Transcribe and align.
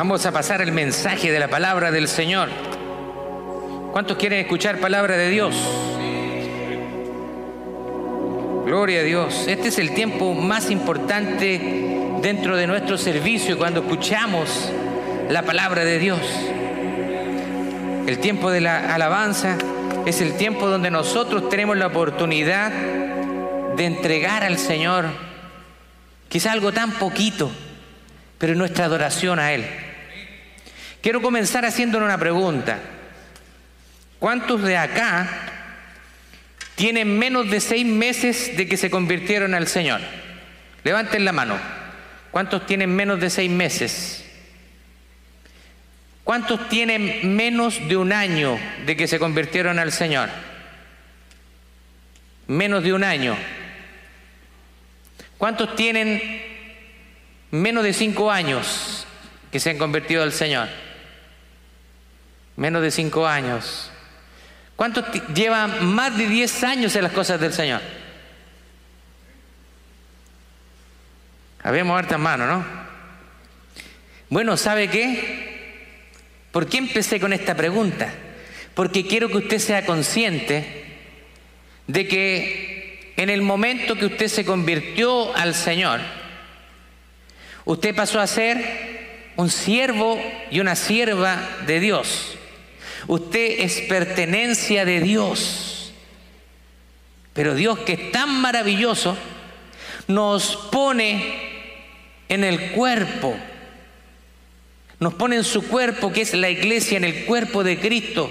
Vamos 0.00 0.24
a 0.26 0.30
pasar 0.30 0.60
el 0.60 0.70
mensaje 0.70 1.32
de 1.32 1.40
la 1.40 1.48
palabra 1.48 1.90
del 1.90 2.06
Señor. 2.06 2.50
¿Cuántos 3.90 4.16
quieren 4.16 4.38
escuchar 4.38 4.78
palabra 4.78 5.16
de 5.16 5.28
Dios? 5.28 5.56
Gloria 8.64 9.00
a 9.00 9.02
Dios. 9.02 9.48
Este 9.48 9.66
es 9.66 9.78
el 9.80 9.94
tiempo 9.94 10.34
más 10.34 10.70
importante 10.70 11.58
dentro 12.22 12.56
de 12.56 12.68
nuestro 12.68 12.96
servicio 12.96 13.58
cuando 13.58 13.80
escuchamos 13.80 14.70
la 15.30 15.42
palabra 15.42 15.84
de 15.84 15.98
Dios. 15.98 16.20
El 18.06 18.20
tiempo 18.20 18.52
de 18.52 18.60
la 18.60 18.94
alabanza 18.94 19.58
es 20.06 20.20
el 20.20 20.36
tiempo 20.36 20.68
donde 20.68 20.92
nosotros 20.92 21.48
tenemos 21.48 21.76
la 21.76 21.88
oportunidad 21.88 22.70
de 22.70 23.84
entregar 23.84 24.44
al 24.44 24.58
Señor 24.58 25.06
quizá 26.28 26.52
algo 26.52 26.70
tan 26.70 26.92
poquito, 26.92 27.50
pero 28.38 28.54
nuestra 28.54 28.84
adoración 28.84 29.40
a 29.40 29.54
Él. 29.54 29.87
Quiero 31.00 31.22
comenzar 31.22 31.64
haciéndole 31.64 32.04
una 32.04 32.18
pregunta. 32.18 32.78
¿Cuántos 34.18 34.62
de 34.62 34.76
acá 34.76 35.28
tienen 36.74 37.18
menos 37.18 37.50
de 37.50 37.60
seis 37.60 37.86
meses 37.86 38.56
de 38.56 38.66
que 38.68 38.76
se 38.76 38.90
convirtieron 38.90 39.54
al 39.54 39.68
Señor? 39.68 40.00
Levanten 40.82 41.24
la 41.24 41.32
mano. 41.32 41.58
¿Cuántos 42.30 42.66
tienen 42.66 42.94
menos 42.94 43.20
de 43.20 43.30
seis 43.30 43.50
meses? 43.50 44.24
¿Cuántos 46.24 46.68
tienen 46.68 47.36
menos 47.36 47.88
de 47.88 47.96
un 47.96 48.12
año 48.12 48.58
de 48.84 48.96
que 48.96 49.06
se 49.06 49.18
convirtieron 49.18 49.78
al 49.78 49.92
Señor? 49.92 50.28
Menos 52.48 52.82
de 52.82 52.92
un 52.92 53.04
año. 53.04 53.36
¿Cuántos 55.38 55.76
tienen 55.76 56.42
menos 57.50 57.84
de 57.84 57.92
cinco 57.92 58.30
años 58.30 59.06
que 59.52 59.60
se 59.60 59.70
han 59.70 59.78
convertido 59.78 60.22
al 60.22 60.32
Señor? 60.32 60.68
Menos 62.58 62.82
de 62.82 62.90
cinco 62.90 63.26
años. 63.26 63.88
¿Cuántos 64.74 65.04
llevan 65.32 65.86
más 65.94 66.18
de 66.18 66.28
diez 66.28 66.64
años 66.64 66.94
en 66.96 67.04
las 67.04 67.12
cosas 67.12 67.40
del 67.40 67.52
Señor? 67.52 67.80
Habíamos 71.62 71.96
hartas 71.96 72.18
manos, 72.18 72.48
¿no? 72.48 72.64
Bueno, 74.28 74.56
¿sabe 74.56 74.88
qué? 74.88 75.86
¿Por 76.50 76.66
qué 76.66 76.78
empecé 76.78 77.20
con 77.20 77.32
esta 77.32 77.56
pregunta? 77.56 78.12
Porque 78.74 79.06
quiero 79.06 79.28
que 79.28 79.38
usted 79.38 79.58
sea 79.60 79.86
consciente 79.86 80.98
de 81.86 82.08
que 82.08 83.14
en 83.16 83.30
el 83.30 83.42
momento 83.42 83.94
que 83.94 84.06
usted 84.06 84.26
se 84.26 84.44
convirtió 84.44 85.34
al 85.36 85.54
Señor, 85.54 86.00
usted 87.64 87.94
pasó 87.94 88.20
a 88.20 88.26
ser 88.26 89.32
un 89.36 89.48
siervo 89.48 90.20
y 90.50 90.58
una 90.58 90.74
sierva 90.74 91.38
de 91.64 91.78
Dios. 91.78 92.37
Usted 93.08 93.60
es 93.60 93.80
pertenencia 93.82 94.84
de 94.84 95.00
Dios. 95.00 95.92
Pero 97.32 97.54
Dios 97.54 97.78
que 97.80 97.94
es 97.94 98.12
tan 98.12 98.40
maravilloso, 98.40 99.16
nos 100.06 100.56
pone 100.70 101.48
en 102.28 102.44
el 102.44 102.72
cuerpo. 102.72 103.36
Nos 105.00 105.14
pone 105.14 105.36
en 105.36 105.44
su 105.44 105.66
cuerpo, 105.68 106.12
que 106.12 106.22
es 106.22 106.34
la 106.34 106.50
iglesia, 106.50 106.98
en 106.98 107.04
el 107.04 107.24
cuerpo 107.24 107.64
de 107.64 107.78
Cristo. 107.78 108.30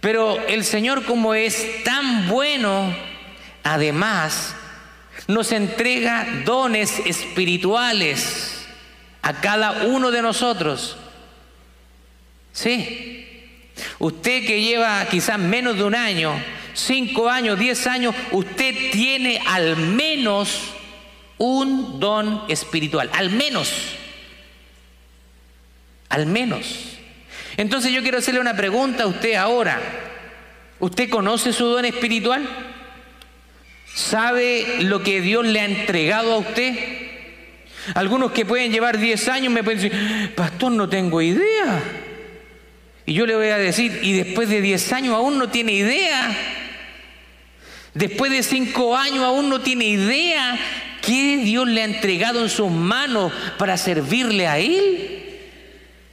Pero 0.00 0.38
el 0.46 0.64
Señor 0.64 1.04
como 1.04 1.34
es 1.34 1.84
tan 1.84 2.28
bueno, 2.28 2.94
además, 3.62 4.54
nos 5.26 5.52
entrega 5.52 6.26
dones 6.44 6.98
espirituales 7.04 8.66
a 9.20 9.40
cada 9.40 9.84
uno 9.84 10.10
de 10.10 10.22
nosotros. 10.22 10.96
Sí, 12.52 13.31
Usted 13.98 14.46
que 14.46 14.60
lleva 14.60 15.06
quizás 15.06 15.38
menos 15.38 15.76
de 15.76 15.84
un 15.84 15.94
año, 15.94 16.34
cinco 16.74 17.28
años, 17.28 17.58
diez 17.58 17.86
años, 17.86 18.14
usted 18.30 18.74
tiene 18.92 19.40
al 19.46 19.76
menos 19.76 20.74
un 21.38 21.98
don 21.98 22.42
espiritual, 22.48 23.10
al 23.12 23.30
menos, 23.30 23.72
al 26.08 26.26
menos. 26.26 26.98
Entonces 27.56 27.92
yo 27.92 28.02
quiero 28.02 28.18
hacerle 28.18 28.40
una 28.40 28.56
pregunta 28.56 29.04
a 29.04 29.06
usted 29.06 29.34
ahora. 29.34 29.80
¿Usted 30.78 31.08
conoce 31.08 31.52
su 31.52 31.66
don 31.66 31.84
espiritual? 31.84 32.48
¿Sabe 33.94 34.82
lo 34.82 35.02
que 35.02 35.20
Dios 35.20 35.46
le 35.46 35.60
ha 35.60 35.64
entregado 35.64 36.32
a 36.32 36.38
usted? 36.38 36.74
Algunos 37.94 38.32
que 38.32 38.46
pueden 38.46 38.72
llevar 38.72 38.98
diez 38.98 39.28
años 39.28 39.52
me 39.52 39.62
pueden 39.62 39.82
decir, 39.82 40.34
pastor, 40.34 40.72
no 40.72 40.88
tengo 40.88 41.20
idea. 41.20 41.82
Y 43.06 43.14
yo 43.14 43.26
le 43.26 43.34
voy 43.34 43.48
a 43.48 43.58
decir, 43.58 44.00
y 44.02 44.12
después 44.12 44.48
de 44.48 44.60
10 44.60 44.92
años 44.92 45.14
aún 45.14 45.38
no 45.38 45.48
tiene 45.48 45.72
idea. 45.72 46.36
Después 47.94 48.30
de 48.30 48.42
5 48.42 48.96
años 48.96 49.24
aún 49.24 49.48
no 49.48 49.60
tiene 49.60 49.86
idea 49.86 50.58
qué 51.02 51.38
Dios 51.38 51.68
le 51.68 51.82
ha 51.82 51.84
entregado 51.84 52.42
en 52.42 52.48
sus 52.48 52.70
manos 52.70 53.32
para 53.58 53.76
servirle 53.76 54.46
a 54.46 54.58
Él. 54.58 55.18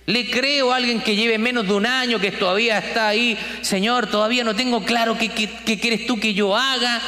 Le 0.08 0.32
creo 0.32 0.74
a 0.74 0.78
alguien 0.78 1.02
que 1.02 1.16
lleve 1.16 1.38
menos 1.38 1.68
de 1.68 1.74
un 1.74 1.86
año, 1.86 2.20
que 2.20 2.32
todavía 2.32 2.80
está 2.80 3.10
ahí, 3.10 3.38
Señor, 3.62 4.08
todavía 4.08 4.44
no 4.44 4.56
tengo 4.56 4.84
claro 4.84 5.16
qué, 5.18 5.30
qué 5.30 5.80
quieres 5.80 6.08
tú 6.08 6.20
que 6.20 6.34
yo 6.34 6.58
haga. 6.58 7.00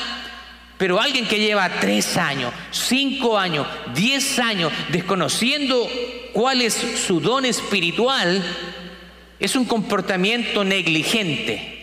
Pero 0.78 1.00
alguien 1.00 1.28
que 1.28 1.40
lleva 1.40 1.80
tres 1.80 2.18
años, 2.18 2.54
cinco 2.72 3.38
años, 3.38 3.68
diez 3.94 4.40
años, 4.40 4.72
desconociendo 4.90 5.90
cuál 6.32 6.62
es 6.62 6.74
su 6.74 7.20
don 7.20 7.46
espiritual, 7.46 8.44
es 9.42 9.56
un 9.56 9.66
comportamiento 9.66 10.64
negligente. 10.64 11.80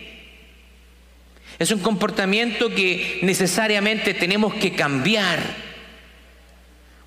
Es 1.59 1.71
un 1.71 1.79
comportamiento 1.79 2.73
que 2.73 3.19
necesariamente 3.21 4.13
tenemos 4.13 4.53
que 4.53 4.71
cambiar. 4.71 5.39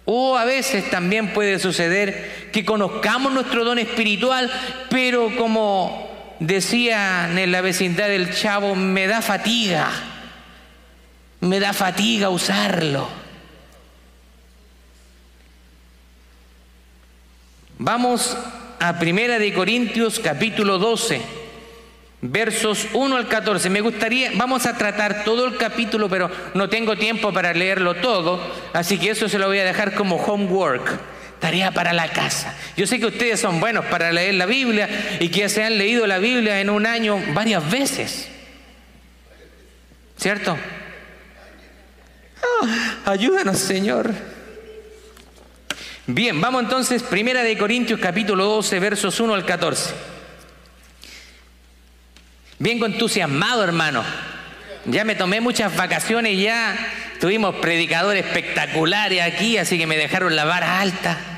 O 0.04 0.36
a 0.36 0.44
veces 0.44 0.90
también 0.90 1.32
puede 1.32 1.58
suceder 1.58 2.50
que 2.52 2.66
conozcamos 2.66 3.32
nuestro 3.32 3.64
don 3.64 3.78
espiritual, 3.78 4.52
pero 4.90 5.34
como 5.36 6.36
decían 6.38 7.38
en 7.38 7.50
la 7.50 7.62
vecindad 7.62 8.08
del 8.08 8.34
chavo, 8.34 8.74
me 8.74 9.06
da 9.06 9.22
fatiga. 9.22 9.88
Me 11.40 11.60
da 11.60 11.72
fatiga 11.72 12.28
usarlo. 12.28 13.08
Vamos 17.78 18.36
a 18.82 18.98
Primera 18.98 19.38
de 19.38 19.54
Corintios 19.54 20.18
capítulo 20.18 20.76
12, 20.76 21.20
versos 22.20 22.88
1 22.92 23.16
al 23.16 23.28
14. 23.28 23.70
Me 23.70 23.80
gustaría, 23.80 24.32
vamos 24.34 24.66
a 24.66 24.76
tratar 24.76 25.22
todo 25.22 25.46
el 25.46 25.56
capítulo, 25.56 26.08
pero 26.08 26.28
no 26.54 26.68
tengo 26.68 26.96
tiempo 26.96 27.32
para 27.32 27.54
leerlo 27.54 27.94
todo, 27.94 28.40
así 28.72 28.98
que 28.98 29.10
eso 29.10 29.28
se 29.28 29.38
lo 29.38 29.46
voy 29.46 29.60
a 29.60 29.64
dejar 29.64 29.94
como 29.94 30.16
homework, 30.16 30.98
tarea 31.38 31.70
para 31.70 31.92
la 31.92 32.08
casa. 32.08 32.56
Yo 32.76 32.88
sé 32.88 32.98
que 32.98 33.06
ustedes 33.06 33.38
son 33.38 33.60
buenos 33.60 33.84
para 33.84 34.10
leer 34.10 34.34
la 34.34 34.46
Biblia 34.46 34.88
y 35.20 35.28
que 35.28 35.48
se 35.48 35.62
han 35.62 35.78
leído 35.78 36.04
la 36.08 36.18
Biblia 36.18 36.60
en 36.60 36.68
un 36.68 36.84
año 36.84 37.22
varias 37.34 37.70
veces. 37.70 38.28
¿Cierto? 40.16 40.58
Ah, 42.42 43.12
ayúdanos, 43.12 43.58
Señor. 43.58 44.31
Bien, 46.08 46.40
vamos 46.40 46.64
entonces, 46.64 47.00
Primera 47.04 47.44
de 47.44 47.56
Corintios 47.56 48.00
capítulo 48.00 48.44
12, 48.44 48.80
versos 48.80 49.20
1 49.20 49.34
al 49.34 49.44
14. 49.46 49.94
Vengo 52.58 52.86
entusiasmado, 52.86 53.62
hermano. 53.62 54.02
Ya 54.86 55.04
me 55.04 55.14
tomé 55.14 55.40
muchas 55.40 55.76
vacaciones, 55.76 56.40
ya 56.40 56.76
tuvimos 57.20 57.54
predicadores 57.54 58.26
espectaculares 58.26 59.22
aquí, 59.22 59.58
así 59.58 59.78
que 59.78 59.86
me 59.86 59.96
dejaron 59.96 60.34
la 60.34 60.44
vara 60.44 60.80
alta. 60.80 61.31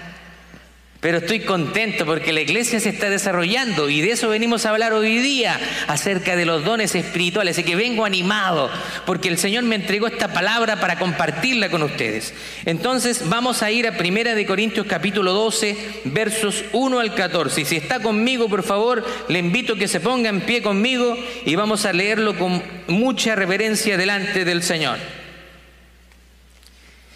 Pero 1.05 1.19
estoy 1.19 1.41
contento 1.41 2.07
porque 2.07 2.33
la 2.33 2.41
iglesia 2.41 2.81
se 2.81 2.89
está 2.89 3.11
desarrollando 3.11 3.91
y 3.91 4.01
de 4.01 4.13
eso 4.13 4.31
venimos 4.31 4.65
a 4.65 4.71
hablar 4.71 4.95
hoy 4.95 5.19
día, 5.19 5.61
acerca 5.87 6.35
de 6.35 6.47
los 6.47 6.65
dones 6.65 6.95
espirituales. 6.95 7.59
Así 7.59 7.63
que 7.63 7.77
vengo 7.77 8.07
animado 8.07 8.71
porque 9.05 9.29
el 9.29 9.37
Señor 9.37 9.65
me 9.65 9.75
entregó 9.75 10.07
esta 10.07 10.33
palabra 10.33 10.81
para 10.81 10.99
compartirla 10.99 11.69
con 11.69 11.83
ustedes. 11.83 12.33
Entonces 12.65 13.29
vamos 13.29 13.63
a 13.63 13.71
ir 13.71 13.87
a 13.87 13.99
Primera 13.99 14.35
de 14.35 14.47
Corintios 14.47 14.87
capítulo 14.87 15.35
12, 15.35 15.77
versos 16.05 16.65
1 16.73 16.99
al 16.99 17.15
14. 17.15 17.61
Y 17.61 17.65
si 17.67 17.77
está 17.77 18.01
conmigo, 18.01 18.49
por 18.49 18.63
favor, 18.63 19.05
le 19.29 19.39
invito 19.39 19.75
a 19.75 19.79
que 19.79 19.89
se 19.89 20.01
ponga 20.01 20.31
en 20.31 20.41
pie 20.41 20.63
conmigo 20.63 21.19
y 21.45 21.55
vamos 21.55 21.85
a 21.85 21.93
leerlo 21.93 22.39
con 22.39 22.63
mucha 22.87 23.35
reverencia 23.35 23.99
delante 23.99 24.47
del 24.47 24.63
Señor. 24.63 24.97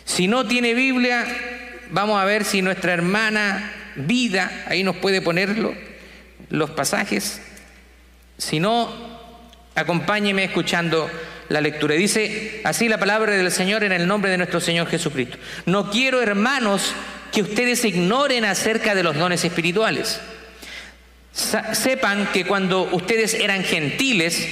Si 0.04 0.28
no 0.28 0.46
tiene 0.46 0.74
Biblia, 0.74 1.26
vamos 1.90 2.20
a 2.20 2.26
ver 2.26 2.44
si 2.44 2.60
nuestra 2.60 2.92
hermana 2.92 3.76
vida, 4.06 4.64
ahí 4.66 4.82
nos 4.82 4.96
puede 4.96 5.20
ponerlo, 5.20 5.74
los 6.50 6.70
pasajes. 6.70 7.40
Si 8.36 8.60
no, 8.60 8.92
acompáñeme 9.74 10.44
escuchando 10.44 11.10
la 11.48 11.60
lectura. 11.60 11.94
Dice 11.94 12.60
así 12.64 12.88
la 12.88 12.98
palabra 12.98 13.32
del 13.32 13.50
Señor 13.50 13.84
en 13.84 13.92
el 13.92 14.06
nombre 14.06 14.30
de 14.30 14.38
nuestro 14.38 14.60
Señor 14.60 14.88
Jesucristo. 14.88 15.38
No 15.66 15.90
quiero, 15.90 16.22
hermanos, 16.22 16.94
que 17.32 17.42
ustedes 17.42 17.84
ignoren 17.84 18.44
acerca 18.44 18.94
de 18.94 19.02
los 19.02 19.16
dones 19.16 19.44
espirituales. 19.44 20.20
sepan 21.32 22.28
que 22.32 22.44
cuando 22.44 22.82
ustedes 22.92 23.34
eran 23.34 23.62
gentiles, 23.62 24.46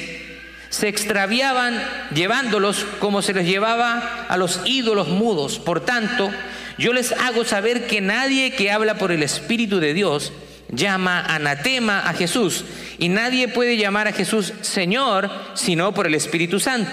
se 0.69 0.89
extraviaban 0.89 1.83
llevándolos 2.15 2.85
como 2.99 3.23
se 3.23 3.33
los 3.33 3.45
llevaba 3.45 4.27
a 4.29 4.37
los 4.37 4.61
ídolos 4.65 5.09
mudos. 5.09 5.59
Por 5.59 5.81
tanto, 5.81 6.31
yo 6.79 6.93
les 6.93 7.13
hago 7.13 7.45
saber 7.45 7.87
que 7.87 8.01
nadie 8.01 8.53
que 8.53 8.71
habla 8.71 8.99
por 8.99 9.13
el 9.13 9.23
Espíritu 9.23 9.81
de 9.81 9.95
Dios 9.95 10.33
llama 10.71 11.21
anatema 11.21 12.09
a 12.09 12.15
Jesús 12.15 12.65
y 12.99 13.09
nadie 13.09 13.49
puede 13.49 13.77
llamar 13.77 14.09
a 14.09 14.13
Jesús 14.13 14.53
Señor 14.63 15.31
sino 15.55 15.95
por 15.95 16.07
el 16.07 16.15
Espíritu 16.15 16.61
Santo. 16.61 16.91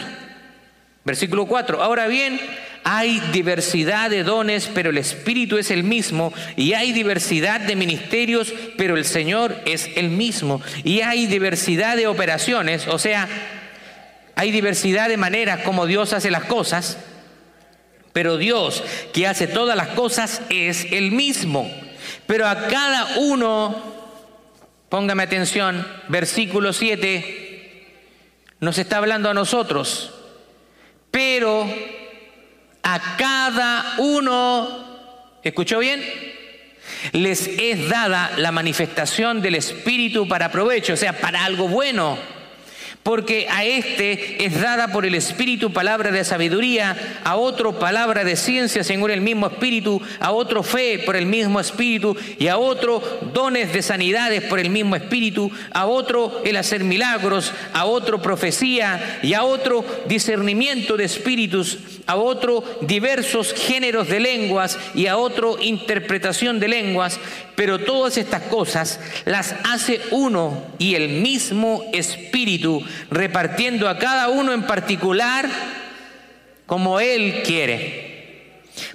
Versículo 1.05 1.45
4. 1.45 1.83
Ahora 1.83 2.07
bien, 2.07 2.39
hay 2.85 3.19
diversidad 3.31 4.09
de 4.09 4.23
dones, 4.23 4.69
pero 4.73 4.89
el 4.89 4.97
Espíritu 4.97 5.57
es 5.57 5.71
el 5.71 5.83
mismo. 5.83 6.33
Y 6.55 6.73
hay 6.73 6.93
diversidad 6.93 7.59
de 7.61 7.75
ministerios, 7.75 8.53
pero 8.77 8.95
el 8.97 9.05
Señor 9.05 9.55
es 9.65 9.89
el 9.95 10.09
mismo. 10.09 10.61
Y 10.83 11.01
hay 11.01 11.25
diversidad 11.25 11.97
de 11.97 12.07
operaciones, 12.07 12.87
o 12.87 12.99
sea, 12.99 13.27
hay 14.35 14.51
diversidad 14.51 15.09
de 15.09 15.17
maneras 15.17 15.61
como 15.61 15.85
Dios 15.85 16.13
hace 16.13 16.31
las 16.31 16.45
cosas, 16.45 16.97
pero 18.13 18.37
Dios 18.37 18.83
que 19.11 19.27
hace 19.27 19.47
todas 19.47 19.75
las 19.75 19.89
cosas 19.89 20.41
es 20.49 20.85
el 20.91 21.11
mismo. 21.11 21.69
Pero 22.27 22.47
a 22.47 22.67
cada 22.67 23.17
uno, 23.17 23.75
póngame 24.87 25.23
atención, 25.23 25.85
versículo 26.07 26.71
7, 26.71 27.87
nos 28.59 28.77
está 28.77 28.97
hablando 28.97 29.29
a 29.29 29.33
nosotros, 29.33 30.13
pero 31.11 31.67
a 32.83 33.15
cada 33.17 33.95
uno, 33.97 35.39
¿escuchó 35.43 35.79
bien? 35.79 36.01
Les 37.13 37.47
es 37.47 37.89
dada 37.89 38.31
la 38.37 38.51
manifestación 38.51 39.41
del 39.41 39.55
Espíritu 39.55 40.27
para 40.27 40.51
provecho, 40.51 40.93
o 40.93 40.97
sea, 40.97 41.19
para 41.19 41.43
algo 41.43 41.67
bueno 41.67 42.17
porque 43.03 43.47
a 43.49 43.65
este 43.65 44.45
es 44.45 44.59
dada 44.59 44.87
por 44.87 45.05
el 45.05 45.15
Espíritu 45.15 45.71
palabra 45.71 46.11
de 46.11 46.23
sabiduría, 46.23 47.19
a 47.23 47.35
otro 47.35 47.77
palabra 47.77 48.23
de 48.23 48.35
ciencia 48.35 48.83
según 48.83 49.11
el 49.11 49.21
mismo 49.21 49.47
Espíritu, 49.47 50.01
a 50.19 50.31
otro 50.31 50.63
fe 50.63 50.99
por 51.05 51.15
el 51.15 51.25
mismo 51.25 51.59
Espíritu, 51.59 52.15
y 52.39 52.47
a 52.47 52.57
otro 52.57 53.01
dones 53.33 53.73
de 53.73 53.81
sanidades 53.81 54.43
por 54.43 54.59
el 54.59 54.69
mismo 54.69 54.95
Espíritu, 54.95 55.51
a 55.71 55.85
otro 55.85 56.41
el 56.45 56.55
hacer 56.55 56.83
milagros, 56.83 57.51
a 57.73 57.85
otro 57.85 58.21
profecía, 58.21 59.19
y 59.21 59.33
a 59.33 59.43
otro 59.43 59.83
discernimiento 60.07 60.97
de 60.97 61.05
espíritus, 61.05 61.79
a 62.05 62.15
otro 62.15 62.63
diversos 62.81 63.53
géneros 63.53 64.07
de 64.07 64.19
lenguas, 64.19 64.77
y 64.93 65.07
a 65.07 65.17
otro 65.17 65.57
interpretación 65.61 66.59
de 66.59 66.67
lenguas, 66.67 67.19
pero 67.55 67.79
todas 67.79 68.17
estas 68.17 68.43
cosas 68.43 68.99
las 69.25 69.55
hace 69.63 70.01
uno 70.11 70.63
y 70.79 70.95
el 70.95 71.09
mismo 71.09 71.83
Espíritu, 71.93 72.83
repartiendo 73.09 73.87
a 73.87 73.97
cada 73.97 74.29
uno 74.29 74.53
en 74.53 74.63
particular 74.63 75.47
como 76.65 76.99
Él 76.99 77.43
quiere. 77.45 78.13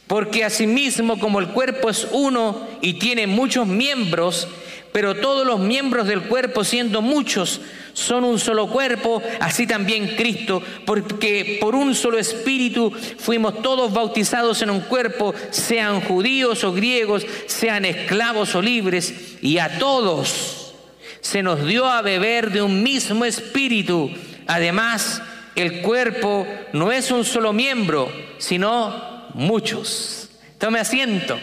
Porque 0.06 0.44
asimismo 0.44 1.19
como 1.19 1.38
el 1.38 1.49
cuerpo 1.49 1.90
es 1.90 2.08
uno 2.12 2.66
y 2.81 2.94
tiene 2.94 3.26
muchos 3.26 3.66
miembros, 3.66 4.49
pero 4.98 5.14
todos 5.14 5.46
los 5.46 5.60
miembros 5.60 6.08
del 6.08 6.22
cuerpo 6.22 6.64
siendo 6.64 7.00
muchos 7.00 7.60
son 7.92 8.24
un 8.24 8.36
solo 8.36 8.66
cuerpo, 8.66 9.22
así 9.38 9.64
también 9.64 10.16
Cristo, 10.16 10.60
porque 10.84 11.58
por 11.60 11.76
un 11.76 11.94
solo 11.94 12.18
espíritu 12.18 12.90
fuimos 12.90 13.62
todos 13.62 13.92
bautizados 13.92 14.60
en 14.60 14.70
un 14.70 14.80
cuerpo, 14.80 15.32
sean 15.50 16.00
judíos 16.00 16.64
o 16.64 16.72
griegos, 16.72 17.24
sean 17.46 17.84
esclavos 17.84 18.56
o 18.56 18.60
libres, 18.60 19.36
y 19.40 19.58
a 19.58 19.78
todos 19.78 20.74
se 21.20 21.44
nos 21.44 21.64
dio 21.64 21.86
a 21.86 22.02
beber 22.02 22.50
de 22.50 22.62
un 22.62 22.82
mismo 22.82 23.24
espíritu. 23.24 24.10
Además, 24.48 25.22
el 25.54 25.80
cuerpo 25.80 26.44
no 26.72 26.90
es 26.90 27.12
un 27.12 27.24
solo 27.24 27.52
miembro, 27.52 28.10
sino 28.38 29.28
muchos. 29.34 30.28
Tome 30.58 30.80
asiento. 30.80 31.38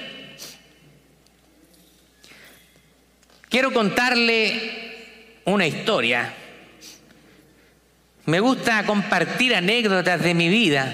Quiero 3.55 3.71
contarle 3.71 5.39
una 5.45 5.65
historia 5.65 6.33
me 8.25 8.41
gusta 8.41 8.83
compartir 8.85 9.55
anécdotas 9.55 10.21
de 10.21 10.33
mi 10.33 10.49
vida, 10.49 10.93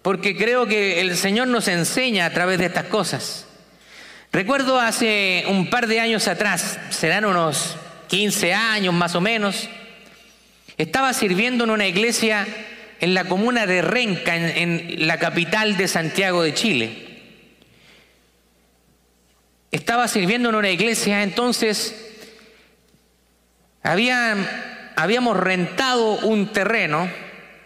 porque 0.00 0.38
creo 0.38 0.64
que 0.66 1.02
el 1.02 1.14
Señor 1.18 1.48
nos 1.48 1.68
enseña 1.68 2.24
a 2.24 2.30
través 2.30 2.58
de 2.60 2.64
estas 2.64 2.84
cosas. 2.84 3.46
Recuerdo 4.32 4.80
hace 4.80 5.44
un 5.46 5.68
par 5.68 5.86
de 5.86 6.00
años 6.00 6.28
atrás, 6.28 6.78
serán 6.88 7.26
unos 7.26 7.76
15 8.08 8.54
años 8.54 8.94
más 8.94 9.14
o 9.14 9.20
menos, 9.20 9.68
estaba 10.78 11.12
sirviendo 11.12 11.64
en 11.64 11.70
una 11.70 11.86
iglesia 11.86 12.46
en 13.00 13.12
la 13.12 13.24
comuna 13.24 13.66
de 13.66 13.82
Renca, 13.82 14.34
en, 14.34 15.06
la 15.06 15.18
capital 15.18 15.76
de 15.76 15.88
Santiago 15.88 16.42
de 16.42 16.54
Chile. 16.54 17.03
Estaba 19.74 20.06
sirviendo 20.06 20.50
en 20.50 20.54
una 20.54 20.70
iglesia, 20.70 21.24
entonces 21.24 21.96
había 23.82 24.36
habíamos 24.94 25.36
rentado 25.36 26.12
un 26.20 26.52
terreno 26.52 27.10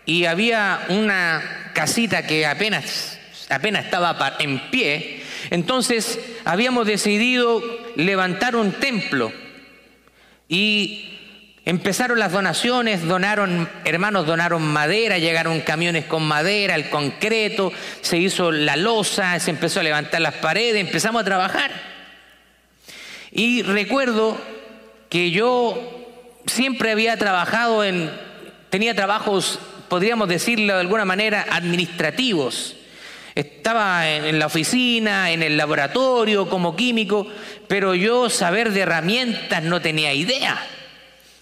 y 0.06 0.25
había 0.25 0.87
una 0.88 1.70
casita 1.75 2.26
que 2.26 2.46
apenas, 2.46 3.19
apenas 3.50 3.84
estaba 3.84 4.37
en 4.38 4.70
pie. 4.70 5.22
Entonces 5.50 6.19
habíamos 6.46 6.87
decidido 6.87 7.62
levantar 7.96 8.56
un 8.56 8.72
templo 8.72 9.31
y 10.49 11.19
empezaron 11.66 12.19
las 12.19 12.32
donaciones, 12.32 13.06
donaron, 13.06 13.69
hermanos 13.84 14.26
donaron 14.26 14.62
madera, 14.62 15.19
llegaron 15.19 15.60
camiones 15.60 16.06
con 16.06 16.26
madera, 16.26 16.75
el 16.75 16.88
concreto, 16.88 17.70
se 18.00 18.16
hizo 18.16 18.50
la 18.50 18.76
losa, 18.76 19.38
se 19.40 19.50
empezó 19.50 19.81
a 19.81 19.82
levantar 19.82 20.22
las 20.22 20.37
paredes, 20.37 20.81
empezamos 20.81 21.20
a 21.20 21.25
trabajar. 21.26 21.88
Y 23.38 23.62
recuerdo 23.62 24.37
que 25.08 25.31
yo 25.31 25.79
siempre 26.46 26.90
había 26.90 27.17
trabajado 27.19 27.85
en, 27.85 28.11
tenía 28.69 28.96
trabajos, 28.96 29.61
podríamos 29.88 30.29
decirlo 30.29 30.75
de 30.75 30.81
alguna 30.81 31.05
manera, 31.05 31.46
administrativos. 31.49 32.75
Estaba 33.37 34.11
en 34.11 34.40
la 34.40 34.46
oficina, 34.46 35.31
en 35.31 35.44
el 35.44 35.56
laboratorio, 35.56 36.49
como 36.49 36.75
químico, 36.75 37.29
pero 37.69 37.94
yo 37.94 38.29
saber 38.29 38.73
de 38.73 38.81
herramientas 38.81 39.62
no 39.62 39.81
tenía 39.81 40.12
idea. 40.12 40.60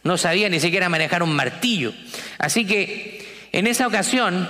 No 0.03 0.19
sabía 0.19 0.51
ni 0.51 0.61
siquiera 0.61 0.91
manejar 0.91 1.23
un 1.23 1.35
martillo. 1.35 1.95
Así 2.37 2.67
que 2.67 3.27
en 3.53 3.67
esa 3.67 3.87
ocasión, 3.87 4.47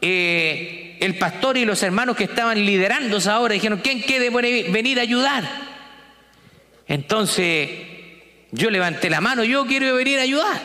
eh, 0.00 0.96
el 1.02 1.18
pastor 1.18 1.58
y 1.58 1.66
los 1.66 1.82
hermanos 1.82 2.16
que 2.16 2.24
estaban 2.24 2.64
liderando 2.64 3.18
ahora 3.30 3.52
dijeron, 3.52 3.80
¿quién 3.84 4.00
quiere 4.00 4.30
venir 4.30 4.98
a 4.98 5.02
ayudar? 5.02 5.69
Entonces 6.90 7.70
yo 8.50 8.68
levanté 8.68 9.08
la 9.08 9.20
mano, 9.20 9.44
yo 9.44 9.64
quiero 9.64 9.94
venir 9.94 10.18
a 10.18 10.22
ayudar. 10.22 10.60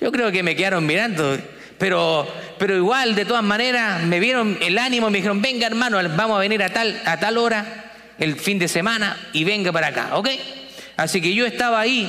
Yo 0.00 0.12
creo 0.12 0.30
que 0.30 0.44
me 0.44 0.54
quedaron 0.54 0.86
mirando, 0.86 1.36
pero, 1.78 2.32
pero 2.58 2.76
igual, 2.76 3.16
de 3.16 3.24
todas 3.24 3.42
maneras, 3.42 4.04
me 4.04 4.20
vieron 4.20 4.56
el 4.62 4.78
ánimo, 4.78 5.10
me 5.10 5.18
dijeron, 5.18 5.42
venga 5.42 5.66
hermano, 5.66 5.98
vamos 6.16 6.36
a 6.36 6.40
venir 6.40 6.62
a 6.62 6.68
tal, 6.68 7.02
a 7.04 7.18
tal 7.18 7.38
hora, 7.38 7.90
el 8.20 8.36
fin 8.36 8.60
de 8.60 8.68
semana, 8.68 9.16
y 9.32 9.42
venga 9.42 9.72
para 9.72 9.88
acá, 9.88 10.16
¿ok? 10.16 10.28
Así 10.96 11.20
que 11.20 11.34
yo 11.34 11.44
estaba 11.44 11.80
ahí 11.80 12.08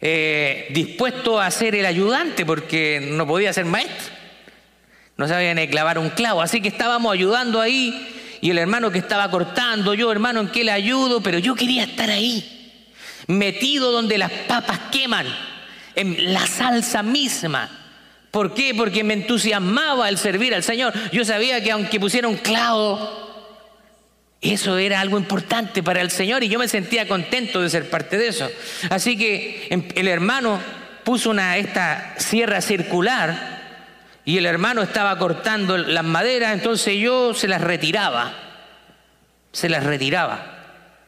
eh, 0.00 0.68
dispuesto 0.70 1.40
a 1.40 1.50
ser 1.50 1.74
el 1.74 1.84
ayudante, 1.84 2.46
porque 2.46 3.08
no 3.10 3.26
podía 3.26 3.52
ser 3.52 3.64
maestro. 3.64 4.14
No 5.16 5.26
sabía 5.26 5.52
ni 5.52 5.66
clavar 5.66 5.98
un 5.98 6.10
clavo, 6.10 6.42
así 6.42 6.60
que 6.60 6.68
estábamos 6.68 7.12
ayudando 7.12 7.60
ahí, 7.60 8.21
y 8.42 8.50
el 8.50 8.58
hermano 8.58 8.90
que 8.90 8.98
estaba 8.98 9.30
cortando, 9.30 9.94
yo 9.94 10.10
hermano, 10.10 10.40
¿en 10.40 10.48
qué 10.48 10.64
le 10.64 10.72
ayudo? 10.72 11.22
Pero 11.22 11.38
yo 11.38 11.54
quería 11.54 11.84
estar 11.84 12.10
ahí 12.10 12.58
metido 13.28 13.92
donde 13.92 14.18
las 14.18 14.32
papas 14.32 14.80
queman, 14.90 15.26
en 15.94 16.34
la 16.34 16.44
salsa 16.44 17.04
misma. 17.04 17.70
¿Por 18.32 18.52
qué? 18.52 18.74
Porque 18.74 19.04
me 19.04 19.14
entusiasmaba 19.14 20.08
el 20.08 20.18
servir 20.18 20.56
al 20.56 20.64
Señor. 20.64 20.92
Yo 21.12 21.24
sabía 21.24 21.62
que 21.62 21.70
aunque 21.70 22.00
pusiera 22.00 22.26
un 22.26 22.36
clavo, 22.36 23.56
eso 24.40 24.76
era 24.76 25.00
algo 25.00 25.18
importante 25.18 25.84
para 25.84 26.00
el 26.00 26.10
Señor 26.10 26.42
y 26.42 26.48
yo 26.48 26.58
me 26.58 26.66
sentía 26.66 27.06
contento 27.06 27.62
de 27.62 27.70
ser 27.70 27.90
parte 27.90 28.18
de 28.18 28.26
eso. 28.26 28.50
Así 28.90 29.16
que 29.16 29.68
em, 29.70 29.86
el 29.94 30.08
hermano 30.08 30.58
puso 31.04 31.30
una, 31.30 31.58
esta 31.58 32.16
sierra 32.18 32.60
circular 32.60 33.51
y 34.24 34.38
el 34.38 34.46
hermano 34.46 34.82
estaba 34.82 35.18
cortando 35.18 35.76
las 35.76 36.04
maderas, 36.04 36.52
entonces 36.52 36.96
yo 36.98 37.34
se 37.34 37.48
las 37.48 37.60
retiraba, 37.60 38.32
se 39.50 39.68
las 39.68 39.84
retiraba. 39.84 40.58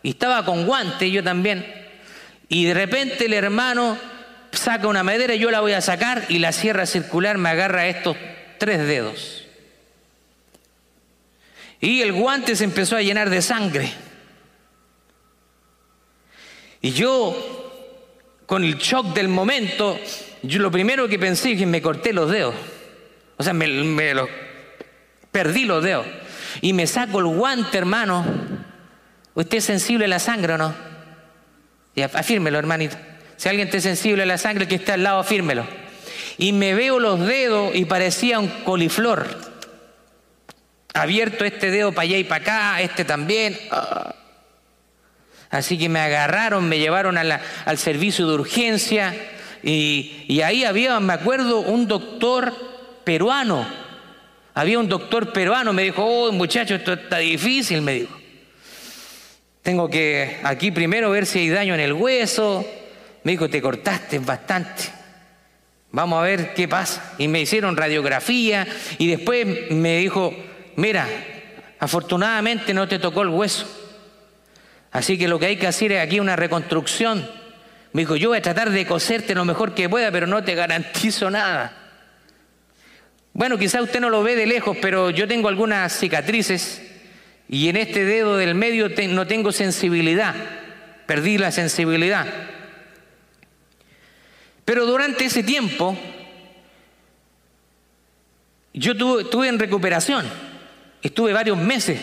Y 0.03 0.11
estaba 0.11 0.45
con 0.45 0.67
guante 0.67 1.11
yo 1.11 1.23
también. 1.23 1.65
Y 2.49 2.65
de 2.65 2.75
repente 2.75 3.27
el 3.27 3.33
hermano 3.33 3.97
saca 4.53 4.89
una 4.89 5.05
madera, 5.05 5.35
yo 5.35 5.51
la 5.51 5.61
voy 5.61 5.73
a 5.73 5.81
sacar 5.81 6.25
y 6.29 6.39
la 6.39 6.53
sierra 6.53 6.87
circular 6.87 7.39
me 7.39 7.51
agarra 7.51 7.87
estos 7.87 8.17
tres 8.59 8.87
dedos. 8.87 9.45
Y 11.81 12.03
el 12.03 12.13
guante 12.13 12.57
se 12.57 12.65
empezó 12.65 12.97
a 12.97 13.03
llenar 13.03 13.31
de 13.31 13.43
sangre. 13.43 13.93
Y 16.81 16.93
yo, 16.93 18.43
con 18.47 18.65
el 18.65 18.77
shock 18.79 19.15
del 19.15 19.29
momento, 19.29 19.99
yo 20.43 20.61
lo 20.61 20.71
primero 20.71 21.09
que 21.09 21.19
pensé 21.19 21.53
es 21.53 21.59
que 21.59 21.67
me 21.67 21.81
corté 21.81 22.13
los 22.13 22.31
dedos. 22.31 22.55
O 23.37 23.43
sea, 23.43 23.53
me, 23.53 23.67
perdí 25.33 25.65
los 25.65 25.83
dedos. 25.83 26.07
Y 26.61 26.73
me 26.73 26.87
saco 26.87 27.19
el 27.19 27.27
guante, 27.27 27.77
hermano. 27.79 28.25
¿Usted 29.35 29.59
es 29.59 29.65
sensible 29.65 30.05
a 30.05 30.09
la 30.09 30.19
sangre 30.19 30.55
o 30.55 30.59
no? 30.59 30.75
Ya, 31.97 32.07
afírmelo, 32.07 32.59
hermanito. 32.59 32.97
Si 33.37 33.49
alguien 33.49 33.67
está 33.67 33.81
sensible 33.81 34.23
a 34.23 34.27
la 34.27 34.39
sangre, 34.39 34.69
que 34.69 34.77
está 34.77 34.95
al 34.95 35.03
lado, 35.03 35.19
afírmelo. 35.19 35.67
Y 36.39 36.53
me 36.53 36.75
veo 36.75 36.99
los 37.01 37.21
dedos 37.21 37.75
y 37.75 37.85
parecía 37.85 38.39
un 38.39 38.49
coliflor. 38.49 39.27
Abierto 40.93 41.45
este 41.45 41.71
dedo 41.71 41.93
para 41.93 42.03
allá 42.03 42.19
y 42.19 42.25
para 42.25 42.43
acá, 42.43 42.81
este 42.81 43.05
también. 43.05 43.59
Ah. 43.73 44.15
Así 45.51 45.79
que 45.79 45.89
me 45.89 46.01
agarraron, 46.01 46.69
me 46.69 46.79
llevaron 46.79 47.17
al 47.17 47.79
servicio 47.79 48.27
de 48.27 48.35
urgencia 48.35 49.15
y, 49.63 50.25
y 50.29 50.41
ahí 50.43 50.65
había, 50.65 50.99
me 50.99 51.13
acuerdo, 51.13 51.61
un 51.61 51.87
doctor 51.87 52.74
peruano. 53.05 53.67
Había 54.55 54.79
un 54.79 54.89
doctor 54.89 55.33
peruano, 55.33 55.73
me 55.73 55.83
dijo, 55.83 56.05
oh 56.05 56.33
muchacho, 56.33 56.75
esto 56.75 56.93
está 56.93 57.19
difícil, 57.19 57.83
me 57.83 57.93
dijo. 57.93 58.21
Tengo 59.63 59.89
que 59.89 60.41
aquí 60.45 60.71
primero 60.71 61.11
ver 61.11 61.27
si 61.27 61.41
hay 61.41 61.49
daño 61.49 61.75
en 61.75 61.81
el 61.81 61.93
hueso. 61.93 62.65
Me 63.23 63.33
dijo, 63.33 63.49
te 63.49 63.63
cortaste 63.63 64.19
bastante. 64.19 64.85
Vamos 65.91 66.19
a 66.19 66.23
ver 66.23 66.55
qué 66.55 66.69
pasa. 66.69 67.15
Y 67.19 67.29
me 67.29 67.41
hicieron 67.41 67.77
radiografía 67.77 68.67
y 68.99 69.09
después 69.09 69.71
me 69.71 69.99
dijo, 69.99 70.35
mira, 70.77 71.09
afortunadamente 71.81 72.75
no 72.75 72.87
te 72.87 72.99
tocó 72.99 73.23
el 73.23 73.29
hueso. 73.29 73.67
Así 74.93 75.19
que 75.19 75.29
lo 75.29 75.39
que 75.39 75.47
hay 75.47 75.57
que 75.57 75.67
hacer 75.67 75.93
es 75.93 76.01
aquí 76.01 76.21
una 76.21 76.37
reconstrucción. 76.37 77.29
Me 77.93 78.03
dijo, 78.03 78.17
yo 78.17 78.29
voy 78.31 78.39
a 78.39 78.43
tratar 78.43 78.71
de 78.71 78.87
coserte 78.87 79.35
lo 79.35 79.45
mejor 79.45 79.75
que 79.75 79.89
pueda, 79.89 80.11
pero 80.13 80.27
no 80.27 80.45
te 80.45 80.55
garantizo 80.55 81.31
nada. 81.31 81.84
Bueno, 83.35 83.59
quizá 83.59 83.83
usted 83.83 84.01
no 84.01 84.11
lo 84.11 84.23
ve 84.23 84.37
de 84.37 84.47
lejos, 84.47 84.77
pero 84.81 85.11
yo 85.11 85.27
tengo 85.27 85.49
algunas 85.49 85.93
cicatrices 85.93 86.81
y 87.49 87.69
en 87.69 87.77
este 87.77 88.05
dedo 88.05 88.37
del 88.37 88.55
medio 88.55 88.89
no 89.09 89.27
tengo 89.27 89.51
sensibilidad. 89.51 90.35
Perdí 91.07 91.37
la 91.37 91.51
sensibilidad. 91.51 92.27
Pero 94.65 94.87
durante 94.87 95.25
ese 95.25 95.43
tiempo 95.43 95.99
yo 98.73 98.93
estuve 98.93 99.49
en 99.49 99.59
recuperación. 99.59 100.25
Estuve 101.03 101.33
varios 101.33 101.59
meses. 101.59 102.01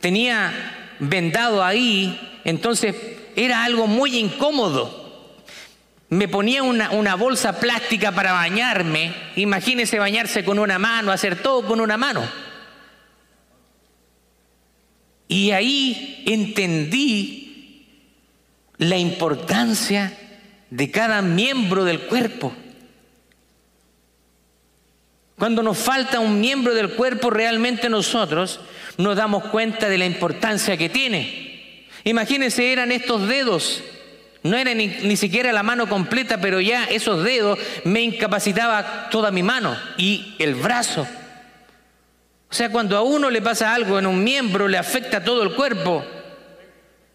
Tenía 0.00 0.52
vendado 0.98 1.64
ahí, 1.64 2.40
entonces 2.44 2.96
era 3.36 3.64
algo 3.64 3.86
muy 3.86 4.18
incómodo. 4.18 5.03
Me 6.08 6.28
ponía 6.28 6.62
una, 6.62 7.14
bolsa 7.16 7.58
plástica 7.58 8.12
para 8.12 8.32
bañarme. 8.32 9.14
Imagínese 9.36 9.98
bañarse 9.98 10.44
con 10.44 10.58
una 10.58 10.78
mano, 10.78 11.12
hacer 11.12 11.42
todo 11.42 11.66
con 11.66 11.80
una 11.80 11.96
mano. 11.96 12.22
Y 15.28 15.50
ahí 15.50 16.22
entendí 16.26 17.88
la 18.78 18.96
importancia 18.96 20.16
de 20.70 20.90
cada 20.90 21.22
miembro 21.22 21.84
del 21.84 22.00
cuerpo. 22.00 22.52
Cuando 25.38 25.62
nos 25.62 25.78
falta 25.78 26.20
un 26.20 26.40
miembro 26.40 26.74
del 26.74 26.90
cuerpo, 26.92 27.30
realmente 27.30 27.88
nosotros 27.88 28.60
nos 28.98 29.16
damos 29.16 29.44
cuenta 29.46 29.88
de 29.88 29.98
la 29.98 30.06
importancia 30.06 30.76
que 30.76 30.88
tiene. 30.88 31.88
Imagínense, 32.04 32.72
eran 32.72 32.92
estos 32.92 33.26
dedos, 33.26 33.82
no 34.44 34.56
era 34.56 34.74
ni, 34.74 34.86
ni, 34.86 35.16
siquiera 35.16 35.52
la 35.52 35.62
mano 35.62 35.88
completa, 35.88 36.38
pero 36.38 36.60
ya 36.60 36.84
esos 36.84 37.24
dedos 37.24 37.58
me 37.84 38.02
incapacitaba 38.02 39.08
toda 39.10 39.30
mi 39.30 39.42
mano 39.42 39.76
y 39.96 40.36
el 40.38 40.54
brazo. 40.54 41.06
O 42.50 42.54
sea, 42.54 42.70
cuando 42.70 42.96
a 42.96 43.02
uno 43.02 43.30
le 43.30 43.40
pasa 43.42 43.74
algo 43.74 43.98
en 43.98 44.06
un 44.06 44.22
miembro, 44.22 44.68
le 44.68 44.78
afecta 44.78 45.24
todo 45.24 45.42
el 45.42 45.54
cuerpo. 45.54 46.04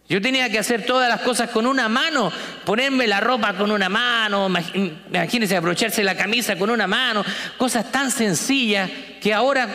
Yo 0.09 0.19
tenía 0.19 0.49
que 0.49 0.57
hacer 0.57 0.87
todas 0.87 1.07
las 1.07 1.21
cosas 1.21 1.51
con 1.51 1.67
una 1.67 1.87
mano, 1.87 2.31
ponerme 2.65 3.05
la 3.05 3.19
ropa 3.19 3.53
con 3.53 3.69
una 3.69 3.89
mano, 3.89 4.47
imagínense 4.47 5.55
abrocharse 5.55 6.03
la 6.03 6.17
camisa 6.17 6.57
con 6.57 6.71
una 6.71 6.87
mano, 6.87 7.23
cosas 7.59 7.91
tan 7.91 8.09
sencillas 8.09 8.89
que 9.21 9.35
ahora 9.35 9.69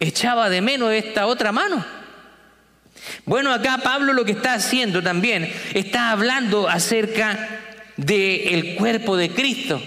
echaba 0.00 0.48
de 0.48 0.62
menos 0.62 0.90
esta 0.90 1.26
otra 1.26 1.52
mano. 1.52 1.84
Bueno, 3.24 3.52
acá 3.52 3.78
Pablo 3.82 4.12
lo 4.12 4.24
que 4.24 4.32
está 4.32 4.54
haciendo 4.54 5.02
también, 5.02 5.52
está 5.74 6.10
hablando 6.10 6.68
acerca 6.68 7.60
del 7.96 8.76
cuerpo 8.76 9.16
de 9.16 9.30
Cristo. 9.30 9.82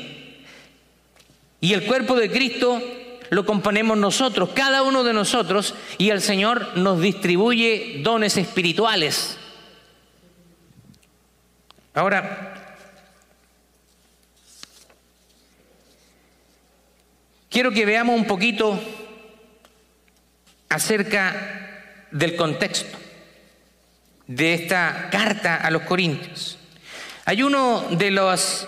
Y 1.62 1.74
el 1.74 1.86
cuerpo 1.86 2.16
de 2.16 2.32
Cristo 2.32 2.82
lo 3.30 3.46
componemos 3.46 3.98
nosotros, 3.98 4.50
cada 4.54 4.84
uno 4.84 5.04
de 5.04 5.14
nosotros, 5.14 5.76
y 5.98 6.10
el 6.10 6.22
Señor 6.22 6.78
nos 6.78 7.02
distribuye 7.02 8.02
dones 8.04 8.38
espirituales. 8.38 9.38
Ahora, 11.94 12.76
quiero 17.50 17.72
que 17.72 17.86
veamos 17.86 18.16
un 18.16 18.26
poquito 18.26 18.80
acerca 20.70 22.08
del 22.12 22.36
contexto 22.36 22.98
de 24.30 24.54
esta 24.54 25.10
carta 25.12 25.56
a 25.56 25.72
los 25.72 25.82
Corintios. 25.82 26.60
Hay 27.26 27.42
uno 27.42 27.84
de 27.90 28.12
los 28.12 28.68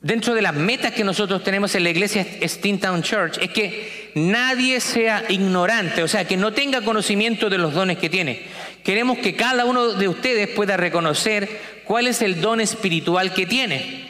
dentro 0.00 0.34
de 0.34 0.42
las 0.42 0.54
metas 0.54 0.92
que 0.92 1.02
nosotros 1.02 1.42
tenemos 1.42 1.74
en 1.74 1.82
la 1.82 1.90
iglesia 1.90 2.24
Steamtown 2.42 3.02
Church 3.02 3.38
es 3.38 3.50
que 3.50 4.12
nadie 4.14 4.78
sea 4.80 5.24
ignorante, 5.30 6.02
o 6.02 6.08
sea, 6.08 6.28
que 6.28 6.36
no 6.36 6.52
tenga 6.52 6.82
conocimiento 6.82 7.50
de 7.50 7.58
los 7.58 7.74
dones 7.74 7.98
que 7.98 8.08
tiene. 8.08 8.42
Queremos 8.84 9.18
que 9.18 9.34
cada 9.34 9.64
uno 9.64 9.94
de 9.94 10.06
ustedes 10.06 10.48
pueda 10.50 10.76
reconocer 10.76 11.82
cuál 11.84 12.06
es 12.06 12.22
el 12.22 12.40
don 12.40 12.60
espiritual 12.60 13.34
que 13.34 13.46
tiene. 13.46 14.04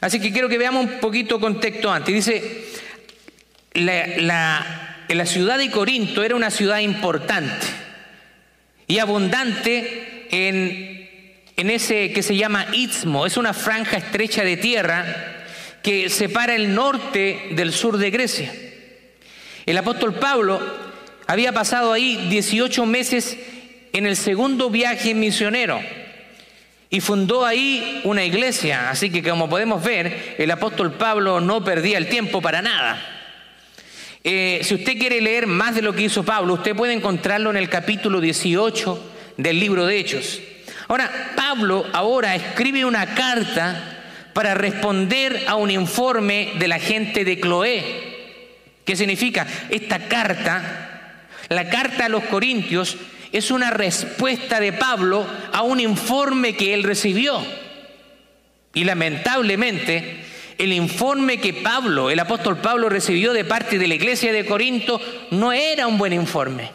Así 0.00 0.18
que 0.18 0.32
quiero 0.32 0.48
que 0.48 0.58
veamos 0.58 0.84
un 0.84 0.98
poquito 0.98 1.38
contexto 1.38 1.92
antes. 1.92 2.12
Dice, 2.12 2.64
la, 3.74 5.04
la 5.08 5.26
ciudad 5.26 5.58
de 5.58 5.70
Corinto 5.70 6.24
era 6.24 6.34
una 6.34 6.50
ciudad 6.50 6.80
importante 6.80 7.87
y 8.88 8.98
abundante 8.98 10.26
en 10.30 10.98
en 11.58 11.70
ese 11.70 12.12
que 12.12 12.22
se 12.22 12.36
llama 12.36 12.68
Istmo. 12.72 13.26
Es 13.26 13.36
una 13.36 13.52
franja 13.52 13.96
estrecha 13.96 14.44
de 14.44 14.56
tierra 14.56 15.04
que 15.82 16.08
separa 16.08 16.54
el 16.54 16.72
norte 16.72 17.48
del 17.50 17.72
sur 17.72 17.98
de 17.98 18.10
Grecia. 18.10 18.52
El 19.66 19.76
apóstol 19.76 20.14
Pablo 20.14 20.60
había 21.26 21.52
pasado 21.52 21.92
ahí 21.92 22.28
18 22.30 22.86
meses 22.86 23.36
en 23.92 24.06
el 24.06 24.16
segundo 24.16 24.70
viaje 24.70 25.14
misionero 25.14 25.80
y 26.90 27.00
fundó 27.00 27.44
ahí 27.44 28.02
una 28.04 28.24
iglesia. 28.24 28.88
Así 28.88 29.10
que 29.10 29.28
como 29.28 29.48
podemos 29.48 29.82
ver, 29.82 30.36
el 30.38 30.52
apóstol 30.52 30.92
Pablo 30.92 31.40
no 31.40 31.64
perdía 31.64 31.98
el 31.98 32.08
tiempo 32.08 32.40
para 32.40 32.62
nada. 32.62 33.17
Eh, 34.24 34.60
si 34.62 34.74
usted 34.74 34.98
quiere 34.98 35.20
leer 35.20 35.46
más 35.46 35.74
de 35.74 35.82
lo 35.82 35.94
que 35.94 36.02
hizo 36.02 36.24
Pablo, 36.24 36.54
usted 36.54 36.74
puede 36.74 36.92
encontrarlo 36.92 37.50
en 37.50 37.56
el 37.56 37.68
capítulo 37.68 38.20
18 38.20 39.12
del 39.36 39.60
libro 39.60 39.86
de 39.86 39.98
Hechos. 39.98 40.40
Ahora, 40.88 41.32
Pablo 41.36 41.86
ahora 41.92 42.34
escribe 42.34 42.84
una 42.84 43.14
carta 43.14 43.98
para 44.32 44.54
responder 44.54 45.44
a 45.46 45.56
un 45.56 45.70
informe 45.70 46.52
de 46.58 46.68
la 46.68 46.78
gente 46.78 47.24
de 47.24 47.38
Cloé. 47.38 48.08
¿Qué 48.84 48.96
significa? 48.96 49.46
Esta 49.68 50.08
carta, 50.08 51.28
la 51.48 51.68
carta 51.68 52.06
a 52.06 52.08
los 52.08 52.24
Corintios, 52.24 52.96
es 53.32 53.50
una 53.50 53.70
respuesta 53.70 54.60
de 54.60 54.72
Pablo 54.72 55.26
a 55.52 55.62
un 55.62 55.80
informe 55.80 56.56
que 56.56 56.72
él 56.72 56.82
recibió. 56.82 57.44
Y 58.74 58.84
lamentablemente, 58.84 60.24
el 60.58 60.72
informe 60.72 61.38
que 61.38 61.54
Pablo, 61.54 62.10
el 62.10 62.18
apóstol 62.18 62.58
Pablo 62.58 62.88
recibió 62.88 63.32
de 63.32 63.44
parte 63.44 63.78
de 63.78 63.86
la 63.86 63.94
iglesia 63.94 64.32
de 64.32 64.44
Corinto, 64.44 65.00
no 65.30 65.52
era 65.52 65.86
un 65.86 65.96
buen 65.96 66.12
informe. 66.12 66.72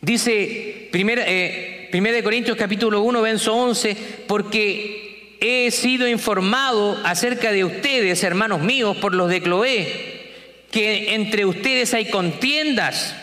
Dice 0.00 0.90
1 0.92 1.12
eh, 1.26 2.22
Corintios 2.22 2.56
capítulo 2.56 3.02
1, 3.02 3.22
verso 3.22 3.54
11, 3.54 3.96
porque 4.26 5.36
he 5.40 5.70
sido 5.70 6.08
informado 6.08 6.98
acerca 7.04 7.52
de 7.52 7.64
ustedes, 7.64 8.22
hermanos 8.24 8.60
míos, 8.60 8.96
por 8.96 9.14
los 9.14 9.28
de 9.28 9.42
Cloé, 9.42 10.66
que 10.70 11.14
entre 11.14 11.44
ustedes 11.44 11.92
hay 11.92 12.10
contiendas. 12.10 13.14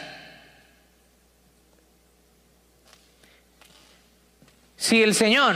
Si 4.77 5.03
el 5.03 5.13
Señor 5.13 5.55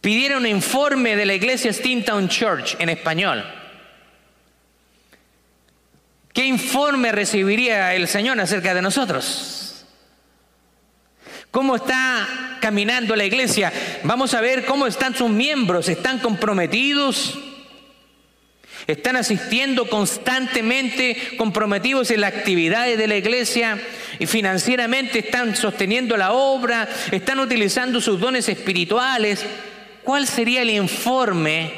pidiera 0.00 0.36
un 0.36 0.46
informe 0.46 1.16
de 1.16 1.26
la 1.26 1.34
iglesia 1.34 1.72
Steamtown 1.72 2.28
Church 2.28 2.76
en 2.78 2.88
español, 2.88 3.44
¿Qué 6.38 6.46
informe 6.46 7.10
recibiría 7.10 7.96
el 7.96 8.06
Señor 8.06 8.40
acerca 8.40 8.72
de 8.72 8.80
nosotros? 8.80 9.84
¿Cómo 11.50 11.74
está 11.74 12.58
caminando 12.60 13.16
la 13.16 13.24
iglesia? 13.24 13.72
Vamos 14.04 14.34
a 14.34 14.40
ver 14.40 14.64
cómo 14.64 14.86
están 14.86 15.16
sus 15.16 15.30
miembros. 15.30 15.88
¿Están 15.88 16.20
comprometidos? 16.20 17.36
¿Están 18.86 19.16
asistiendo 19.16 19.90
constantemente, 19.90 21.34
comprometidos 21.36 22.12
en 22.12 22.20
las 22.20 22.32
actividades 22.32 22.96
de 22.98 23.08
la 23.08 23.16
iglesia? 23.16 23.76
¿Y 24.20 24.26
financieramente 24.26 25.18
están 25.18 25.56
sosteniendo 25.56 26.16
la 26.16 26.34
obra? 26.34 26.88
¿Están 27.10 27.40
utilizando 27.40 28.00
sus 28.00 28.20
dones 28.20 28.48
espirituales? 28.48 29.44
¿Cuál 30.08 30.26
sería 30.26 30.62
el 30.62 30.70
informe 30.70 31.70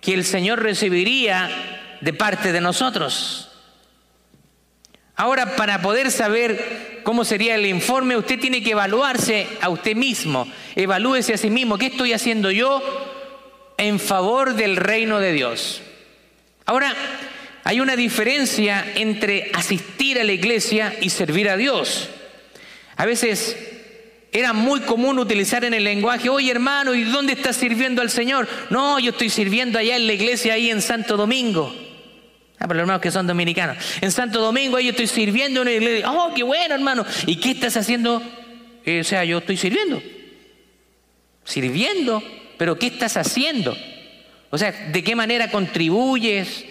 que 0.00 0.14
el 0.14 0.24
Señor 0.24 0.62
recibiría 0.62 1.98
de 2.00 2.14
parte 2.14 2.52
de 2.52 2.60
nosotros? 2.62 3.50
Ahora, 5.14 5.56
para 5.56 5.82
poder 5.82 6.10
saber 6.10 7.02
cómo 7.02 7.22
sería 7.22 7.56
el 7.56 7.66
informe, 7.66 8.16
usted 8.16 8.40
tiene 8.40 8.62
que 8.62 8.70
evaluarse 8.70 9.46
a 9.60 9.68
usted 9.68 9.94
mismo. 9.94 10.50
Evalúese 10.74 11.34
a 11.34 11.36
sí 11.36 11.50
mismo. 11.50 11.76
¿Qué 11.76 11.88
estoy 11.88 12.14
haciendo 12.14 12.50
yo 12.50 12.82
en 13.76 14.00
favor 14.00 14.54
del 14.54 14.76
reino 14.76 15.18
de 15.18 15.32
Dios? 15.34 15.82
Ahora, 16.64 16.94
hay 17.64 17.80
una 17.80 17.94
diferencia 17.94 18.90
entre 18.94 19.50
asistir 19.52 20.18
a 20.18 20.24
la 20.24 20.32
iglesia 20.32 20.94
y 21.02 21.10
servir 21.10 21.50
a 21.50 21.58
Dios. 21.58 22.08
A 22.96 23.04
veces 23.04 23.69
era 24.32 24.52
muy 24.52 24.80
común 24.80 25.18
utilizar 25.18 25.64
en 25.64 25.74
el 25.74 25.82
lenguaje, 25.82 26.28
oye 26.28 26.50
hermano, 26.50 26.94
¿y 26.94 27.04
dónde 27.04 27.32
estás 27.32 27.56
sirviendo 27.56 28.00
al 28.00 28.10
Señor? 28.10 28.48
No, 28.70 28.98
yo 29.00 29.10
estoy 29.10 29.28
sirviendo 29.28 29.78
allá 29.78 29.96
en 29.96 30.06
la 30.06 30.12
iglesia, 30.12 30.54
ahí 30.54 30.70
en 30.70 30.80
Santo 30.80 31.16
Domingo. 31.16 31.74
Ah, 32.60 32.68
para 32.68 32.74
los 32.74 32.82
hermanos 32.82 33.00
que 33.00 33.10
son 33.10 33.26
dominicanos. 33.26 33.76
En 34.00 34.12
Santo 34.12 34.40
Domingo 34.40 34.78
yo 34.78 34.90
estoy 34.90 35.06
sirviendo 35.06 35.62
en 35.62 35.68
una 35.68 35.76
iglesia. 35.76 36.12
Oh, 36.12 36.32
qué 36.34 36.42
bueno, 36.42 36.74
hermano. 36.74 37.04
¿Y 37.26 37.36
qué 37.36 37.52
estás 37.52 37.76
haciendo? 37.76 38.22
Eh, 38.84 39.00
o 39.00 39.04
sea, 39.04 39.24
yo 39.24 39.38
estoy 39.38 39.56
sirviendo. 39.56 40.00
Sirviendo. 41.42 42.22
Pero 42.58 42.78
¿qué 42.78 42.88
estás 42.88 43.16
haciendo? 43.16 43.74
O 44.50 44.58
sea, 44.58 44.72
¿de 44.72 45.02
qué 45.02 45.16
manera 45.16 45.50
contribuyes 45.50 46.66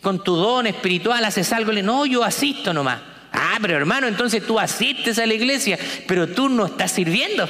con 0.00 0.22
tu 0.22 0.36
don 0.36 0.68
espiritual? 0.68 1.24
¿Haces 1.24 1.52
algo? 1.52 1.72
No, 1.72 2.06
yo 2.06 2.22
asisto 2.22 2.72
nomás. 2.72 3.11
Ah, 3.32 3.58
pero 3.60 3.76
hermano, 3.76 4.06
entonces 4.06 4.46
tú 4.46 4.60
asistes 4.60 5.18
a 5.18 5.26
la 5.26 5.34
iglesia, 5.34 5.78
pero 6.06 6.28
tú 6.28 6.48
no 6.48 6.66
estás 6.66 6.92
sirviendo. 6.92 7.48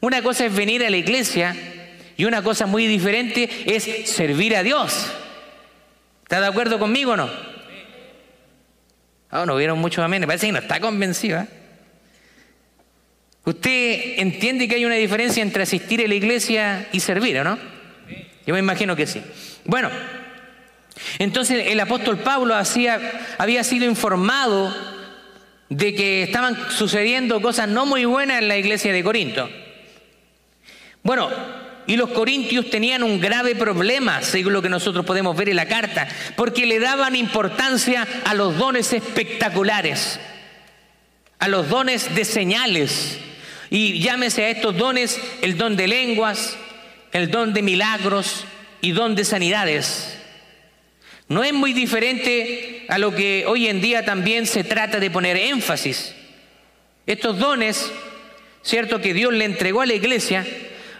Una 0.00 0.22
cosa 0.22 0.46
es 0.46 0.54
venir 0.54 0.84
a 0.84 0.90
la 0.90 0.96
iglesia 0.96 1.56
y 2.16 2.24
una 2.24 2.42
cosa 2.42 2.66
muy 2.66 2.86
diferente 2.86 3.48
es 3.66 4.08
servir 4.08 4.56
a 4.56 4.62
Dios. 4.62 5.12
¿Está 6.22 6.40
de 6.40 6.46
acuerdo 6.46 6.78
conmigo 6.78 7.12
o 7.12 7.16
no? 7.16 7.28
Ah, 9.30 9.44
no 9.46 9.56
vieron 9.56 9.78
muchos 9.78 10.04
amén. 10.04 10.22
Parece 10.26 10.46
que 10.46 10.52
no 10.52 10.60
está 10.60 10.78
convencido. 10.78 11.40
¿eh? 11.40 11.46
¿Usted 13.44 14.18
entiende 14.18 14.68
que 14.68 14.76
hay 14.76 14.84
una 14.84 14.94
diferencia 14.94 15.42
entre 15.42 15.64
asistir 15.64 16.00
a 16.00 16.08
la 16.08 16.14
iglesia 16.14 16.88
y 16.92 17.00
servir, 17.00 17.38
¿o 17.38 17.44
no? 17.44 17.58
Yo 18.46 18.54
me 18.54 18.60
imagino 18.60 18.94
que 18.94 19.06
sí. 19.06 19.22
Bueno, 19.64 19.90
entonces 21.18 21.66
el 21.68 21.80
apóstol 21.80 22.18
Pablo 22.18 22.54
había 23.38 23.64
sido 23.64 23.84
informado 23.84 24.74
de 25.68 25.94
que 25.94 26.22
estaban 26.22 26.56
sucediendo 26.70 27.40
cosas 27.40 27.68
no 27.68 27.86
muy 27.86 28.04
buenas 28.04 28.40
en 28.40 28.48
la 28.48 28.56
iglesia 28.56 28.92
de 28.92 29.02
Corinto. 29.02 29.48
Bueno, 31.02 31.30
y 31.86 31.96
los 31.96 32.10
corintios 32.10 32.70
tenían 32.70 33.02
un 33.02 33.20
grave 33.20 33.54
problema, 33.54 34.22
según 34.22 34.54
lo 34.54 34.62
que 34.62 34.68
nosotros 34.68 35.04
podemos 35.04 35.36
ver 35.36 35.50
en 35.50 35.56
la 35.56 35.68
carta, 35.68 36.08
porque 36.36 36.66
le 36.66 36.80
daban 36.80 37.14
importancia 37.14 38.06
a 38.24 38.34
los 38.34 38.56
dones 38.56 38.92
espectaculares, 38.92 40.18
a 41.38 41.48
los 41.48 41.68
dones 41.68 42.14
de 42.14 42.24
señales. 42.24 43.18
Y 43.68 44.00
llámese 44.00 44.44
a 44.44 44.50
estos 44.50 44.76
dones 44.76 45.20
el 45.42 45.58
don 45.58 45.76
de 45.76 45.88
lenguas, 45.88 46.56
el 47.12 47.30
don 47.30 47.52
de 47.52 47.62
milagros 47.62 48.46
y 48.80 48.92
don 48.92 49.14
de 49.14 49.24
sanidades. 49.24 50.13
No 51.28 51.42
es 51.42 51.52
muy 51.52 51.72
diferente 51.72 52.84
a 52.88 52.98
lo 52.98 53.14
que 53.14 53.44
hoy 53.46 53.68
en 53.68 53.80
día 53.80 54.04
también 54.04 54.46
se 54.46 54.64
trata 54.64 55.00
de 55.00 55.10
poner 55.10 55.36
énfasis. 55.36 56.14
Estos 57.06 57.38
dones, 57.38 57.90
cierto 58.62 59.00
que 59.00 59.14
Dios 59.14 59.32
le 59.32 59.44
entregó 59.44 59.82
a 59.82 59.86
la 59.86 59.94
iglesia, 59.94 60.46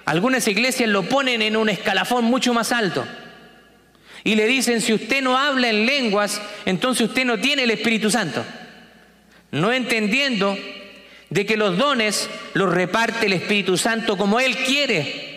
algunas 0.04 0.46
iglesias 0.48 0.88
lo 0.88 1.02
ponen 1.04 1.42
en 1.42 1.56
un 1.56 1.68
escalafón 1.68 2.24
mucho 2.24 2.54
más 2.54 2.72
alto. 2.72 3.06
Y 4.22 4.36
le 4.36 4.46
dicen, 4.46 4.80
si 4.80 4.94
usted 4.94 5.22
no 5.22 5.36
habla 5.38 5.68
en 5.68 5.84
lenguas, 5.84 6.40
entonces 6.64 7.08
usted 7.08 7.26
no 7.26 7.38
tiene 7.38 7.64
el 7.64 7.70
Espíritu 7.70 8.10
Santo. 8.10 8.44
No 9.50 9.72
entendiendo 9.72 10.56
de 11.28 11.44
que 11.44 11.56
los 11.56 11.76
dones 11.76 12.30
los 12.54 12.72
reparte 12.72 13.26
el 13.26 13.34
Espíritu 13.34 13.76
Santo 13.76 14.16
como 14.16 14.40
Él 14.40 14.56
quiere. 14.56 15.33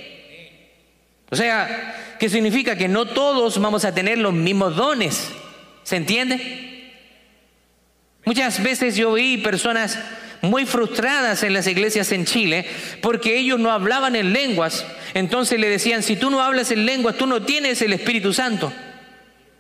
O 1.30 1.36
sea, 1.36 2.16
¿qué 2.20 2.30
significa? 2.30 2.78
Que 2.78 2.88
no 2.88 3.06
todos 3.06 3.60
vamos 3.60 3.86
a 3.86 3.94
tener 3.94 4.18
los 4.18 4.34
mismos 4.34 4.76
dones. 4.76 5.30
¿Se 5.84 5.96
entiende? 5.96 6.92
Muchas 8.26 8.62
veces 8.62 8.96
yo 8.96 9.14
vi 9.14 9.38
personas 9.38 9.98
muy 10.42 10.66
frustradas 10.66 11.44
en 11.44 11.54
las 11.54 11.68
iglesias 11.68 12.12
en 12.12 12.26
Chile 12.26 12.66
porque 13.02 13.38
ellos 13.38 13.60
no 13.60 13.72
hablaban 13.72 14.16
en 14.16 14.34
lenguas. 14.34 14.86
Entonces 15.14 15.60
le 15.60 15.70
decían, 15.70 16.04
si 16.04 16.16
tú 16.16 16.30
no 16.30 16.42
hablas 16.42 16.72
en 16.72 16.86
lenguas, 16.86 17.18
tú 17.18 17.28
no 17.28 17.44
tienes 17.44 17.82
el 17.82 17.94
Espíritu 17.94 18.34
Santo. 18.34 18.72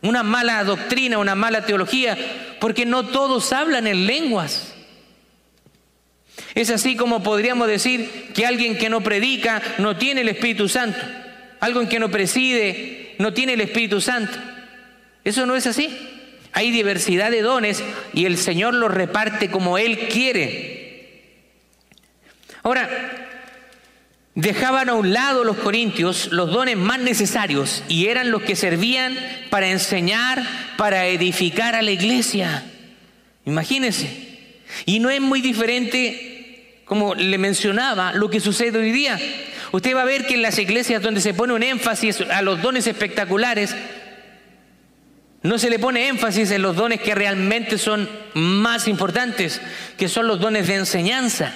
Una 0.02 0.24
mala 0.24 0.64
doctrina, 0.64 1.18
una 1.18 1.36
mala 1.36 1.66
teología, 1.66 2.18
porque 2.60 2.86
no 2.86 3.08
todos 3.08 3.52
hablan 3.52 3.88
en 3.88 4.06
lenguas. 4.06 4.74
Es 6.56 6.70
así 6.70 6.96
como 6.96 7.24
podríamos 7.24 7.68
decir 7.68 8.32
que 8.34 8.46
alguien 8.46 8.78
que 8.78 8.90
no 8.90 9.02
predica 9.02 9.62
no 9.80 9.98
tiene 9.98 10.22
el 10.22 10.30
Espíritu 10.30 10.70
Santo. 10.70 11.00
Alguien 11.60 11.88
que 11.88 12.00
no 12.00 12.10
preside 12.10 13.16
no 13.20 13.34
tiene 13.34 13.54
el 13.54 13.62
Espíritu 13.62 14.02
Santo. 14.02 14.38
Eso 15.24 15.46
no 15.46 15.56
es 15.56 15.68
así. 15.68 15.90
Hay 16.54 16.72
diversidad 16.72 17.32
de 17.32 17.42
dones 17.42 17.84
y 18.14 18.26
el 18.26 18.38
Señor 18.38 18.74
los 18.74 18.92
reparte 18.92 19.50
como 19.50 19.78
Él 19.78 20.08
quiere. 20.08 20.78
Ahora, 22.64 22.90
dejaban 24.36 24.90
a 24.90 24.94
un 24.94 25.14
lado 25.14 25.44
los 25.44 25.58
corintios 25.58 26.32
los 26.32 26.52
dones 26.52 26.78
más 26.78 27.00
necesarios 27.00 27.84
y 27.88 28.08
eran 28.08 28.30
los 28.30 28.44
que 28.44 28.56
servían 28.56 29.18
para 29.50 29.70
enseñar, 29.70 30.44
para 30.78 31.08
edificar 31.08 31.76
a 31.76 31.82
la 31.82 31.92
iglesia. 31.92 32.64
Imagínense. 33.46 34.28
Y 34.86 35.00
no 35.00 35.10
es 35.10 35.22
muy 35.22 35.42
diferente, 35.42 36.82
como 36.86 37.16
le 37.16 37.38
mencionaba, 37.38 38.14
lo 38.14 38.30
que 38.30 38.40
sucede 38.40 38.78
hoy 38.78 38.92
día. 38.92 39.18
Usted 39.72 39.96
va 39.96 40.04
a 40.04 40.06
ver 40.06 40.26
que 40.26 40.36
en 40.36 40.42
las 40.42 40.58
iglesias 40.60 41.02
donde 41.02 41.22
se 41.22 41.34
pone 41.34 41.54
un 41.54 41.64
énfasis 41.64 42.22
a 42.22 42.42
los 42.42 42.62
dones 42.62 42.88
espectaculares, 42.88 43.76
no 45.44 45.58
se 45.58 45.70
le 45.70 45.80
pone 45.80 46.08
énfasis 46.08 46.52
en 46.52 46.62
los 46.62 46.76
dones 46.76 47.02
que 47.02 47.16
realmente 47.16 47.78
son 47.78 48.10
más 48.34 48.88
importantes, 48.88 49.62
que 49.98 50.08
son 50.08 50.28
los 50.28 50.40
dones 50.40 50.68
de 50.68 50.76
enseñanza. 50.76 51.54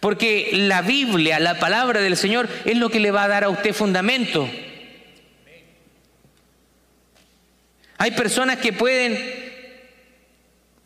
Porque 0.00 0.50
la 0.52 0.82
Biblia, 0.82 1.38
la 1.38 1.58
palabra 1.58 2.00
del 2.00 2.16
Señor, 2.16 2.48
es 2.64 2.76
lo 2.76 2.88
que 2.88 3.00
le 3.00 3.10
va 3.10 3.24
a 3.24 3.28
dar 3.28 3.44
a 3.44 3.48
usted 3.48 3.72
fundamento. 3.72 4.48
Hay 7.98 8.10
personas 8.12 8.58
que 8.58 8.72
pueden 8.72 9.18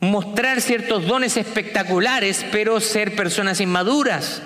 mostrar 0.01 0.61
ciertos 0.61 1.07
dones 1.07 1.37
espectaculares, 1.37 2.45
pero 2.53 2.81
ser 2.81 3.15
personas 3.15 3.61
inmaduras. 3.61 4.43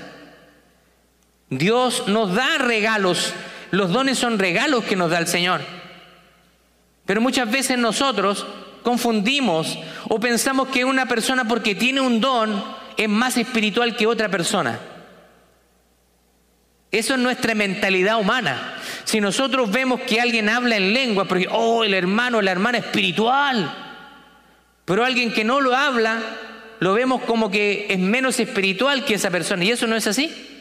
Dios 1.51 2.09
nos 2.09 2.35
da 2.35 2.59
regalos, 2.59 3.33
los 3.71 3.93
dones 3.93 4.19
son 4.19 4.39
regalos 4.39 4.85
que 4.85 4.97
nos 4.97 5.11
da 5.11 5.19
el 5.19 5.27
Señor. 5.27 5.61
Pero 7.07 7.21
muchas 7.21 7.51
veces 7.51 7.79
nosotros 7.79 8.47
confundimos 8.83 9.79
o 10.09 10.21
pensamos 10.21 10.69
que 10.69 10.85
una 10.85 11.07
persona 11.07 11.47
porque 11.47 11.75
tiene 11.75 12.01
un 12.01 12.21
don 12.21 12.65
es 12.97 13.09
más 13.09 13.37
espiritual 13.37 13.97
que 13.97 14.07
otra 14.07 14.29
persona. 14.29 14.79
Eso 16.91 17.15
es 17.15 17.21
nuestra 17.21 17.57
mentalidad 17.57 18.21
humana. 18.21 18.77
Si 19.03 19.21
nosotros 19.21 19.71
vemos 19.71 20.01
que 20.03 20.21
alguien 20.21 20.49
habla 20.49 20.77
en 20.77 20.93
lengua, 20.93 21.25
porque, 21.25 21.49
oh, 21.51 21.83
el 21.83 21.93
hermano, 21.93 22.41
la 22.41 22.53
hermana 22.53 22.79
espiritual, 22.79 23.75
pero 24.85 25.05
alguien 25.05 25.33
que 25.33 25.43
no 25.43 25.61
lo 25.61 25.75
habla, 25.75 26.21
lo 26.79 26.95
vemos 26.95 27.23
como 27.23 27.51
que 27.51 27.87
es 27.89 27.99
menos 27.99 28.39
espiritual 28.39 29.05
que 29.05 29.15
esa 29.15 29.31
persona. 29.31 29.65
Y 29.65 29.73
eso 29.73 29.89
no 29.89 29.97
es 29.97 30.07
así. 30.07 30.54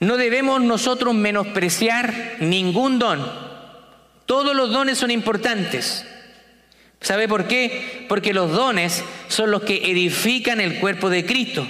No 0.00 0.16
debemos 0.16 0.60
nosotros 0.60 1.14
menospreciar 1.14 2.36
ningún 2.40 2.98
don. 2.98 3.24
Todos 4.26 4.54
los 4.54 4.70
dones 4.70 4.98
son 4.98 5.10
importantes. 5.10 6.06
¿Sabe 7.00 7.28
por 7.28 7.46
qué? 7.46 8.06
Porque 8.08 8.32
los 8.32 8.50
dones 8.52 9.04
son 9.28 9.50
los 9.50 9.62
que 9.62 9.90
edifican 9.90 10.60
el 10.60 10.78
cuerpo 10.78 11.10
de 11.10 11.24
Cristo. 11.24 11.66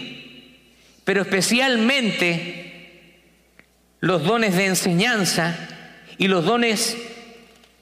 Pero 1.05 1.23
especialmente 1.23 2.69
los 4.01 4.25
dones 4.25 4.57
de 4.57 4.67
enseñanza 4.67 5.57
y 6.19 6.29
los 6.29 6.45
dones 6.45 6.97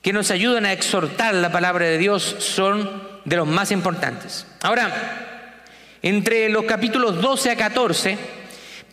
que 0.02 0.12
nos 0.12 0.30
ayudan 0.30 0.66
a 0.66 0.72
exhortar 0.72 1.34
la 1.34 1.50
palabra 1.50 1.86
de 1.86 1.98
Dios 1.98 2.36
son 2.38 3.02
de 3.24 3.36
los 3.36 3.48
más 3.48 3.72
importantes. 3.72 4.46
Ahora, 4.62 5.56
entre 6.02 6.48
los 6.48 6.64
capítulos 6.64 7.20
12 7.20 7.50
a 7.50 7.56
14, 7.56 8.16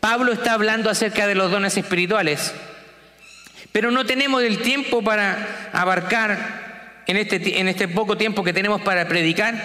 Pablo 0.03 0.33
está 0.33 0.51
hablando 0.51 0.89
acerca 0.89 1.27
de 1.27 1.33
los 1.33 1.49
dones 1.49 1.77
espirituales, 1.77 2.53
pero 3.71 3.89
no 3.89 4.05
tenemos 4.05 4.43
el 4.43 4.57
tiempo 4.57 5.01
para 5.01 5.69
abarcar 5.71 7.03
en 7.07 7.15
este, 7.15 7.61
en 7.61 7.69
este 7.69 7.87
poco 7.87 8.17
tiempo 8.17 8.43
que 8.43 8.51
tenemos 8.51 8.81
para 8.81 9.07
predicar 9.07 9.55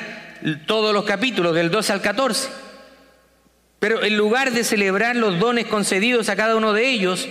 todos 0.66 0.94
los 0.94 1.04
capítulos, 1.04 1.56
del 1.56 1.72
12 1.72 1.92
al 1.92 2.02
14. 2.02 2.50
Pero 3.80 4.04
en 4.04 4.16
lugar 4.16 4.52
de 4.52 4.62
celebrar 4.62 5.16
los 5.16 5.40
dones 5.40 5.66
concedidos 5.66 6.28
a 6.28 6.36
cada 6.36 6.54
uno 6.54 6.72
de 6.72 6.88
ellos, 6.88 7.28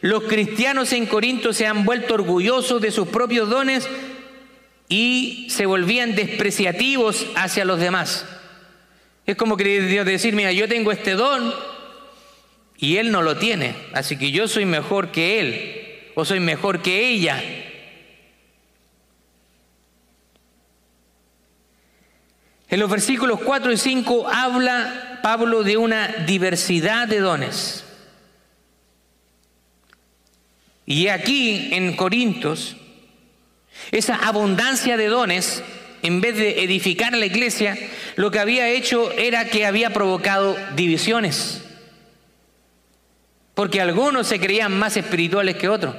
los 0.00 0.22
cristianos 0.22 0.92
en 0.92 1.06
Corinto 1.06 1.52
se 1.52 1.66
han 1.66 1.84
vuelto 1.84 2.14
orgullosos 2.14 2.80
de 2.80 2.92
sus 2.92 3.08
propios 3.08 3.50
dones 3.50 3.88
y 4.88 5.48
se 5.50 5.66
volvían 5.66 6.14
despreciativos 6.14 7.26
hacia 7.34 7.64
los 7.64 7.80
demás. 7.80 8.24
Es 9.26 9.34
como 9.34 9.56
que 9.56 9.80
decir, 10.04 10.34
mira, 10.36 10.52
yo 10.52 10.68
tengo 10.68 10.92
este 10.92 11.14
don, 11.14 11.52
y 12.78 12.96
él 12.96 13.10
no 13.10 13.22
lo 13.22 13.36
tiene. 13.36 13.74
Así 13.92 14.16
que 14.16 14.30
yo 14.30 14.48
soy 14.48 14.64
mejor 14.64 15.10
que 15.10 15.40
él 15.40 16.10
o 16.14 16.24
soy 16.24 16.40
mejor 16.40 16.82
que 16.82 17.08
ella. 17.08 17.42
En 22.68 22.80
los 22.80 22.90
versículos 22.90 23.40
4 23.40 23.72
y 23.72 23.76
5 23.76 24.28
habla 24.28 25.20
Pablo 25.22 25.62
de 25.62 25.76
una 25.76 26.08
diversidad 26.26 27.06
de 27.06 27.20
dones. 27.20 27.84
Y 30.86 31.08
aquí 31.08 31.70
en 31.72 31.96
Corintios, 31.96 32.76
esa 33.90 34.16
abundancia 34.16 34.96
de 34.96 35.06
dones, 35.06 35.62
en 36.02 36.20
vez 36.20 36.36
de 36.36 36.64
edificar 36.64 37.14
la 37.14 37.24
iglesia, 37.24 37.78
lo 38.16 38.30
que 38.30 38.40
había 38.40 38.68
hecho 38.68 39.10
era 39.12 39.46
que 39.46 39.64
había 39.64 39.90
provocado 39.92 40.56
divisiones 40.74 41.63
porque 43.54 43.80
algunos 43.80 44.26
se 44.26 44.40
creían 44.40 44.76
más 44.78 44.96
espirituales 44.96 45.56
que 45.56 45.68
otros. 45.68 45.94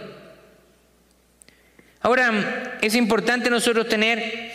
Ahora, 2.02 2.78
es 2.82 2.96
importante 2.96 3.50
nosotros 3.50 3.88
tener 3.88 4.52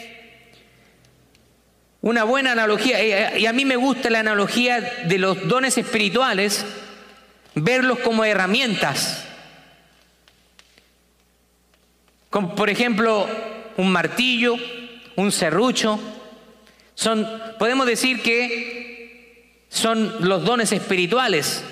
una 2.03 2.25
buena 2.25 2.53
analogía, 2.53 3.01
eh, 3.01 3.41
y 3.41 3.47
a 3.47 3.53
mí 3.53 3.65
me 3.65 3.77
gusta 3.77 4.09
la 4.09 4.21
analogía 4.21 4.81
de 4.81 5.19
los 5.19 5.49
dones 5.49 5.77
espirituales, 5.77 6.65
verlos 7.55 7.99
como 7.99 8.25
herramientas. 8.25 9.27
Como 12.31 12.55
por 12.55 12.71
ejemplo, 12.71 13.27
un 13.77 13.91
martillo, 13.91 14.55
un 15.17 15.33
serrucho, 15.33 15.99
son, 16.95 17.27
podemos 17.59 17.87
decir 17.87 18.23
que 18.23 19.65
son 19.69 20.29
los 20.29 20.45
dones 20.45 20.71
espirituales. 20.73 21.65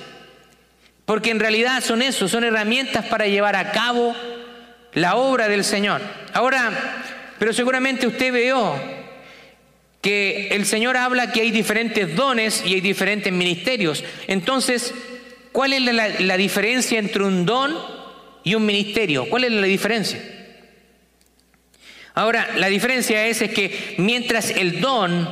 Porque 1.08 1.30
en 1.30 1.40
realidad 1.40 1.82
son 1.82 2.02
eso, 2.02 2.28
son 2.28 2.44
herramientas 2.44 3.06
para 3.06 3.26
llevar 3.26 3.56
a 3.56 3.72
cabo 3.72 4.14
la 4.92 5.16
obra 5.16 5.48
del 5.48 5.64
Señor. 5.64 6.02
Ahora, 6.34 6.70
pero 7.38 7.54
seguramente 7.54 8.06
usted 8.06 8.30
veo 8.30 8.78
que 10.02 10.48
el 10.48 10.66
Señor 10.66 10.98
habla 10.98 11.32
que 11.32 11.40
hay 11.40 11.50
diferentes 11.50 12.14
dones 12.14 12.62
y 12.62 12.74
hay 12.74 12.82
diferentes 12.82 13.32
ministerios. 13.32 14.04
Entonces, 14.26 14.92
¿cuál 15.50 15.72
es 15.72 15.80
la, 15.80 16.36
diferencia 16.36 16.98
entre 16.98 17.22
un 17.22 17.46
don 17.46 17.74
y 18.44 18.54
un 18.54 18.66
ministerio? 18.66 19.30
¿Cuál 19.30 19.44
es 19.44 19.52
la 19.52 19.66
diferencia? 19.66 20.20
Ahora, 22.12 22.50
la 22.56 22.66
diferencia 22.66 23.24
es 23.28 23.38
que 23.38 23.94
mientras 23.96 24.50
el 24.50 24.82
don 24.82 25.26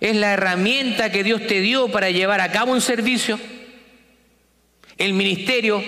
es 0.00 0.16
la 0.16 0.32
herramienta 0.32 1.12
que 1.12 1.22
Dios 1.22 1.46
te 1.46 1.60
dio 1.60 1.88
para 1.88 2.08
llevar 2.08 2.40
a 2.40 2.50
cabo 2.50 2.72
un 2.72 2.80
servicio, 2.80 3.38
el 4.98 5.12
ministerio 5.14 5.82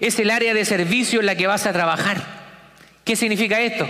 es 0.00 0.18
el 0.18 0.30
área 0.30 0.54
de 0.54 0.64
servicio 0.64 1.20
en 1.20 1.26
la 1.26 1.36
que 1.36 1.46
vas 1.46 1.66
a 1.66 1.72
trabajar. 1.72 2.22
¿Qué 3.04 3.16
significa 3.16 3.60
esto? 3.60 3.88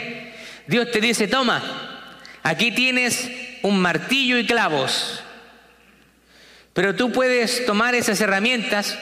Dios 0.67 0.91
te 0.91 1.01
dice, 1.01 1.29
toma, 1.29 2.11
aquí 2.43 2.73
tienes 2.73 3.31
un 3.63 3.81
martillo 3.81 4.39
y 4.39 4.47
clavos, 4.47 5.23
pero 6.73 6.95
tú 6.95 7.13
puedes 7.13 7.65
tomar 7.67 7.95
esas 7.95 8.21
herramientas 8.21 8.99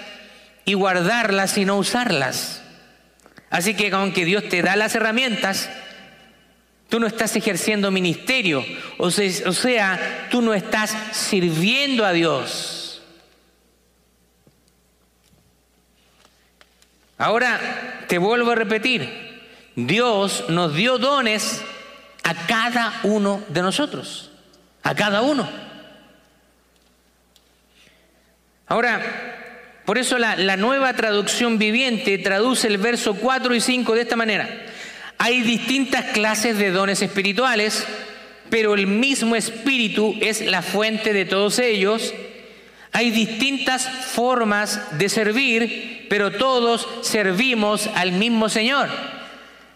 y 0.65 0.75
guardarlas 0.75 1.57
y 1.59 1.65
no 1.65 1.77
usarlas. 1.77 2.63
Así 3.51 3.75
que 3.75 3.91
aunque 3.91 4.25
Dios 4.25 4.49
te 4.49 4.63
da 4.63 4.77
las 4.77 4.95
herramientas, 4.95 5.71
tú 6.89 7.01
no 7.01 7.07
estás 7.07 7.35
ejerciendo 7.37 7.91
ministerio, 7.91 8.65
o 8.99 9.11
sea, 9.11 10.29
tú 10.31 10.43
no 10.43 10.55
estás 10.55 10.95
sirviendo 11.13 12.05
a 12.05 12.13
Dios. 12.13 12.82
Ahora, 17.23 18.05
te 18.09 18.19
vuelvo 18.19 18.51
a 18.51 18.57
repetir, 18.57 19.09
Dios 19.77 20.47
nos 20.49 20.75
dio 20.75 20.99
dones 20.99 21.63
a 22.25 22.35
cada 22.49 22.99
uno 23.05 23.45
de 23.47 23.63
nosotros, 23.63 24.33
a 24.83 24.93
cada 24.97 25.23
uno. 25.23 25.49
Ahora, 28.67 29.01
por 29.85 29.99
eso 29.99 30.19
la, 30.19 30.57
nueva 30.57 30.95
traducción 30.95 31.59
viviente 31.59 32.19
traduce 32.19 32.67
el 32.67 32.79
verso 32.79 33.15
4 33.15 33.55
y 33.55 33.61
5 33.61 33.95
de 33.95 34.01
esta 34.01 34.17
manera. 34.17 34.49
Hay 35.19 35.43
distintas 35.43 36.07
clases 36.07 36.59
de 36.59 36.73
dones 36.73 37.03
espirituales, 37.03 37.87
pero 38.51 38.75
el 38.75 38.89
mismo 38.89 39.37
espíritu 39.37 40.17
es 40.21 40.41
la 40.41 40.61
fuente 40.61 41.13
de 41.13 41.25
todos 41.25 41.61
ellos 41.61 42.13
hay 42.95 43.11
distintas 43.11 43.89
formas 43.89 44.99
de 44.99 45.09
servir, 45.09 46.02
pero 46.13 46.31
todos 46.31 46.87
servimos 47.01 47.87
al 47.95 48.13
mismo 48.13 48.51
Señor. 48.51 48.91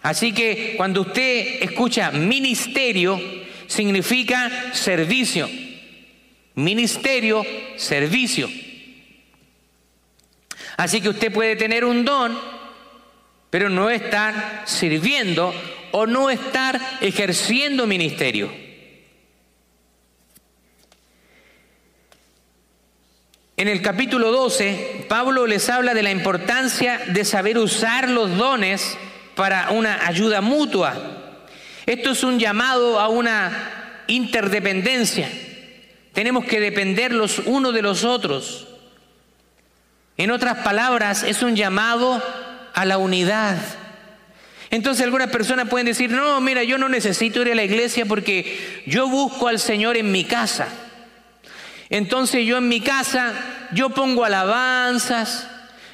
Así 0.02 0.32
que 0.32 0.74
cuando 0.76 1.00
usted 1.00 1.62
escucha 1.62 2.10
ministerio, 2.10 3.18
significa 3.66 4.74
servicio. 4.74 5.48
Ministerio, 6.56 7.42
servicio. 7.78 8.50
Así 10.76 11.00
que 11.00 11.08
usted 11.08 11.32
puede 11.32 11.56
tener 11.56 11.86
un 11.86 12.04
don, 12.04 12.38
pero 13.48 13.70
no 13.70 13.88
estar 13.88 14.64
sirviendo 14.66 15.54
o 15.92 16.06
no 16.06 16.28
estar 16.28 16.98
ejerciendo 17.00 17.86
ministerio. 17.86 18.65
En 23.58 23.68
el 23.68 23.80
capítulo 23.80 24.32
12, 24.32 25.06
Pablo 25.08 25.46
les 25.46 25.70
habla 25.70 25.94
de 25.94 26.02
la 26.02 26.10
importancia 26.10 27.00
de 27.06 27.24
saber 27.24 27.56
usar 27.56 28.10
los 28.10 28.36
dones 28.36 28.98
para 29.34 29.70
una 29.70 30.06
ayuda 30.06 30.42
mutua. 30.42 30.94
Esto 31.86 32.10
es 32.10 32.22
un 32.22 32.38
llamado 32.38 33.00
a 33.00 33.08
una 33.08 34.02
interdependencia. 34.08 35.30
Tenemos 36.12 36.44
que 36.44 36.60
depender 36.60 37.12
los 37.12 37.38
unos 37.38 37.72
de 37.72 37.80
los 37.80 38.04
otros. 38.04 38.68
En 40.18 40.30
otras 40.30 40.58
palabras, 40.58 41.22
es 41.22 41.42
un 41.42 41.56
llamado 41.56 42.22
a 42.74 42.84
la 42.84 42.98
unidad. 42.98 43.56
Entonces 44.70 45.02
algunas 45.02 45.30
personas 45.30 45.70
pueden 45.70 45.86
decir, 45.86 46.10
no, 46.10 46.42
mira, 46.42 46.62
yo 46.62 46.76
no 46.76 46.90
necesito 46.90 47.40
ir 47.40 47.52
a 47.52 47.54
la 47.54 47.64
iglesia 47.64 48.04
porque 48.04 48.82
yo 48.84 49.08
busco 49.08 49.48
al 49.48 49.58
Señor 49.58 49.96
en 49.96 50.12
mi 50.12 50.24
casa. 50.24 50.68
Entonces 51.90 52.46
yo 52.46 52.58
en 52.58 52.68
mi 52.68 52.80
casa, 52.80 53.32
yo 53.72 53.90
pongo 53.90 54.24
alabanzas, 54.24 55.48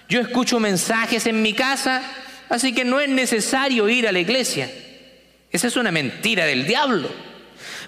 yo 0.08 0.20
escucho 0.20 0.60
mensajes 0.60 1.26
en 1.26 1.42
mi 1.42 1.52
casa, 1.52 2.02
así 2.48 2.72
que 2.72 2.84
no 2.84 3.00
es 3.00 3.08
necesario 3.08 3.88
ir 3.88 4.08
a 4.08 4.12
la 4.12 4.20
iglesia. 4.20 4.70
Esa 5.50 5.66
es 5.66 5.76
una 5.76 5.90
mentira 5.90 6.46
del 6.46 6.66
diablo. 6.66 7.08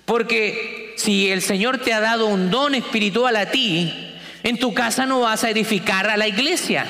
Porque 0.04 0.94
si 0.96 1.30
el 1.30 1.40
Señor 1.42 1.78
te 1.78 1.92
ha 1.92 2.00
dado 2.00 2.26
un 2.26 2.50
don 2.50 2.74
espiritual 2.74 3.36
a 3.36 3.50
ti, 3.50 4.14
en 4.42 4.58
tu 4.58 4.74
casa 4.74 5.06
no 5.06 5.20
vas 5.20 5.44
a 5.44 5.50
edificar 5.50 6.10
a 6.10 6.16
la 6.16 6.28
iglesia. 6.28 6.86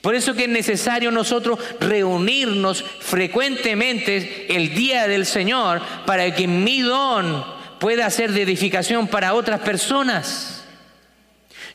Por 0.00 0.14
eso 0.14 0.34
que 0.34 0.44
es 0.44 0.48
necesario 0.48 1.10
nosotros 1.10 1.58
reunirnos 1.80 2.84
frecuentemente 3.00 4.46
el 4.54 4.74
día 4.74 5.06
del 5.06 5.24
Señor 5.24 5.80
para 6.04 6.34
que 6.34 6.48
mi 6.48 6.80
don 6.80 7.55
pueda 7.78 8.08
ser 8.10 8.32
de 8.32 8.42
edificación 8.42 9.08
para 9.08 9.34
otras 9.34 9.60
personas. 9.60 10.64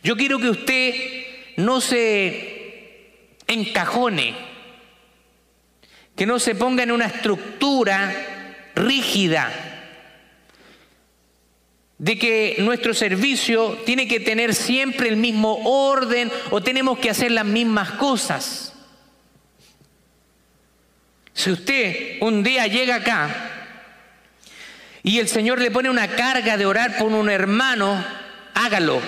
Yo 0.03 0.17
quiero 0.17 0.39
que 0.39 0.49
usted 0.49 0.95
no 1.57 1.81
se 1.81 3.27
encajone, 3.47 4.35
que 6.15 6.25
no 6.25 6.39
se 6.39 6.55
ponga 6.55 6.83
en 6.83 6.91
una 6.91 7.05
estructura 7.05 8.69
rígida 8.75 9.51
de 11.97 12.17
que 12.17 12.55
nuestro 12.59 12.95
servicio 12.95 13.77
tiene 13.85 14.07
que 14.07 14.19
tener 14.19 14.55
siempre 14.55 15.07
el 15.07 15.17
mismo 15.17 15.59
orden 15.65 16.31
o 16.49 16.61
tenemos 16.61 16.97
que 16.97 17.11
hacer 17.11 17.31
las 17.31 17.45
mismas 17.45 17.91
cosas. 17.91 18.73
Si 21.33 21.51
usted 21.51 22.17
un 22.21 22.41
día 22.41 22.65
llega 22.65 22.95
acá 22.95 23.50
y 25.03 25.19
el 25.19 25.27
Señor 25.27 25.59
le 25.59 25.71
pone 25.71 25.89
una 25.89 26.07
carga 26.09 26.57
de 26.57 26.65
orar 26.65 26.97
por 26.97 27.11
un 27.11 27.29
hermano, 27.29 28.03
hágalo. 28.53 29.01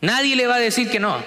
Nadie 0.00 0.36
le 0.36 0.46
va 0.46 0.56
a 0.56 0.60
decir 0.60 0.90
que 0.90 1.00
no. 1.00 1.22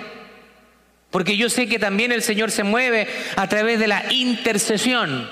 Porque 1.10 1.38
yo 1.38 1.50
sé 1.50 1.68
que 1.68 1.80
también 1.80 2.12
el 2.12 2.22
Señor 2.22 2.52
se 2.52 2.64
mueve 2.64 3.08
a 3.36 3.48
través 3.50 3.80
de 3.80 3.88
la 3.88 4.12
intercesión. 4.12 5.28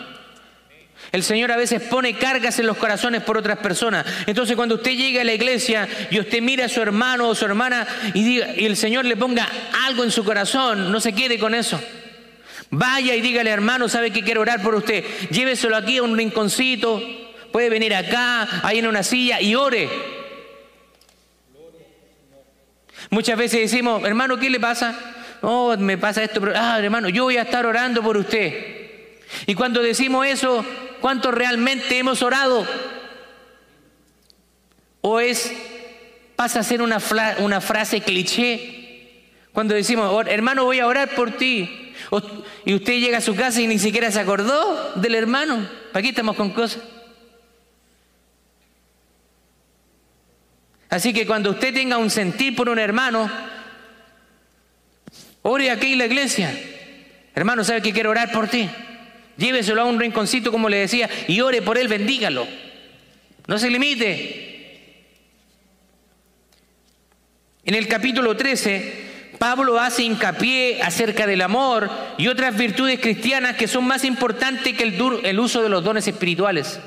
El 1.12 1.24
Señor 1.24 1.52
a 1.52 1.58
veces 1.58 1.82
pone 1.84 2.16
cargas 2.16 2.58
en 2.60 2.66
los 2.66 2.78
corazones 2.78 3.22
por 3.22 3.38
otras 3.38 3.60
personas. 3.60 4.06
Entonces 4.26 4.56
cuando 4.56 4.76
usted 4.76 4.92
llega 4.92 5.22
a 5.22 5.26
la 5.26 5.34
iglesia 5.34 5.88
y 6.10 6.20
usted 6.20 6.42
mira 6.42 6.66
a 6.66 6.70
su 6.70 6.82
hermano 6.82 7.30
o 7.30 7.36
su 7.36 7.46
hermana 7.46 7.88
y, 8.14 8.24
diga, 8.24 8.48
y 8.56 8.66
el 8.66 8.76
Señor 8.76 9.06
le 9.06 9.16
ponga 9.16 9.48
algo 9.86 10.04
en 10.04 10.12
su 10.12 10.26
corazón, 10.26 10.92
no 10.92 11.00
se 11.00 11.14
quede 11.14 11.38
con 11.38 11.54
eso. 11.54 11.80
Vaya 12.72 13.16
y 13.16 13.22
dígale, 13.22 13.52
hermano, 13.52 13.88
sabe 13.88 14.12
que 14.12 14.24
quiero 14.24 14.42
orar 14.42 14.62
por 14.62 14.76
usted. 14.76 15.06
Lléveselo 15.30 15.78
aquí 15.78 15.98
a 15.98 16.04
un 16.04 16.18
rinconcito. 16.18 17.27
Puede 17.58 17.70
venir 17.72 17.96
acá, 17.96 18.48
ahí 18.62 18.78
en 18.78 18.86
una 18.86 19.02
silla 19.02 19.42
y 19.42 19.56
ore. 19.56 19.90
Muchas 23.10 23.36
veces 23.36 23.62
decimos, 23.62 24.04
hermano, 24.04 24.38
¿qué 24.38 24.48
le 24.48 24.60
pasa? 24.60 24.94
Oh, 25.42 25.76
me 25.76 25.98
pasa 25.98 26.24
esto, 26.24 26.40
pero, 26.40 26.54
ah, 26.56 26.78
hermano, 26.78 27.10
yo 27.10 27.24
voy 27.24 27.38
a 27.38 27.42
estar 27.42 27.66
orando 27.66 28.04
por 28.04 28.16
usted. 28.16 28.54
Y 29.48 29.56
cuando 29.56 29.82
decimos 29.82 30.28
eso, 30.28 30.64
¿cuánto 31.02 31.32
realmente 31.32 31.98
hemos 31.98 32.22
orado? 32.22 32.64
¿O 35.02 35.20
es, 35.20 35.52
pasa 36.36 36.60
a 36.60 36.64
ser 36.64 36.84
una, 36.84 37.00
una 37.40 37.60
frase 37.60 38.02
cliché? 38.02 39.24
Cuando 39.52 39.74
decimos, 39.74 40.28
hermano, 40.28 40.66
voy 40.66 40.80
a 40.80 40.86
orar 40.86 41.10
por 41.16 41.32
ti. 41.32 41.96
y 42.66 42.76
usted 42.76 43.00
llega 43.00 43.18
a 43.18 43.22
su 43.22 43.36
casa 43.36 43.60
y 43.62 43.66
ni 43.66 43.80
siquiera 43.80 44.12
se 44.12 44.20
acordó 44.20 44.94
del 44.94 45.16
hermano. 45.16 45.68
¿Para 45.92 46.04
qué 46.04 46.10
estamos 46.10 46.36
con 46.36 46.52
cosas? 46.52 46.84
Así 50.90 51.14
que 51.14 51.26
cuando 51.26 51.52
usted 51.52 51.74
tenga 51.74 51.98
un 51.98 52.10
sentir 52.10 52.56
por 52.56 52.70
un 52.70 52.80
hermano, 52.80 53.30
ore 55.42 55.70
aquí 55.70 55.94
en 55.94 56.00
la 56.00 56.06
iglesia. 56.06 56.54
Hermano, 57.36 57.64
¿sabe 57.64 57.82
que 57.82 57.94
quiero 57.94 58.12
orar 58.12 58.32
por 58.32 58.48
ti? 58.48 58.70
Lléveselo 59.38 59.82
a 59.82 59.86
un 59.86 60.00
rinconcito, 60.00 60.52
como 60.52 60.70
le 60.70 60.78
decía, 60.78 61.10
y 61.28 61.42
ore 61.42 61.62
por 61.62 61.78
él, 61.78 61.88
bendígalo. 61.88 62.48
No 63.48 63.60
se 63.60 63.70
limite. 63.70 64.48
En 67.64 67.76
el 67.76 67.88
capítulo 67.88 68.36
13, 68.36 69.08
Pablo 69.38 69.80
hace 69.80 70.04
hincapié 70.04 70.82
acerca 70.82 71.28
del 71.28 71.42
amor 71.42 71.90
y 72.18 72.28
otras 72.28 72.58
virtudes 72.58 73.00
cristianas 73.00 73.56
que 73.56 73.68
son 73.68 73.86
más 73.86 74.04
importantes 74.04 74.76
que 74.76 74.84
el, 74.84 75.22
el 75.24 75.40
uso 75.40 75.62
de 75.62 75.70
los 75.70 75.84
dones 75.84 76.08
espirituales. 76.08 76.80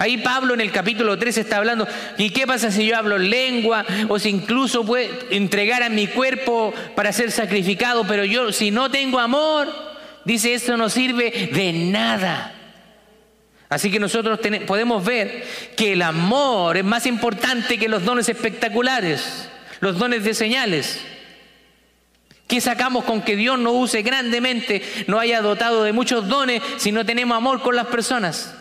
Ahí 0.00 0.18
Pablo 0.18 0.54
en 0.54 0.60
el 0.60 0.70
capítulo 0.70 1.18
13 1.18 1.40
está 1.40 1.56
hablando, 1.56 1.86
¿y 2.16 2.30
qué 2.30 2.46
pasa 2.46 2.70
si 2.70 2.86
yo 2.86 2.96
hablo 2.96 3.18
lengua 3.18 3.84
o 4.08 4.20
si 4.20 4.28
incluso 4.28 4.86
puedo 4.86 5.12
entregar 5.30 5.82
a 5.82 5.88
mi 5.88 6.06
cuerpo 6.06 6.72
para 6.94 7.12
ser 7.12 7.32
sacrificado, 7.32 8.06
pero 8.06 8.24
yo 8.24 8.52
si 8.52 8.70
no 8.70 8.92
tengo 8.92 9.18
amor, 9.18 9.66
dice, 10.24 10.54
esto 10.54 10.76
no 10.76 10.88
sirve 10.88 11.50
de 11.52 11.72
nada. 11.72 12.54
Así 13.68 13.90
que 13.90 13.98
nosotros 13.98 14.38
podemos 14.68 15.04
ver 15.04 15.44
que 15.76 15.94
el 15.94 16.02
amor 16.02 16.76
es 16.76 16.84
más 16.84 17.04
importante 17.04 17.76
que 17.76 17.88
los 17.88 18.04
dones 18.04 18.28
espectaculares, 18.28 19.48
los 19.80 19.98
dones 19.98 20.22
de 20.22 20.32
señales. 20.32 21.00
¿Qué 22.46 22.60
sacamos 22.60 23.04
con 23.04 23.20
que 23.20 23.34
Dios 23.34 23.58
nos 23.58 23.74
use 23.74 24.02
grandemente, 24.02 24.80
nos 25.08 25.20
haya 25.20 25.42
dotado 25.42 25.82
de 25.82 25.92
muchos 25.92 26.28
dones 26.28 26.62
si 26.76 26.92
no 26.92 27.04
tenemos 27.04 27.36
amor 27.36 27.60
con 27.62 27.74
las 27.74 27.88
personas? 27.88 28.54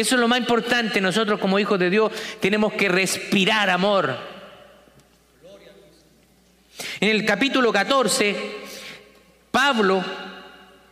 Eso 0.00 0.14
es 0.14 0.20
lo 0.20 0.28
más 0.28 0.38
importante. 0.38 1.00
Nosotros 1.00 1.38
como 1.38 1.58
hijos 1.58 1.78
de 1.78 1.90
Dios 1.90 2.10
tenemos 2.40 2.72
que 2.72 2.88
respirar 2.88 3.68
amor. 3.68 4.16
En 7.00 7.10
el 7.10 7.26
capítulo 7.26 7.70
14, 7.70 8.34
Pablo 9.50 10.02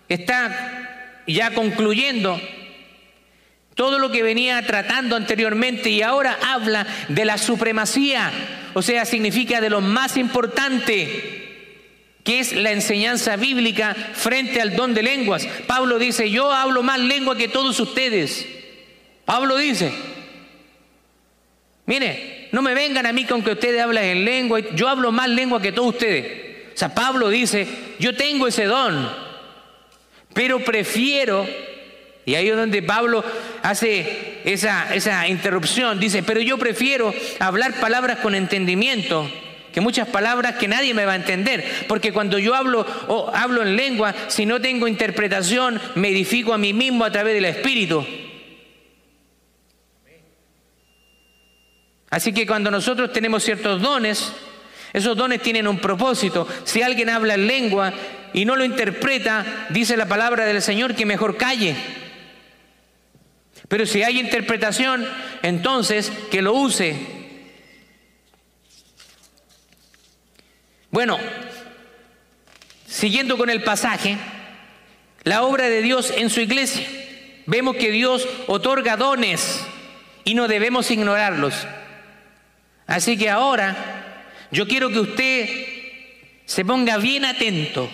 está 0.08 1.22
ya 1.26 1.54
concluyendo 1.54 2.38
todo 3.74 3.98
lo 3.98 4.10
que 4.10 4.22
venía 4.22 4.60
tratando 4.66 5.16
anteriormente 5.16 5.88
y 5.88 6.02
ahora 6.02 6.38
habla 6.42 6.86
de 7.08 7.24
la 7.24 7.38
supremacía, 7.38 8.30
o 8.74 8.82
sea, 8.82 9.06
significa 9.06 9.60
de 9.60 9.70
lo 9.70 9.80
más 9.80 10.16
importante 10.18 11.46
que 12.24 12.40
es 12.40 12.52
la 12.52 12.72
enseñanza 12.72 13.36
bíblica 13.36 13.94
frente 13.94 14.60
al 14.60 14.76
don 14.76 14.92
de 14.92 15.02
lenguas. 15.02 15.46
Pablo 15.66 15.98
dice, 15.98 16.28
yo 16.30 16.52
hablo 16.52 16.82
más 16.82 16.98
lengua 16.98 17.36
que 17.38 17.48
todos 17.48 17.80
ustedes. 17.80 18.57
Pablo 19.28 19.58
dice, 19.58 19.92
mire, 21.84 22.48
no 22.50 22.62
me 22.62 22.72
vengan 22.72 23.04
a 23.04 23.12
mí 23.12 23.26
con 23.26 23.42
que 23.42 23.50
ustedes 23.50 23.78
hablan 23.78 24.04
en 24.04 24.24
lengua, 24.24 24.60
yo 24.74 24.88
hablo 24.88 25.12
más 25.12 25.28
lengua 25.28 25.60
que 25.60 25.70
todos 25.70 25.90
ustedes. 25.90 26.72
O 26.72 26.78
sea, 26.78 26.94
Pablo 26.94 27.28
dice, 27.28 27.68
yo 27.98 28.16
tengo 28.16 28.46
ese 28.46 28.64
don, 28.64 29.06
pero 30.32 30.60
prefiero, 30.60 31.46
y 32.24 32.36
ahí 32.36 32.48
es 32.48 32.56
donde 32.56 32.82
Pablo 32.82 33.22
hace 33.62 34.40
esa, 34.46 34.94
esa 34.94 35.28
interrupción, 35.28 36.00
dice, 36.00 36.22
pero 36.22 36.40
yo 36.40 36.56
prefiero 36.56 37.12
hablar 37.38 37.74
palabras 37.80 38.20
con 38.20 38.34
entendimiento 38.34 39.30
que 39.74 39.82
muchas 39.82 40.08
palabras 40.08 40.56
que 40.56 40.68
nadie 40.68 40.94
me 40.94 41.04
va 41.04 41.12
a 41.12 41.16
entender, 41.16 41.84
porque 41.86 42.14
cuando 42.14 42.38
yo 42.38 42.54
hablo 42.54 42.86
o 43.08 43.30
hablo 43.34 43.60
en 43.60 43.76
lengua, 43.76 44.14
si 44.28 44.46
no 44.46 44.58
tengo 44.62 44.88
interpretación, 44.88 45.78
me 45.96 46.08
edifico 46.08 46.54
a 46.54 46.58
mí 46.58 46.72
mismo 46.72 47.04
a 47.04 47.12
través 47.12 47.34
del 47.34 47.44
Espíritu. 47.44 48.06
Así 52.10 52.32
que 52.32 52.46
cuando 52.46 52.70
nosotros 52.70 53.12
tenemos 53.12 53.44
ciertos 53.44 53.82
dones, 53.82 54.32
esos 54.92 55.16
dones 55.16 55.42
tienen 55.42 55.68
un 55.68 55.78
propósito. 55.78 56.48
Si 56.64 56.82
alguien 56.82 57.10
habla 57.10 57.34
en 57.34 57.46
lengua 57.46 57.92
y 58.32 58.44
no 58.44 58.56
lo 58.56 58.64
interpreta, 58.64 59.66
dice 59.70 59.96
la 59.96 60.06
palabra 60.06 60.46
del 60.46 60.62
Señor 60.62 60.94
que 60.94 61.04
mejor 61.04 61.36
calle. 61.36 61.76
Pero 63.68 63.84
si 63.84 64.02
hay 64.02 64.18
interpretación, 64.18 65.06
entonces 65.42 66.10
que 66.30 66.40
lo 66.40 66.54
use. 66.54 66.96
Bueno, 70.90 71.18
siguiendo 72.86 73.36
con 73.36 73.50
el 73.50 73.62
pasaje, 73.62 74.16
la 75.24 75.42
obra 75.42 75.68
de 75.68 75.82
Dios 75.82 76.10
en 76.16 76.30
su 76.30 76.40
iglesia. 76.40 76.86
Vemos 77.44 77.76
que 77.76 77.90
Dios 77.90 78.26
otorga 78.46 78.96
dones 78.96 79.62
y 80.24 80.34
no 80.34 80.48
debemos 80.48 80.90
ignorarlos. 80.90 81.54
Así 82.88 83.18
que 83.18 83.28
ahora 83.28 84.24
yo 84.50 84.66
quiero 84.66 84.88
que 84.88 84.98
usted 84.98 85.48
se 86.46 86.64
ponga 86.64 86.96
bien 86.96 87.26
atento, 87.26 87.88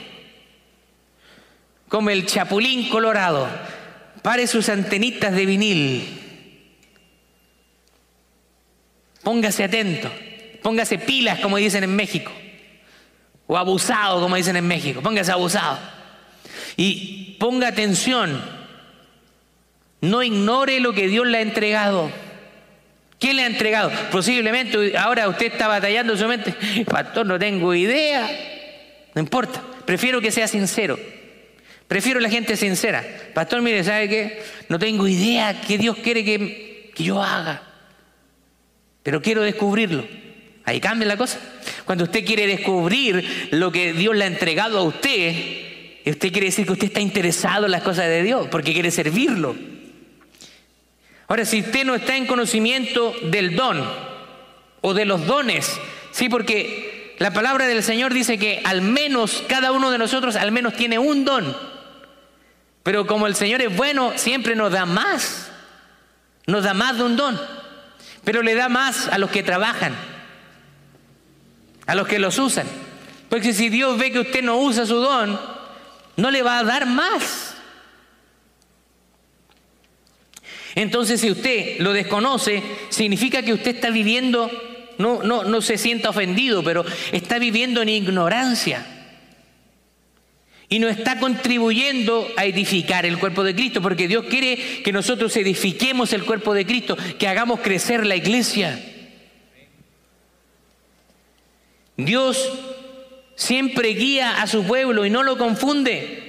como 1.88 2.10
el 2.10 2.26
chapulín 2.26 2.88
colorado, 2.88 3.48
pare 4.22 4.46
sus 4.46 4.68
antenitas 4.68 5.34
de 5.34 5.46
vinil, 5.46 6.20
póngase 9.24 9.64
atento, 9.64 10.12
póngase 10.62 10.98
pilas, 10.98 11.40
como 11.40 11.56
dicen 11.56 11.82
en 11.82 11.96
México, 11.96 12.30
o 13.48 13.58
abusado, 13.58 14.20
como 14.20 14.36
dicen 14.36 14.54
en 14.54 14.66
México, 14.66 15.02
póngase 15.02 15.32
abusado. 15.32 15.80
Y 16.76 17.36
ponga 17.40 17.66
atención, 17.66 18.40
no 20.00 20.22
ignore 20.22 20.78
lo 20.78 20.92
que 20.92 21.08
Dios 21.08 21.26
le 21.26 21.38
ha 21.38 21.42
entregado. 21.42 22.23
¿Quién 23.24 23.36
le 23.36 23.44
ha 23.44 23.46
entregado? 23.46 23.90
Posiblemente 24.10 24.98
ahora 24.98 25.26
usted 25.30 25.46
está 25.46 25.66
batallando 25.66 26.12
en 26.12 26.18
su 26.18 26.28
mente. 26.28 26.54
Pastor, 26.84 27.24
no 27.24 27.38
tengo 27.38 27.74
idea. 27.74 28.28
No 29.14 29.22
importa. 29.22 29.62
Prefiero 29.86 30.20
que 30.20 30.30
sea 30.30 30.46
sincero. 30.46 30.98
Prefiero 31.88 32.20
la 32.20 32.28
gente 32.28 32.54
sincera. 32.54 33.02
Pastor, 33.32 33.62
mire, 33.62 33.82
¿sabe 33.82 34.10
qué? 34.10 34.42
No 34.68 34.78
tengo 34.78 35.08
idea 35.08 35.58
qué 35.62 35.78
Dios 35.78 35.96
quiere 36.04 36.22
que, 36.22 36.90
que 36.94 37.02
yo 37.02 37.22
haga. 37.22 37.62
Pero 39.02 39.22
quiero 39.22 39.40
descubrirlo. 39.40 40.06
Ahí 40.66 40.78
cambia 40.78 41.08
la 41.08 41.16
cosa. 41.16 41.40
Cuando 41.86 42.04
usted 42.04 42.26
quiere 42.26 42.46
descubrir 42.46 43.48
lo 43.52 43.72
que 43.72 43.94
Dios 43.94 44.14
le 44.14 44.24
ha 44.24 44.26
entregado 44.26 44.76
a 44.76 44.82
usted, 44.82 45.34
usted 46.04 46.30
quiere 46.30 46.48
decir 46.48 46.66
que 46.66 46.72
usted 46.72 46.88
está 46.88 47.00
interesado 47.00 47.64
en 47.64 47.72
las 47.72 47.82
cosas 47.82 48.04
de 48.04 48.22
Dios, 48.22 48.48
porque 48.50 48.74
quiere 48.74 48.90
servirlo. 48.90 49.56
Ahora, 51.28 51.44
si 51.44 51.60
usted 51.60 51.84
no 51.84 51.94
está 51.94 52.16
en 52.16 52.26
conocimiento 52.26 53.14
del 53.22 53.56
don 53.56 53.82
o 54.80 54.94
de 54.94 55.04
los 55.04 55.26
dones, 55.26 55.78
sí, 56.10 56.28
porque 56.28 57.16
la 57.18 57.32
palabra 57.32 57.66
del 57.66 57.82
Señor 57.82 58.12
dice 58.12 58.38
que 58.38 58.60
al 58.64 58.82
menos 58.82 59.42
cada 59.48 59.72
uno 59.72 59.90
de 59.90 59.98
nosotros 59.98 60.36
al 60.36 60.52
menos 60.52 60.74
tiene 60.74 60.98
un 60.98 61.24
don. 61.24 61.56
Pero 62.82 63.06
como 63.06 63.26
el 63.26 63.34
Señor 63.34 63.62
es 63.62 63.74
bueno, 63.74 64.12
siempre 64.16 64.54
nos 64.54 64.70
da 64.72 64.84
más. 64.84 65.50
Nos 66.46 66.64
da 66.64 66.74
más 66.74 66.98
de 66.98 67.04
un 67.04 67.16
don. 67.16 67.40
Pero 68.24 68.42
le 68.42 68.54
da 68.54 68.68
más 68.68 69.08
a 69.08 69.18
los 69.18 69.30
que 69.30 69.42
trabajan, 69.42 69.94
a 71.86 71.94
los 71.94 72.06
que 72.06 72.18
los 72.18 72.38
usan. 72.38 72.66
Porque 73.30 73.54
si 73.54 73.68
Dios 73.70 73.98
ve 73.98 74.12
que 74.12 74.20
usted 74.20 74.42
no 74.42 74.58
usa 74.58 74.86
su 74.86 74.96
don, 74.96 75.40
no 76.16 76.30
le 76.30 76.42
va 76.42 76.58
a 76.58 76.64
dar 76.64 76.86
más. 76.86 77.53
Entonces, 80.74 81.20
si 81.20 81.30
usted 81.30 81.78
lo 81.78 81.92
desconoce, 81.92 82.62
significa 82.88 83.42
que 83.42 83.52
usted 83.52 83.76
está 83.76 83.90
viviendo, 83.90 84.50
no, 84.98 85.22
no, 85.22 85.44
no 85.44 85.62
se 85.62 85.78
sienta 85.78 86.10
ofendido, 86.10 86.64
pero 86.64 86.84
está 87.12 87.38
viviendo 87.38 87.82
en 87.82 87.90
ignorancia. 87.90 88.86
Y 90.68 90.78
no 90.80 90.88
está 90.88 91.20
contribuyendo 91.20 92.26
a 92.36 92.46
edificar 92.46 93.06
el 93.06 93.18
cuerpo 93.18 93.44
de 93.44 93.54
Cristo, 93.54 93.80
porque 93.80 94.08
Dios 94.08 94.24
quiere 94.28 94.82
que 94.82 94.92
nosotros 94.92 95.36
edifiquemos 95.36 96.12
el 96.12 96.24
cuerpo 96.24 96.54
de 96.54 96.66
Cristo, 96.66 96.96
que 97.18 97.28
hagamos 97.28 97.60
crecer 97.60 98.04
la 98.04 98.16
iglesia. 98.16 98.82
Dios 101.96 102.50
siempre 103.36 103.90
guía 103.90 104.42
a 104.42 104.48
su 104.48 104.64
pueblo 104.64 105.06
y 105.06 105.10
no 105.10 105.22
lo 105.22 105.38
confunde. 105.38 106.24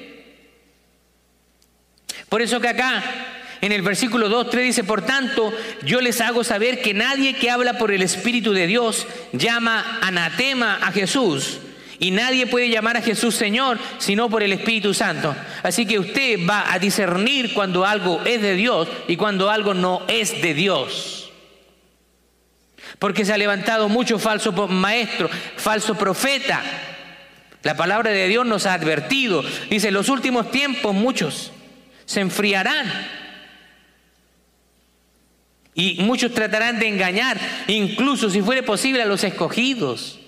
Por 2.30 2.42
eso 2.42 2.60
que 2.60 2.68
acá 2.68 3.04
en 3.66 3.72
el 3.72 3.82
versículo 3.82 4.30
2, 4.30 4.52
3 4.52 4.64
dice, 4.64 4.84
por 4.84 5.02
tanto, 5.02 5.52
yo 5.84 6.00
les 6.00 6.22
hago 6.22 6.44
saber 6.44 6.82
que 6.82 6.94
nadie 6.94 7.34
que 7.34 7.50
habla 7.50 7.80
por 7.80 7.92
el 7.92 8.04
Espíritu 8.04 8.54
de 8.54 8.68
Dios 8.68 9.08
llama 9.34 10.00
anatema 10.04 10.78
a 10.82 10.92
Jesús. 10.92 11.60
Y 11.98 12.12
nadie 12.12 12.46
puede 12.46 12.70
llamar 12.70 12.98
a 12.98 13.02
Jesús 13.02 13.34
Señor 13.36 13.80
sino 13.98 14.30
por 14.30 14.44
el 14.44 14.54
Espíritu 14.54 14.94
Santo. 14.94 15.36
Así 15.64 15.88
que 15.88 15.98
usted 15.98 16.46
va 16.48 16.72
a 16.72 16.78
discernir 16.78 17.56
cuando 17.56 17.86
algo 17.86 18.22
es 18.26 18.40
de 18.40 18.54
Dios 18.54 18.88
y 19.08 19.16
cuando 19.16 19.50
algo 19.50 19.74
no 19.74 20.04
es 20.08 20.42
de 20.44 20.54
Dios. 20.54 21.32
Porque 23.00 23.26
se 23.26 23.34
ha 23.34 23.38
levantado 23.38 23.90
mucho 23.90 24.20
falso 24.20 24.52
maestro, 24.68 25.28
falso 25.58 25.96
profeta. 25.96 26.62
La 27.64 27.76
palabra 27.76 28.12
de 28.12 28.28
Dios 28.28 28.46
nos 28.46 28.68
ha 28.68 28.74
advertido. 28.74 29.44
Dice, 29.72 29.88
en 29.88 29.96
los 29.96 30.10
últimos 30.10 30.52
tiempos 30.52 30.94
muchos 30.94 31.52
se 32.06 32.20
enfriarán 32.20 33.25
y 35.76 35.98
muchos 36.00 36.34
tratarán 36.34 36.80
de 36.80 36.88
engañar, 36.88 37.38
incluso 37.68 38.30
si 38.30 38.42
fuere 38.42 38.64
posible, 38.64 39.04
a 39.04 39.06
los 39.06 39.26
escogidos. 39.26 40.20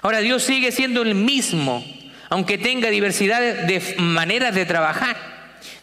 Ahora, 0.00 0.20
Dios 0.20 0.42
sigue 0.42 0.72
siendo 0.72 1.02
el 1.02 1.14
mismo, 1.14 1.84
aunque 2.30 2.56
tenga 2.56 2.88
diversidad 2.88 3.40
de 3.40 3.94
maneras 3.98 4.54
de 4.54 4.64
trabajar. 4.64 5.16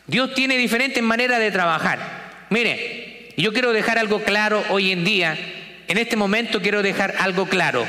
Dios 0.07 0.33
tiene 0.33 0.57
diferentes 0.57 1.03
maneras 1.03 1.39
de 1.39 1.51
trabajar. 1.51 2.47
Mire, 2.49 3.33
yo 3.37 3.53
quiero 3.53 3.71
dejar 3.71 3.99
algo 3.99 4.23
claro 4.23 4.63
hoy 4.69 4.91
en 4.91 5.05
día. 5.05 5.37
En 5.87 5.99
este 5.99 6.15
momento 6.15 6.61
quiero 6.61 6.81
dejar 6.81 7.15
algo 7.19 7.45
claro. 7.45 7.85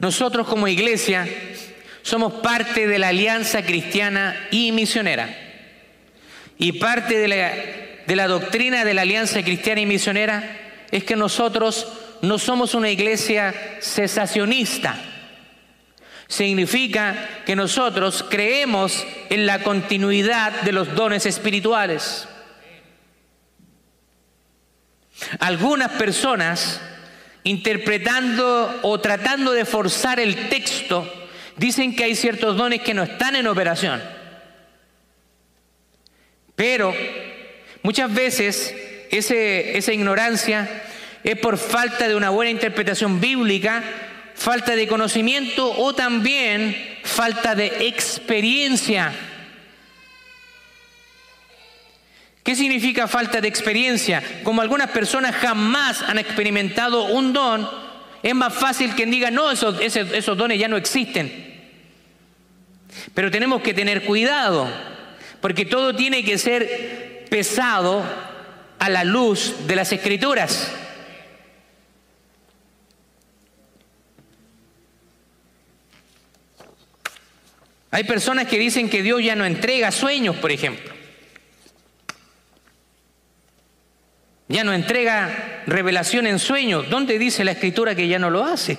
Nosotros 0.00 0.48
como 0.48 0.66
iglesia 0.66 1.28
somos 2.02 2.34
parte 2.34 2.88
de 2.88 2.98
la 2.98 3.08
alianza 3.08 3.62
cristiana 3.62 4.48
y 4.50 4.72
misionera. 4.72 5.47
Y 6.58 6.72
parte 6.72 7.16
de 7.18 8.16
la, 8.16 8.26
doctrina 8.26 8.84
de 8.84 8.92
la 8.92 9.02
Alianza 9.02 9.42
Cristiana 9.42 9.80
y 9.80 9.86
Misionera 9.86 10.42
es 10.90 11.04
que 11.04 11.14
nosotros 11.14 11.86
no 12.20 12.38
somos 12.38 12.74
una 12.74 12.90
iglesia 12.90 13.54
cesacionista. 13.80 14.98
Significa 16.26 17.42
que 17.46 17.54
nosotros 17.54 18.24
creemos 18.28 19.06
en 19.30 19.46
la 19.46 19.62
continuidad 19.62 20.62
de 20.62 20.72
los 20.72 20.94
dones 20.94 21.26
espirituales. 21.26 22.26
Algunas 25.38 25.92
personas, 25.92 26.80
interpretando 27.44 28.80
o 28.82 29.00
tratando 29.00 29.52
de 29.52 29.64
forzar 29.64 30.18
el 30.18 30.48
texto, 30.48 31.10
dicen 31.56 31.94
que 31.94 32.04
hay 32.04 32.16
ciertos 32.16 32.56
dones 32.56 32.82
que 32.82 32.94
no 32.94 33.04
están 33.04 33.36
en 33.36 33.46
operación. 33.46 34.17
Pero 36.58 36.92
muchas 37.84 38.12
veces 38.12 38.74
esa 39.12 39.92
ignorancia 39.92 40.68
es 41.22 41.38
por 41.38 41.56
falta 41.56 42.08
de 42.08 42.16
una 42.16 42.30
buena 42.30 42.50
interpretación 42.50 43.20
bíblica, 43.20 43.80
falta 44.34 44.74
de 44.74 44.88
conocimiento 44.88 45.72
o 45.78 45.94
también 45.94 46.98
falta 47.04 47.54
de 47.54 47.86
experiencia. 47.86 49.12
¿Qué 52.42 52.56
significa 52.56 53.06
falta 53.06 53.40
de 53.40 53.46
experiencia? 53.46 54.20
Como 54.42 54.60
algunas 54.60 54.90
personas 54.90 55.36
jamás 55.36 56.02
han 56.02 56.18
experimentado 56.18 57.04
un 57.04 57.32
don, 57.32 57.70
es 58.20 58.34
más 58.34 58.52
fácil 58.52 58.96
que 58.96 59.06
diga, 59.06 59.30
no, 59.30 59.52
esos, 59.52 59.80
esos 59.80 60.36
dones 60.36 60.58
ya 60.58 60.66
no 60.66 60.76
existen. 60.76 61.56
Pero 63.14 63.30
tenemos 63.30 63.62
que 63.62 63.74
tener 63.74 64.02
cuidado 64.02 64.97
porque 65.40 65.64
todo 65.64 65.94
tiene 65.94 66.24
que 66.24 66.38
ser 66.38 67.26
pesado 67.30 68.04
a 68.78 68.88
la 68.88 69.04
luz 69.04 69.66
de 69.66 69.76
las 69.76 69.92
escrituras. 69.92 70.72
Hay 77.90 78.04
personas 78.04 78.46
que 78.46 78.58
dicen 78.58 78.90
que 78.90 79.02
Dios 79.02 79.22
ya 79.22 79.34
no 79.34 79.44
entrega 79.44 79.90
sueños, 79.90 80.36
por 80.36 80.52
ejemplo. 80.52 80.92
Ya 84.48 84.64
no 84.64 84.72
entrega 84.72 85.62
revelación 85.66 86.26
en 86.26 86.38
sueños. 86.38 86.88
¿Dónde 86.88 87.18
dice 87.18 87.44
la 87.44 87.52
escritura 87.52 87.94
que 87.94 88.08
ya 88.08 88.18
no 88.18 88.30
lo 88.30 88.44
hace? 88.44 88.78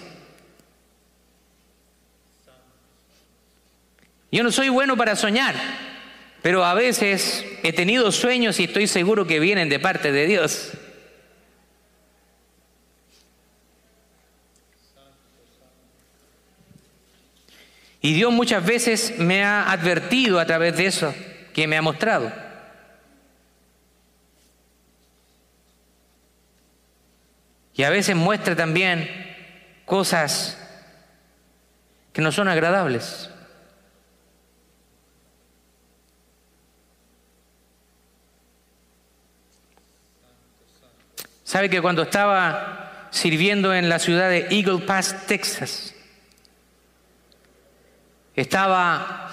Yo 4.32 4.44
no 4.44 4.52
soy 4.52 4.70
bueno 4.70 4.96
para 4.96 5.16
soñar. 5.16 5.56
Pero 6.42 6.64
a 6.64 6.74
veces 6.74 7.46
he 7.64 7.74
tenido 7.74 8.12
sueños 8.12 8.60
y 8.60 8.66
estoy 8.66 8.88
seguro 8.88 9.28
que 9.28 9.40
vienen 9.40 9.70
de 9.70 9.80
parte 9.80 10.12
de 10.12 10.26
Dios. 10.26 10.72
Y 18.02 18.14
Dios 18.14 18.32
muchas 18.32 18.66
veces 18.66 19.18
me 19.18 19.44
ha 19.44 19.70
advertido 19.72 20.40
a 20.40 20.46
través 20.46 20.78
de 20.78 20.86
eso 20.86 21.14
que 21.54 21.68
me 21.68 21.76
ha 21.76 21.82
mostrado. 21.82 22.32
Y 27.74 27.84
a 27.84 27.90
veces 27.90 28.16
muestra 28.16 28.56
también 28.56 29.10
cosas 29.86 30.58
que 32.14 32.22
no 32.22 32.32
son 32.32 32.48
agradables. 32.48 33.30
¿Sabe 41.50 41.68
que 41.68 41.82
cuando 41.82 42.04
estaba 42.04 43.08
sirviendo 43.10 43.74
en 43.74 43.90
la 43.90 43.98
ciudad 43.98 44.30
de 44.30 44.46
Eagle 44.52 44.86
Pass, 44.86 45.26
Texas, 45.26 45.96
estaba 48.36 49.32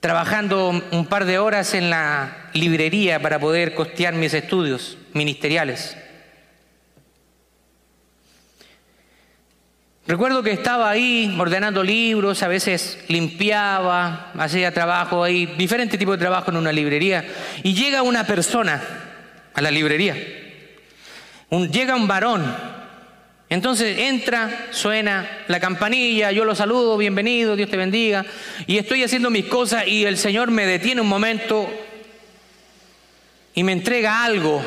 trabajando 0.00 0.68
un 0.68 1.06
par 1.06 1.24
de 1.24 1.38
horas 1.38 1.72
en 1.72 1.88
la 1.88 2.50
librería 2.52 3.22
para 3.22 3.38
poder 3.38 3.74
costear 3.74 4.12
mis 4.12 4.34
estudios 4.34 4.98
ministeriales. 5.14 5.96
Recuerdo 10.06 10.42
que 10.42 10.52
estaba 10.52 10.90
ahí 10.90 11.34
ordenando 11.40 11.82
libros, 11.82 12.42
a 12.42 12.48
veces 12.48 13.02
limpiaba, 13.08 14.30
hacía 14.36 14.74
trabajo 14.74 15.24
ahí, 15.24 15.46
diferente 15.56 15.96
tipo 15.96 16.12
de 16.12 16.18
trabajo 16.18 16.50
en 16.50 16.58
una 16.58 16.70
librería, 16.70 17.24
y 17.62 17.72
llega 17.72 18.02
una 18.02 18.26
persona 18.26 18.82
a 19.54 19.62
la 19.62 19.70
librería 19.70 20.42
llega 21.50 21.94
un 21.94 22.08
varón, 22.08 22.44
entonces 23.48 23.98
entra, 23.98 24.68
suena 24.72 25.44
la 25.46 25.60
campanilla, 25.60 26.32
yo 26.32 26.44
lo 26.44 26.54
saludo, 26.54 26.96
bienvenido, 26.96 27.54
Dios 27.54 27.70
te 27.70 27.76
bendiga, 27.76 28.26
y 28.66 28.78
estoy 28.78 29.04
haciendo 29.04 29.30
mis 29.30 29.46
cosas 29.46 29.86
y 29.86 30.04
el 30.04 30.18
Señor 30.18 30.50
me 30.50 30.66
detiene 30.66 31.00
un 31.00 31.08
momento 31.08 31.68
y 33.54 33.62
me 33.62 33.72
entrega 33.72 34.24
algo, 34.24 34.62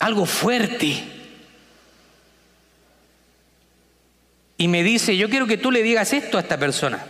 algo 0.00 0.26
fuerte. 0.26 1.04
Y 4.58 4.68
me 4.68 4.82
dice, 4.82 5.16
yo 5.16 5.28
quiero 5.28 5.46
que 5.46 5.58
tú 5.58 5.70
le 5.70 5.82
digas 5.82 6.12
esto 6.12 6.38
a 6.38 6.40
esta 6.40 6.58
persona. 6.58 7.04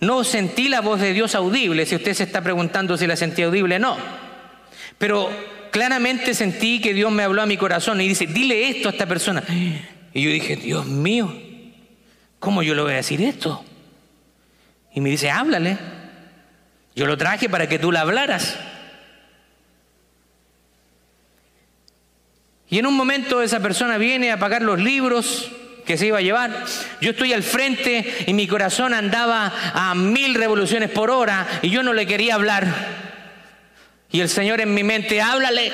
No 0.00 0.24
sentí 0.24 0.68
la 0.68 0.80
voz 0.80 1.00
de 1.00 1.12
Dios 1.12 1.34
audible, 1.34 1.86
si 1.86 1.94
usted 1.94 2.14
se 2.14 2.24
está 2.24 2.42
preguntando 2.42 2.96
si 2.96 3.06
la 3.06 3.16
sentí 3.16 3.42
audible, 3.42 3.78
no. 3.78 3.96
Pero 4.98 5.30
claramente 5.70 6.34
sentí 6.34 6.80
que 6.80 6.94
Dios 6.94 7.10
me 7.10 7.22
habló 7.22 7.42
a 7.42 7.46
mi 7.46 7.56
corazón 7.56 8.00
y 8.00 8.08
dice, 8.08 8.26
dile 8.26 8.68
esto 8.68 8.88
a 8.88 8.92
esta 8.92 9.06
persona. 9.06 9.42
Y 10.12 10.22
yo 10.22 10.30
dije, 10.30 10.56
Dios 10.56 10.86
mío, 10.86 11.32
¿cómo 12.38 12.62
yo 12.62 12.74
le 12.74 12.82
voy 12.82 12.92
a 12.92 12.96
decir 12.96 13.22
esto? 13.22 13.64
Y 14.92 15.00
me 15.00 15.10
dice, 15.10 15.30
háblale. 15.30 15.78
Yo 16.94 17.06
lo 17.06 17.16
traje 17.16 17.48
para 17.48 17.68
que 17.68 17.78
tú 17.78 17.92
la 17.92 18.00
hablaras. 18.00 18.58
Y 22.68 22.78
en 22.78 22.86
un 22.86 22.94
momento 22.94 23.42
esa 23.42 23.60
persona 23.60 23.98
viene 23.98 24.30
a 24.30 24.38
pagar 24.38 24.62
los 24.62 24.78
libros 24.78 25.50
que 25.84 25.96
se 25.96 26.06
iba 26.06 26.18
a 26.18 26.22
llevar. 26.22 26.64
Yo 27.00 27.10
estoy 27.10 27.32
al 27.32 27.42
frente 27.42 28.24
y 28.26 28.32
mi 28.32 28.46
corazón 28.46 28.94
andaba 28.94 29.52
a 29.74 29.94
mil 29.94 30.34
revoluciones 30.34 30.90
por 30.90 31.10
hora 31.10 31.46
y 31.62 31.70
yo 31.70 31.82
no 31.82 31.92
le 31.92 32.06
quería 32.06 32.36
hablar. 32.36 33.09
Y 34.12 34.20
el 34.20 34.28
Señor 34.28 34.60
en 34.60 34.74
mi 34.74 34.82
mente, 34.82 35.20
háblale. 35.20 35.72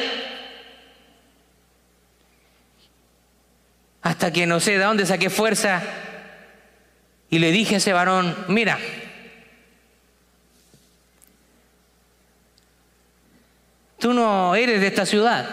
Hasta 4.02 4.32
que 4.32 4.46
no 4.46 4.60
sé 4.60 4.72
de 4.72 4.84
dónde 4.84 5.06
saqué 5.06 5.30
fuerza 5.30 5.82
y 7.28 7.38
le 7.38 7.50
dije 7.50 7.74
a 7.74 7.78
ese 7.78 7.92
varón, 7.92 8.36
mira, 8.48 8.78
tú 13.98 14.12
no 14.12 14.54
eres 14.54 14.80
de 14.80 14.86
esta 14.86 15.06
ciudad, 15.06 15.48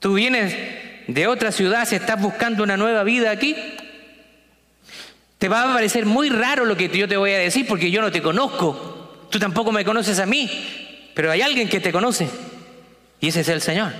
tú 0.00 0.14
vienes 0.14 0.56
de 1.06 1.26
otra 1.28 1.52
ciudad, 1.52 1.86
si 1.86 1.94
estás 1.94 2.20
buscando 2.20 2.64
una 2.64 2.76
nueva 2.76 3.04
vida 3.04 3.30
aquí, 3.30 3.54
te 5.38 5.48
va 5.48 5.70
a 5.70 5.74
parecer 5.74 6.04
muy 6.04 6.30
raro 6.30 6.64
lo 6.64 6.76
que 6.76 6.88
yo 6.88 7.06
te 7.06 7.16
voy 7.16 7.30
a 7.30 7.38
decir 7.38 7.64
porque 7.68 7.92
yo 7.92 8.02
no 8.02 8.10
te 8.10 8.20
conozco, 8.20 9.28
tú 9.30 9.38
tampoco 9.38 9.70
me 9.70 9.84
conoces 9.84 10.18
a 10.18 10.26
mí, 10.26 10.87
pero 11.18 11.32
hay 11.32 11.42
alguien 11.42 11.68
que 11.68 11.80
te 11.80 11.90
conoce 11.90 12.30
y 13.20 13.26
ese 13.26 13.40
es 13.40 13.48
el 13.48 13.60
Señor. 13.60 13.92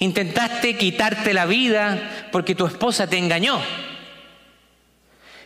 Intentaste 0.00 0.76
quitarte 0.76 1.32
la 1.32 1.46
vida 1.46 2.28
porque 2.30 2.54
tu 2.54 2.66
esposa 2.66 3.06
te 3.06 3.16
engañó. 3.16 3.58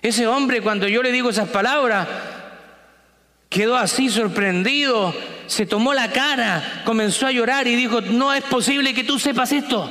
Ese 0.02 0.26
hombre 0.26 0.62
cuando 0.62 0.88
yo 0.88 1.00
le 1.04 1.12
digo 1.12 1.30
esas 1.30 1.50
palabras 1.50 2.08
quedó 3.48 3.76
así 3.76 4.10
sorprendido, 4.10 5.14
se 5.46 5.64
tomó 5.64 5.94
la 5.94 6.10
cara, 6.10 6.82
comenzó 6.84 7.28
a 7.28 7.30
llorar 7.30 7.68
y 7.68 7.76
dijo, 7.76 8.00
no 8.00 8.34
es 8.34 8.42
posible 8.42 8.94
que 8.94 9.04
tú 9.04 9.20
sepas 9.20 9.52
esto. 9.52 9.88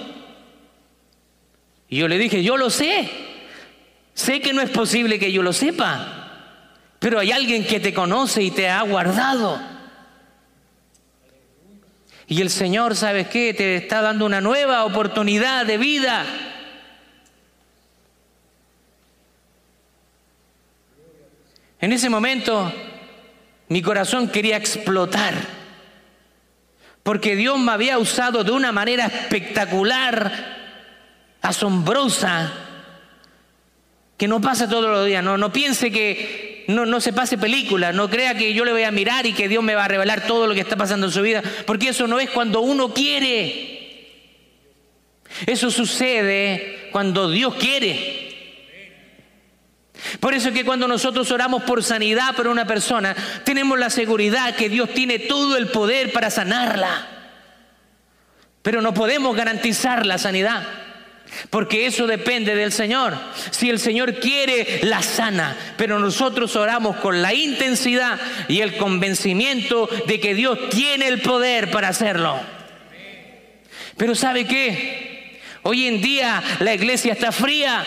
Y 1.88 2.00
yo 2.00 2.10
le 2.10 2.18
dije, 2.18 2.44
yo 2.44 2.58
lo 2.58 2.70
sé, 2.70 3.10
sé 4.14 4.42
que 4.42 4.52
no 4.52 4.62
es 4.62 4.70
posible 4.70 5.18
que 5.18 5.32
yo 5.32 5.42
lo 5.42 5.54
sepa, 5.54 6.60
pero 7.00 7.22
hay 7.22 7.32
alguien 7.32 7.66
que 7.66 7.80
te 7.80 7.94
conoce 7.94 8.44
y 8.44 8.52
te 8.52 8.68
ha 8.68 8.82
guardado. 8.82 9.75
Y 12.28 12.42
el 12.42 12.50
Señor, 12.50 12.96
¿sabes 12.96 13.28
qué? 13.28 13.54
Te 13.54 13.76
está 13.76 14.02
dando 14.02 14.26
una 14.26 14.42
nueva 14.42 14.84
oportunidad 14.86 15.66
de 15.66 15.78
vida. 15.78 16.26
En 21.80 21.92
ese 21.92 22.10
momento 22.10 22.74
mi 23.68 23.82
corazón 23.84 24.30
quería 24.30 24.58
explotar, 24.58 25.36
porque 27.04 27.36
Dios 27.36 27.60
me 27.60 27.72
había 27.72 28.00
usado 28.00 28.44
de 28.44 28.52
una 28.52 28.72
manera 28.72 29.06
espectacular, 29.06 30.56
asombrosa, 31.44 32.54
que 34.18 34.28
no 34.28 34.42
pasa 34.42 34.68
todos 34.68 34.90
los 34.90 35.06
días. 35.06 35.24
No, 35.24 35.38
no 35.38 35.54
piense 35.54 35.92
que 35.92 36.55
no, 36.68 36.86
no 36.86 37.00
se 37.02 37.14
pase 37.14 37.38
película, 37.38 37.92
no 37.92 38.10
crea 38.10 38.36
que 38.36 38.54
yo 38.54 38.66
le 38.66 38.72
voy 38.72 38.84
a 38.84 38.92
mirar 38.92 39.26
y 39.26 39.34
que 39.34 39.48
Dios 39.48 39.64
me 39.64 39.76
va 39.76 39.86
a 39.86 39.88
revelar 39.88 40.28
todo 40.28 40.48
lo 40.48 40.54
que 40.54 40.62
está 40.62 40.76
pasando 40.76 41.08
en 41.08 41.12
su 41.12 41.22
vida, 41.22 41.44
porque 41.66 41.90
eso 41.90 42.08
no 42.08 42.20
es 42.20 42.30
cuando 42.30 42.62
uno 42.62 42.94
quiere. 42.94 43.76
Eso 45.46 45.70
sucede 45.70 46.90
cuando 46.92 47.30
Dios 47.30 47.56
quiere. 47.56 48.26
Por 50.20 50.34
eso 50.34 50.50
es 50.50 50.54
que 50.54 50.66
cuando 50.66 50.88
nosotros 50.88 51.32
oramos 51.32 51.64
por 51.64 51.84
sanidad 51.84 52.36
para 52.36 52.50
una 52.50 52.66
persona, 52.66 53.16
tenemos 53.44 53.78
la 53.78 53.90
seguridad 53.90 54.56
que 54.56 54.70
Dios 54.70 54.90
tiene 54.94 55.20
todo 55.20 55.58
el 55.58 55.68
poder 55.68 56.12
para 56.12 56.30
sanarla. 56.30 57.08
Pero 58.62 58.82
no 58.82 58.94
podemos 58.94 59.36
garantizar 59.36 60.06
la 60.06 60.18
sanidad. 60.18 60.85
Porque 61.50 61.86
eso 61.86 62.08
depende 62.08 62.56
del 62.56 62.72
Señor. 62.72 63.18
Si 63.52 63.70
el 63.70 63.80
Señor 63.80 64.20
quiere, 64.20 64.80
la 64.84 65.02
sana. 65.02 65.56
Pero 65.78 66.00
nosotros 66.00 66.56
oramos 66.56 66.98
con 66.98 67.22
la 67.22 67.34
intensidad 67.34 68.20
y 68.48 68.62
el 68.62 68.78
convencimiento 68.78 69.90
de 70.08 70.20
que 70.20 70.34
Dios 70.34 70.70
tiene 70.70 71.08
el 71.08 71.22
poder 71.22 71.72
para 71.72 71.90
hacerlo. 71.90 72.40
Pero 73.98 74.16
¿sabe 74.16 74.46
qué? 74.46 75.40
Hoy 75.64 75.88
en 75.88 76.02
día 76.02 76.44
la 76.60 76.74
iglesia 76.74 77.14
está 77.14 77.32
fría. 77.32 77.84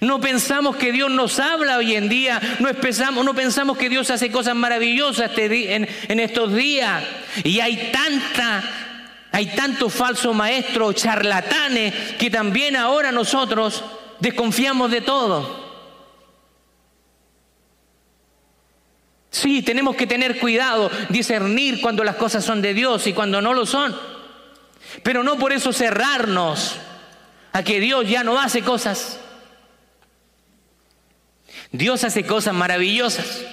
No 0.00 0.20
pensamos 0.20 0.76
que 0.76 0.92
Dios 0.92 1.10
nos 1.10 1.38
habla 1.38 1.78
hoy 1.78 1.94
en 1.94 2.08
día, 2.08 2.40
no 2.58 2.72
pensamos, 2.74 3.24
no 3.24 3.34
pensamos 3.34 3.78
que 3.78 3.88
Dios 3.88 4.10
hace 4.10 4.30
cosas 4.30 4.54
maravillosas 4.54 5.30
este 5.30 5.74
en, 5.74 5.88
en 6.08 6.20
estos 6.20 6.54
días. 6.54 7.02
Y 7.44 7.60
hay 7.60 7.92
tanta, 7.92 8.62
hay 9.32 9.46
tantos 9.46 9.92
falsos 9.92 10.34
maestros, 10.34 10.94
charlatanes, 10.94 11.94
que 12.18 12.30
también 12.30 12.76
ahora 12.76 13.12
nosotros 13.12 13.84
desconfiamos 14.20 14.90
de 14.90 15.00
todo. 15.00 15.66
Sí, 19.30 19.60
tenemos 19.60 19.96
que 19.96 20.06
tener 20.06 20.38
cuidado, 20.38 20.90
discernir 21.10 21.82
cuando 21.82 22.02
las 22.02 22.16
cosas 22.16 22.42
son 22.42 22.62
de 22.62 22.72
Dios 22.72 23.06
y 23.06 23.12
cuando 23.12 23.42
no 23.42 23.52
lo 23.52 23.66
son. 23.66 23.94
Pero 25.02 25.22
no 25.22 25.36
por 25.36 25.52
eso 25.52 25.72
cerrarnos 25.72 26.76
a 27.52 27.62
que 27.62 27.80
Dios 27.80 28.08
ya 28.08 28.24
no 28.24 28.40
hace 28.40 28.62
cosas. 28.62 29.20
Dios 31.70 32.04
hace 32.04 32.24
cosas 32.24 32.54
maravillosas. 32.54 33.44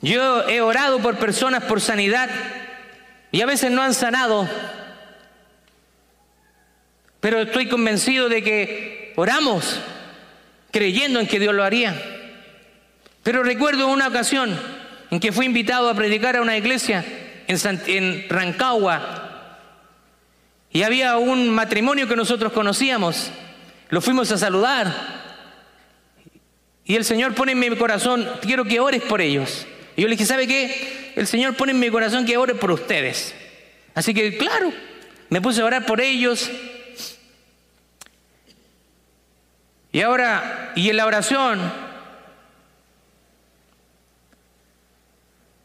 Yo 0.00 0.48
he 0.48 0.60
orado 0.60 1.00
por 1.00 1.16
personas 1.16 1.64
por 1.64 1.80
sanidad 1.80 2.30
y 3.32 3.40
a 3.40 3.46
veces 3.46 3.70
no 3.70 3.82
han 3.82 3.94
sanado, 3.94 4.48
pero 7.20 7.40
estoy 7.40 7.68
convencido 7.68 8.28
de 8.28 8.42
que 8.42 9.12
oramos 9.16 9.80
creyendo 10.70 11.18
en 11.18 11.26
que 11.26 11.40
Dios 11.40 11.54
lo 11.54 11.64
haría. 11.64 12.00
Pero 13.24 13.42
recuerdo 13.42 13.88
una 13.88 14.08
ocasión 14.08 14.58
en 15.10 15.20
que 15.20 15.32
fui 15.32 15.46
invitado 15.46 15.88
a 15.88 15.94
predicar 15.94 16.36
a 16.36 16.42
una 16.42 16.56
iglesia 16.56 17.04
en, 17.48 18.28
Rancagua, 18.28 19.24
y 20.70 20.82
había 20.82 21.16
un 21.16 21.48
matrimonio 21.48 22.06
que 22.06 22.14
nosotros 22.14 22.52
conocíamos. 22.52 23.30
Lo 23.88 24.00
fuimos 24.00 24.30
a 24.30 24.38
saludar. 24.38 25.18
Y 26.84 26.94
el 26.94 27.04
Señor 27.04 27.34
pone 27.34 27.52
en 27.52 27.58
mi 27.58 27.74
corazón, 27.76 28.28
quiero 28.42 28.64
que 28.64 28.80
ores 28.80 29.02
por 29.02 29.20
ellos. 29.20 29.66
Y 29.98 30.02
yo 30.02 30.06
le 30.06 30.14
dije, 30.14 30.26
¿sabe 30.26 30.46
qué? 30.46 31.12
El 31.16 31.26
Señor 31.26 31.56
pone 31.56 31.72
en 31.72 31.80
mi 31.80 31.90
corazón 31.90 32.24
que 32.24 32.36
ore 32.36 32.54
por 32.54 32.70
ustedes. 32.70 33.34
Así 33.96 34.14
que, 34.14 34.38
claro, 34.38 34.72
me 35.28 35.40
puse 35.40 35.60
a 35.60 35.64
orar 35.64 35.86
por 35.86 36.00
ellos. 36.00 36.48
Y 39.90 40.00
ahora, 40.00 40.70
y 40.76 40.88
en 40.88 40.96
la 40.98 41.04
oración, 41.04 41.60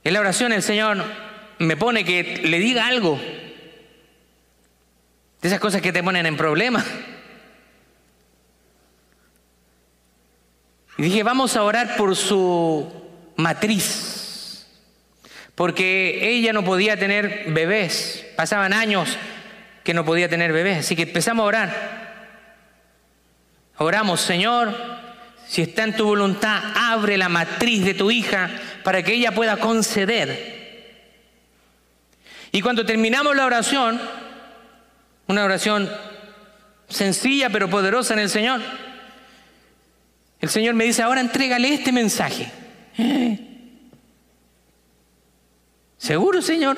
en 0.04 0.14
la 0.14 0.20
oración 0.20 0.52
el 0.52 0.64
Señor 0.64 1.04
me 1.60 1.78
pone 1.78 2.04
que 2.04 2.42
le 2.44 2.58
diga 2.58 2.88
algo. 2.88 3.22
De 5.44 5.48
esas 5.48 5.60
cosas 5.60 5.80
que 5.80 5.94
te 5.94 6.02
ponen 6.02 6.26
en 6.26 6.38
problemas. 6.38 6.84
Y 10.98 11.04
dije, 11.04 11.22
vamos 11.22 11.56
a 11.56 11.62
orar 11.62 11.98
por 11.98 12.16
su 12.16 12.92
matriz, 13.36 14.13
porque 15.56 16.30
ella 16.30 16.54
no 16.54 16.64
podía 16.64 16.98
tener 16.98 17.46
bebés, 17.48 18.26
pasaban 18.36 18.74
años 18.74 19.18
que 19.84 19.94
no 19.94 20.06
podía 20.06 20.30
tener 20.30 20.52
bebés, 20.52 20.80
así 20.80 20.96
que 20.96 21.04
empezamos 21.04 21.44
a 21.44 21.48
orar. 21.48 21.94
Oramos, 23.78 24.22
Señor, 24.22 24.76
si 25.48 25.62
está 25.62 25.84
en 25.84 25.96
tu 25.96 26.06
voluntad, 26.06 26.62
abre 26.76 27.18
la 27.18 27.30
matriz 27.30 27.84
de 27.84 27.94
tu 27.94 28.10
hija 28.10 28.50
para 28.84 29.04
que 29.04 29.14
ella 29.14 29.34
pueda 29.34 29.58
conceder. 29.58 30.54
Y 32.52 32.62
cuando 32.62 32.86
terminamos 32.86 33.36
la 33.36 33.46
oración, 33.46 34.00
una 35.28 35.44
oración 35.44 35.90
sencilla 36.88 37.50
pero 37.50 37.70
poderosa 37.70 38.14
en 38.14 38.20
el 38.20 38.30
Señor. 38.30 38.62
El 40.40 40.50
Señor 40.50 40.76
me 40.76 40.84
dice, 40.84 41.02
ahora 41.02 41.22
entrégale 41.22 41.74
este 41.74 41.92
mensaje. 41.92 42.52
¿Seguro, 46.04 46.42
Señor? 46.42 46.76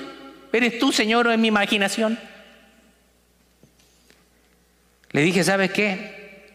¿Eres 0.53 0.77
tú, 0.77 0.91
Señor, 0.91 1.25
o 1.25 1.31
en 1.31 1.41
mi 1.41 1.47
imaginación? 1.47 2.19
Le 5.09 5.21
dije, 5.21 5.43
¿sabes 5.43 5.71
qué? 5.71 6.45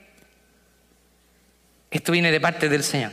Esto 1.90 2.12
viene 2.12 2.30
de 2.30 2.40
parte 2.40 2.68
del 2.68 2.84
Señor. 2.84 3.10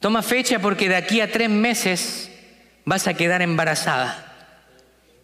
Toma 0.00 0.20
fecha 0.22 0.58
porque 0.58 0.88
de 0.88 0.96
aquí 0.96 1.20
a 1.20 1.30
tres 1.30 1.48
meses 1.48 2.32
vas 2.84 3.06
a 3.06 3.14
quedar 3.14 3.40
embarazada. 3.40 4.34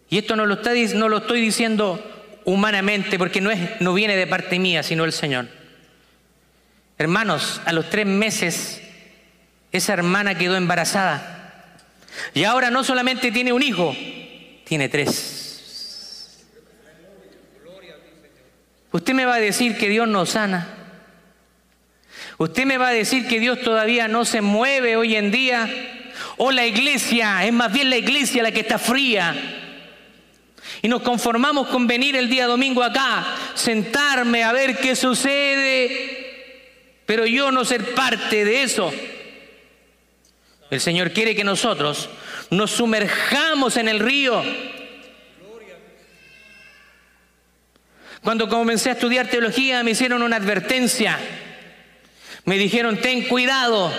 Y 0.09 0.17
esto 0.17 0.37
no 0.37 0.45
lo, 0.45 0.53
está, 0.53 0.71
no 0.95 1.09
lo 1.09 1.17
estoy 1.17 1.41
diciendo 1.41 2.01
humanamente 2.45 3.17
porque 3.17 3.41
no, 3.41 3.51
es, 3.51 3.81
no 3.81 3.93
viene 3.93 4.15
de 4.15 4.25
parte 4.25 4.57
mía, 4.57 4.83
sino 4.83 5.03
el 5.03 5.11
Señor. 5.11 5.49
Hermanos, 6.97 7.59
a 7.65 7.73
los 7.73 7.89
tres 7.89 8.05
meses 8.05 8.81
esa 9.73 9.91
hermana 9.91 10.37
quedó 10.37 10.55
embarazada 10.55 11.36
Y 12.33 12.43
ahora 12.43 12.69
no 12.69 12.83
solamente 12.83 13.31
tiene 13.31 13.53
un 13.53 13.63
hijo, 13.63 13.95
tiene 14.63 14.89
tres. 14.89 16.45
Usted 18.91 19.13
me 19.13 19.25
va 19.25 19.35
a 19.35 19.39
decir 19.39 19.77
que 19.77 19.89
Dios 19.89 20.07
no 20.07 20.25
sana. 20.25 20.67
Usted 22.37 22.65
me 22.65 22.77
va 22.77 22.89
a 22.89 22.93
decir 22.93 23.27
que 23.27 23.39
Dios 23.39 23.61
todavía 23.61 24.07
no 24.07 24.25
se 24.25 24.41
mueve 24.41 24.95
hoy 24.95 25.15
en 25.15 25.31
día. 25.31 25.69
O 26.37 26.51
la 26.51 26.65
iglesia, 26.65 27.45
es 27.45 27.53
más 27.53 27.73
bien 27.73 27.89
la 27.89 27.97
iglesia 27.97 28.43
la 28.43 28.51
que 28.51 28.61
está 28.61 28.77
fría. 28.77 29.35
Y 30.81 30.87
nos 30.87 31.01
conformamos 31.01 31.67
con 31.67 31.87
venir 31.87 32.15
el 32.15 32.29
día 32.29 32.45
domingo 32.45 32.83
acá, 32.83 33.25
sentarme 33.55 34.43
a 34.43 34.51
ver 34.51 34.77
qué 34.77 34.95
sucede, 34.95 37.01
pero 37.05 37.25
yo 37.25 37.51
no 37.51 37.65
ser 37.65 37.95
parte 37.95 38.45
de 38.45 38.63
eso. 38.63 38.93
El 40.69 40.81
Señor 40.81 41.11
quiere 41.11 41.35
que 41.35 41.43
nosotros 41.43 42.09
nos 42.49 42.71
sumerjamos 42.71 43.77
en 43.77 43.87
el 43.87 43.99
río. 43.99 44.43
Cuando 48.21 48.49
comencé 48.49 48.89
a 48.89 48.93
estudiar 48.93 49.29
teología 49.29 49.83
me 49.83 49.91
hicieron 49.91 50.21
una 50.21 50.35
advertencia. 50.35 51.17
Me 52.43 52.57
dijeron, 52.57 52.97
ten 52.97 53.23
cuidado, 53.23 53.91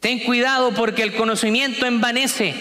ten 0.00 0.20
cuidado 0.20 0.72
porque 0.72 1.02
el 1.02 1.14
conocimiento 1.14 1.86
envanece. 1.86 2.54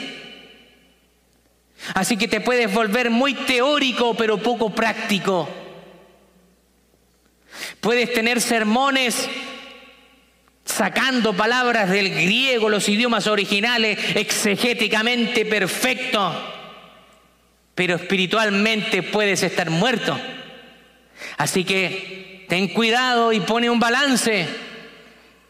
Así 1.93 2.17
que 2.17 2.27
te 2.27 2.41
puedes 2.41 2.71
volver 2.73 3.09
muy 3.09 3.33
teórico 3.33 4.15
pero 4.15 4.37
poco 4.37 4.73
práctico. 4.73 5.49
Puedes 7.79 8.13
tener 8.13 8.41
sermones 8.41 9.27
sacando 10.65 11.33
palabras 11.33 11.89
del 11.89 12.09
griego, 12.09 12.69
los 12.69 12.89
idiomas 12.89 13.27
originales, 13.27 13.97
exegéticamente 14.15 15.45
perfecto, 15.45 16.53
pero 17.75 17.95
espiritualmente 17.95 19.03
puedes 19.03 19.43
estar 19.43 19.69
muerto. 19.69 20.19
Así 21.37 21.63
que 21.63 22.45
ten 22.49 22.67
cuidado 22.69 23.31
y 23.31 23.39
pone 23.39 23.69
un 23.69 23.79
balance. 23.79 24.47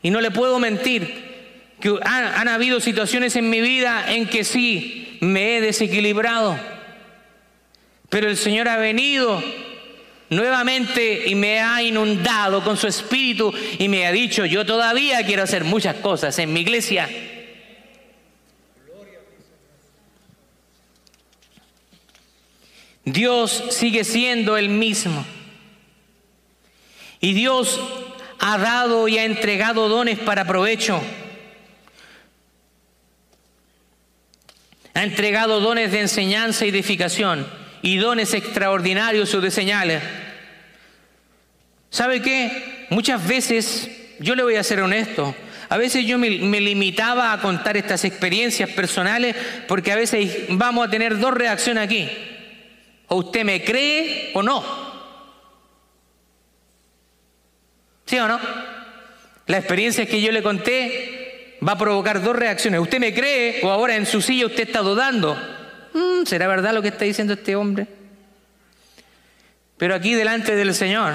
Y 0.04 0.12
no 0.12 0.22
le 0.22 0.30
puedo 0.30 0.60
mentir, 0.60 1.76
que 1.80 1.98
han, 2.04 2.26
han 2.26 2.48
habido 2.48 2.80
situaciones 2.80 3.36
en 3.36 3.50
mi 3.50 3.62
vida 3.62 4.14
en 4.14 4.28
que 4.28 4.44
sí 4.44 5.18
me 5.22 5.58
he 5.58 5.62
desequilibrado, 5.62 6.60
pero 8.10 8.30
el 8.30 8.38
Señor 8.38 8.68
ha 8.70 8.78
venido 8.78 9.42
nuevamente 10.30 11.28
y 11.28 11.36
me 11.36 11.60
ha 11.60 11.82
inundado 11.82 12.64
con 12.64 12.78
su 12.78 12.88
espíritu 12.88 13.54
y 13.78 13.88
me 13.88 14.06
ha 14.08 14.12
dicho, 14.12 14.46
yo 14.46 14.66
todavía 14.66 15.26
quiero 15.26 15.44
hacer 15.44 15.64
muchas 15.64 15.96
cosas 15.98 16.38
en 16.40 16.52
mi 16.54 16.62
iglesia. 16.62 17.10
Dios 23.04 23.66
sigue 23.70 24.04
siendo 24.04 24.58
el 24.58 24.70
mismo. 24.70 25.26
Y 27.22 27.34
Dios 27.34 27.80
ha 28.40 28.58
dado 28.58 29.08
y 29.08 29.20
ha 29.20 29.26
entregado 29.26 29.88
dones 29.88 30.18
para 30.18 30.46
provecho. 30.46 31.02
Ha 34.96 35.04
entregado 35.04 35.60
dones 35.60 35.92
de 35.92 36.02
enseñanza 36.02 36.66
y 36.66 36.70
edificación 36.70 37.46
y 37.86 37.98
dones 37.98 38.34
extraordinarios 38.34 39.32
o 39.36 39.42
de 39.42 39.52
señales. 39.52 40.02
¿Sabe 41.92 42.20
qué? 42.20 42.88
Muchas 42.90 43.26
veces, 43.28 43.92
yo 44.20 44.34
le 44.34 44.42
voy 44.42 44.56
a 44.56 44.64
ser 44.64 44.82
honesto, 44.82 45.36
a 45.70 45.78
veces 45.78 46.04
yo 46.04 46.18
me, 46.18 46.32
limitaba 46.32 47.32
a 47.32 47.40
contar 47.40 47.78
estas 47.78 48.04
experiencias 48.04 48.72
personales 48.72 49.36
porque 49.68 49.92
a 49.92 49.96
veces 49.96 50.46
vamos 50.50 50.88
a 50.88 50.90
tener 50.90 51.20
dos 51.20 51.36
reacciones 51.36 51.84
aquí. 51.84 52.10
O 53.08 53.18
usted 53.18 53.46
me 53.46 53.64
cree 53.64 54.32
o 54.34 54.42
no. 54.42 54.64
¿Sí 58.08 58.18
o 58.18 58.28
no? 58.28 58.40
La 59.46 59.60
experiencia 59.60 60.08
que 60.08 60.22
yo 60.22 60.32
le 60.32 60.42
conté 60.42 61.58
va 61.66 61.74
a 61.74 61.78
provocar 61.78 62.24
dos 62.24 62.36
reacciones. 62.36 62.80
Usted 62.80 63.00
me 63.00 63.14
cree 63.14 63.60
o 63.62 63.70
ahora 63.70 63.96
en 63.96 64.08
su 64.08 64.24
silla 64.24 64.48
usted 64.48 64.68
está 64.68 64.80
dudando. 64.80 65.55
Mm, 65.96 66.26
¿será 66.26 66.48
verdad 66.48 66.74
lo 66.74 66.82
que 66.82 66.90
está 66.90 67.06
diciendo 67.06 67.34
este 67.34 67.56
hombre? 67.56 67.88
Pero 69.78 69.96
aquí 69.96 70.14
delante 70.14 70.54
del 70.54 70.76
Señor 70.76 71.14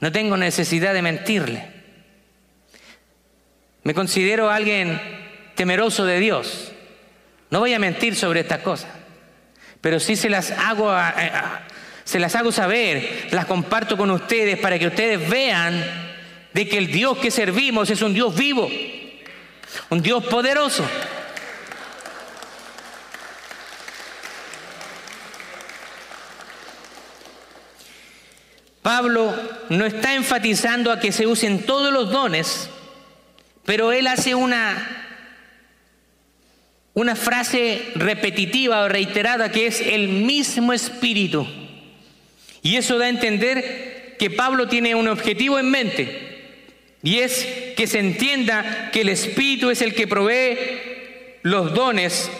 no 0.00 0.12
tengo 0.12 0.36
necesidad 0.36 0.92
de 0.92 1.00
mentirle. 1.00 1.66
Me 3.82 3.94
considero 3.94 4.50
alguien 4.50 5.00
temeroso 5.54 6.04
de 6.04 6.20
Dios. 6.20 6.72
No 7.48 7.60
voy 7.60 7.72
a 7.72 7.78
mentir 7.78 8.14
sobre 8.14 8.40
estas 8.40 8.58
cosas, 8.58 8.90
pero 9.80 9.98
sí 10.00 10.16
se 10.16 10.28
las 10.28 10.50
hago, 10.50 10.94
se 12.04 12.18
las 12.18 12.34
hago 12.34 12.52
saber, 12.52 13.28
las 13.30 13.46
comparto 13.46 13.96
con 13.96 14.10
ustedes 14.10 14.58
para 14.58 14.78
que 14.78 14.88
ustedes 14.88 15.30
vean 15.30 15.82
de 16.52 16.68
que 16.68 16.76
el 16.76 16.88
Dios 16.88 17.16
que 17.16 17.30
servimos 17.30 17.88
es 17.88 18.02
un 18.02 18.12
Dios 18.12 18.36
vivo, 18.36 18.70
un 19.88 20.02
Dios 20.02 20.24
poderoso. 20.26 20.84
Pablo 28.82 29.32
no 29.68 29.86
está 29.86 30.14
enfatizando 30.14 30.90
a 30.90 30.98
que 30.98 31.12
se 31.12 31.26
usen 31.28 31.64
todos 31.64 31.92
los 31.92 32.10
dones, 32.10 32.68
pero 33.64 33.92
él 33.92 34.08
hace 34.08 34.34
una, 34.34 35.20
una 36.92 37.14
frase 37.14 37.92
repetitiva 37.94 38.82
o 38.82 38.88
reiterada 38.88 39.52
que 39.52 39.68
es 39.68 39.80
el 39.80 40.08
mismo 40.08 40.72
espíritu. 40.72 41.46
Y 42.62 42.76
eso 42.76 42.98
da 42.98 43.06
a 43.06 43.10
entender 43.10 44.16
que 44.18 44.30
Pablo 44.30 44.66
tiene 44.66 44.96
un 44.96 45.06
objetivo 45.06 45.60
en 45.60 45.70
mente, 45.70 46.28
y 47.04 47.18
es 47.18 47.46
que 47.76 47.86
se 47.86 48.00
entienda 48.00 48.90
que 48.92 49.00
el 49.00 49.08
espíritu 49.08 49.70
es 49.70 49.80
el 49.80 49.94
que 49.94 50.06
provee 50.06 50.58
los 51.42 51.72
dones 51.74 52.30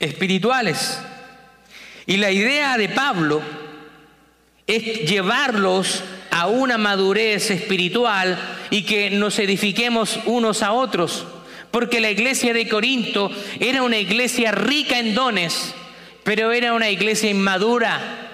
espirituales. 0.00 0.98
Y 2.06 2.16
la 2.16 2.30
idea 2.32 2.76
de 2.76 2.88
Pablo 2.88 3.42
es 4.68 5.10
llevarlos 5.10 6.04
a 6.30 6.46
una 6.46 6.76
madurez 6.78 7.50
espiritual 7.50 8.38
y 8.70 8.82
que 8.82 9.10
nos 9.10 9.38
edifiquemos 9.38 10.20
unos 10.26 10.62
a 10.62 10.72
otros. 10.72 11.26
Porque 11.70 12.00
la 12.00 12.10
iglesia 12.10 12.52
de 12.52 12.68
Corinto 12.68 13.30
era 13.60 13.82
una 13.82 13.98
iglesia 13.98 14.52
rica 14.52 14.98
en 14.98 15.14
dones, 15.14 15.74
pero 16.22 16.52
era 16.52 16.74
una 16.74 16.90
iglesia 16.90 17.30
inmadura. 17.30 18.28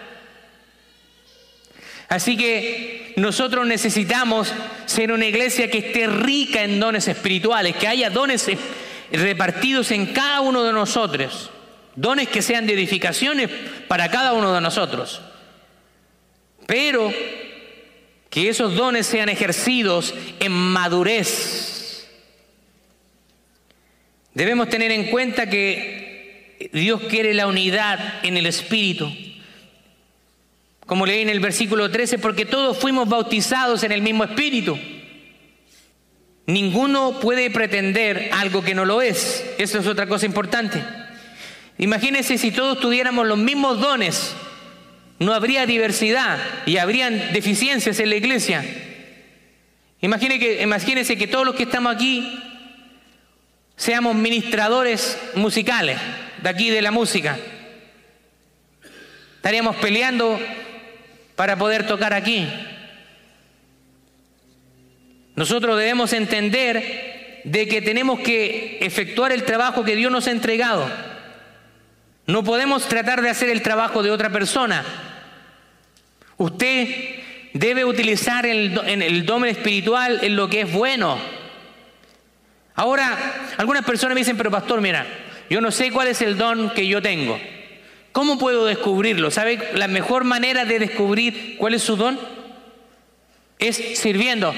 Así 2.09 2.37
que 2.37 3.13
nosotros 3.17 3.67
necesitamos 3.67 4.53
ser 4.87 5.13
una 5.13 5.27
iglesia 5.27 5.71
que 5.71 5.79
esté 5.79 6.09
rica 6.09 6.63
en 6.63 6.81
dones 6.81 7.07
espirituales, 7.07 7.77
que 7.77 7.89
haya 7.89 8.11
dones 8.11 8.49
repartidos 9.13 9.93
en 9.93 10.07
cada 10.07 10.41
uno 10.41 10.65
de 10.65 10.73
nosotros, 10.73 11.51
dones 11.95 12.29
que 12.29 12.43
sean 12.43 12.67
de 12.67 12.75
edificaciones 12.75 13.51
para 13.87 14.11
cada 14.11 14.33
uno 14.33 14.53
de 14.53 14.61
nosotros. 14.61 15.21
Pero 16.67 17.13
que 18.31 18.49
esos 18.49 18.75
dones 18.75 19.07
sean 19.07 19.29
ejercidos 19.29 20.15
en 20.41 20.53
madurez. 20.53 22.09
Debemos 24.35 24.69
tener 24.69 24.91
en 24.91 25.11
cuenta 25.11 25.49
que 25.49 26.69
Dios 26.73 27.03
quiere 27.09 27.35
la 27.35 27.47
unidad 27.47 28.25
en 28.25 28.37
el 28.37 28.47
Espíritu. 28.47 29.09
Como 30.87 31.07
leí 31.07 31.23
en 31.23 31.29
el 31.29 31.41
versículo 31.41 31.91
13, 31.91 32.19
porque 32.19 32.45
todos 32.45 32.77
fuimos 32.77 33.09
bautizados 33.09 33.85
en 33.85 33.93
el 33.93 34.03
mismo 34.03 34.25
Espíritu. 34.25 34.79
Ninguno 36.47 37.21
puede 37.21 37.51
pretender 37.51 38.31
algo 38.33 38.63
que 38.63 38.75
no 38.75 38.85
lo 38.85 39.01
es. 39.01 39.45
Eso 39.59 39.79
es 39.79 39.87
otra 39.87 40.07
cosa 40.07 40.27
importante. 40.27 40.85
Imagínense 41.79 42.37
si 42.37 42.51
todos 42.51 42.81
tuviéramos 42.81 43.27
los 43.27 43.39
mismos 43.39 43.81
dones, 43.81 44.35
no 45.19 45.33
habría 45.33 45.67
diversidad 45.67 46.39
y 46.67 46.77
habrían 46.79 47.33
deficiencias 47.33 47.99
en 48.01 48.11
la 48.11 48.17
iglesia. 48.17 48.65
Imagine 50.01 50.39
que, 50.39 50.63
imagínense 50.63 51.17
que 51.17 51.27
todos 51.27 51.47
los 51.47 51.55
que 51.55 51.63
estamos 51.63 51.95
aquí 51.95 52.39
seamos 53.77 54.15
ministradores 54.15 55.19
musicales, 55.35 55.99
de 56.43 56.49
aquí 56.49 56.71
de 56.71 56.83
la 56.83 56.91
música. 56.91 57.39
Estaríamos 59.37 59.77
peleando 59.77 60.39
para 61.37 61.57
poder 61.57 61.87
tocar 61.87 62.13
aquí. 62.13 62.47
Nosotros 65.37 65.79
debemos 65.79 66.13
entender 66.13 67.41
de 67.45 67.69
que 67.69 67.83
tenemos 67.83 68.21
que 68.21 68.79
efectuar 68.81 69.33
el 69.33 69.45
trabajo 69.45 69.85
que 69.85 69.97
Dios 69.97 70.11
nos 70.11 70.27
ha 70.27 70.31
entregado. 70.31 71.14
No 72.27 72.43
podemos 72.43 72.89
tratar 72.89 73.21
de 73.21 73.29
hacer 73.31 73.51
el 73.51 73.63
trabajo 73.63 74.03
de 74.03 74.11
otra 74.11 74.31
persona. 74.31 74.85
Usted 76.37 76.89
debe 77.53 77.85
utilizar 77.85 78.47
el, 78.47 78.81
en 78.87 79.03
el 79.03 79.27
don 79.27 79.45
espiritual 79.45 80.21
en 80.23 80.35
lo 80.37 80.49
que 80.49 80.63
es 80.63 80.73
bueno. 80.73 81.19
Ahora, 82.75 83.17
algunas 83.59 83.85
personas 83.85 84.15
me 84.15 84.23
dicen, 84.23 84.37
pero 84.37 84.51
pastor, 84.51 84.81
mira, 84.81 85.07
yo 85.51 85.61
no 85.61 85.71
sé 85.71 85.91
cuál 85.93 86.09
es 86.09 86.23
el 86.23 86.37
don 86.37 86.71
que 86.71 86.87
yo 86.87 87.03
tengo. 87.03 87.39
¿Cómo 88.11 88.39
puedo 88.39 88.65
descubrirlo? 88.65 89.31
¿Sabe 89.31 89.59
la 89.75 89.89
mejor 89.89 90.25
manera 90.25 90.65
de 90.65 90.79
descubrir 90.79 91.57
cuál 91.59 91.75
es 91.75 91.83
su 91.83 91.97
don? 91.97 92.19
Es 93.59 93.99
sirviendo. 93.99 94.55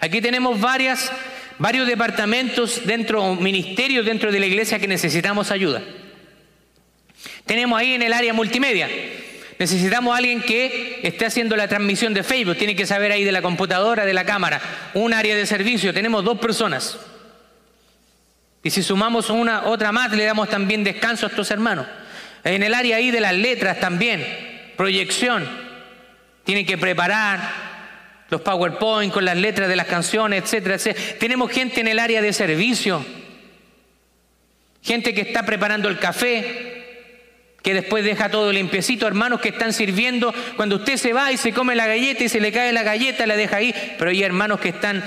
Aquí 0.00 0.20
tenemos 0.20 0.60
varios 0.60 1.86
departamentos 1.86 2.86
dentro, 2.86 3.34
ministerios 3.36 4.06
dentro 4.06 4.32
de 4.32 4.40
la 4.40 4.46
iglesia 4.46 4.78
que 4.78 4.88
necesitamos 4.88 5.50
ayuda. 5.50 5.82
Tenemos 7.46 7.78
ahí 7.78 7.94
en 7.94 8.02
el 8.02 8.12
área 8.12 8.32
multimedia. 8.32 8.88
Necesitamos 9.58 10.14
a 10.14 10.18
alguien 10.18 10.42
que 10.42 11.00
esté 11.02 11.26
haciendo 11.26 11.56
la 11.56 11.68
transmisión 11.68 12.12
de 12.14 12.22
Facebook. 12.22 12.56
Tiene 12.56 12.74
que 12.74 12.86
saber 12.86 13.12
ahí 13.12 13.24
de 13.24 13.32
la 13.32 13.42
computadora, 13.42 14.04
de 14.04 14.14
la 14.14 14.24
cámara. 14.24 14.60
Un 14.94 15.14
área 15.14 15.36
de 15.36 15.46
servicio. 15.46 15.94
Tenemos 15.94 16.24
dos 16.24 16.38
personas. 16.38 16.98
Y 18.62 18.70
si 18.70 18.82
sumamos 18.82 19.30
una 19.30 19.66
otra 19.66 19.92
más, 19.92 20.10
le 20.12 20.24
damos 20.24 20.48
también 20.48 20.82
descanso 20.82 21.26
a 21.26 21.28
estos 21.28 21.50
hermanos. 21.50 21.86
En 22.42 22.62
el 22.62 22.74
área 22.74 22.96
ahí 22.96 23.10
de 23.10 23.20
las 23.20 23.34
letras 23.34 23.78
también, 23.78 24.26
proyección. 24.76 25.46
Tienen 26.44 26.66
que 26.66 26.78
preparar 26.78 27.40
los 28.30 28.40
PowerPoint 28.40 29.12
con 29.12 29.24
las 29.24 29.36
letras 29.36 29.68
de 29.68 29.76
las 29.76 29.86
canciones, 29.86 30.42
etcétera, 30.42 30.74
etcétera. 30.76 31.18
Tenemos 31.18 31.50
gente 31.52 31.80
en 31.80 31.88
el 31.88 31.98
área 31.98 32.22
de 32.22 32.32
servicio. 32.32 33.04
Gente 34.82 35.14
que 35.14 35.22
está 35.22 35.44
preparando 35.44 35.88
el 35.88 35.98
café, 35.98 36.73
que 37.64 37.72
después 37.72 38.04
deja 38.04 38.28
todo 38.28 38.52
limpiecito, 38.52 39.06
hermanos 39.06 39.40
que 39.40 39.48
están 39.48 39.72
sirviendo, 39.72 40.34
cuando 40.54 40.76
usted 40.76 40.98
se 40.98 41.14
va 41.14 41.32
y 41.32 41.38
se 41.38 41.54
come 41.54 41.74
la 41.74 41.86
galleta 41.86 42.22
y 42.22 42.28
se 42.28 42.38
le 42.38 42.52
cae 42.52 42.74
la 42.74 42.82
galleta, 42.82 43.26
la 43.26 43.36
deja 43.36 43.56
ahí, 43.56 43.74
pero 43.98 44.10
hay 44.10 44.22
hermanos 44.22 44.60
que 44.60 44.68
están 44.68 45.02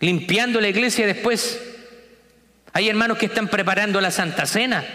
limpiando 0.00 0.58
la 0.58 0.68
iglesia 0.68 1.06
después, 1.06 1.60
hay 2.72 2.88
hermanos 2.88 3.18
que 3.18 3.26
están 3.26 3.48
preparando 3.48 4.00
la 4.00 4.10
Santa 4.10 4.46
Cena, 4.46 4.86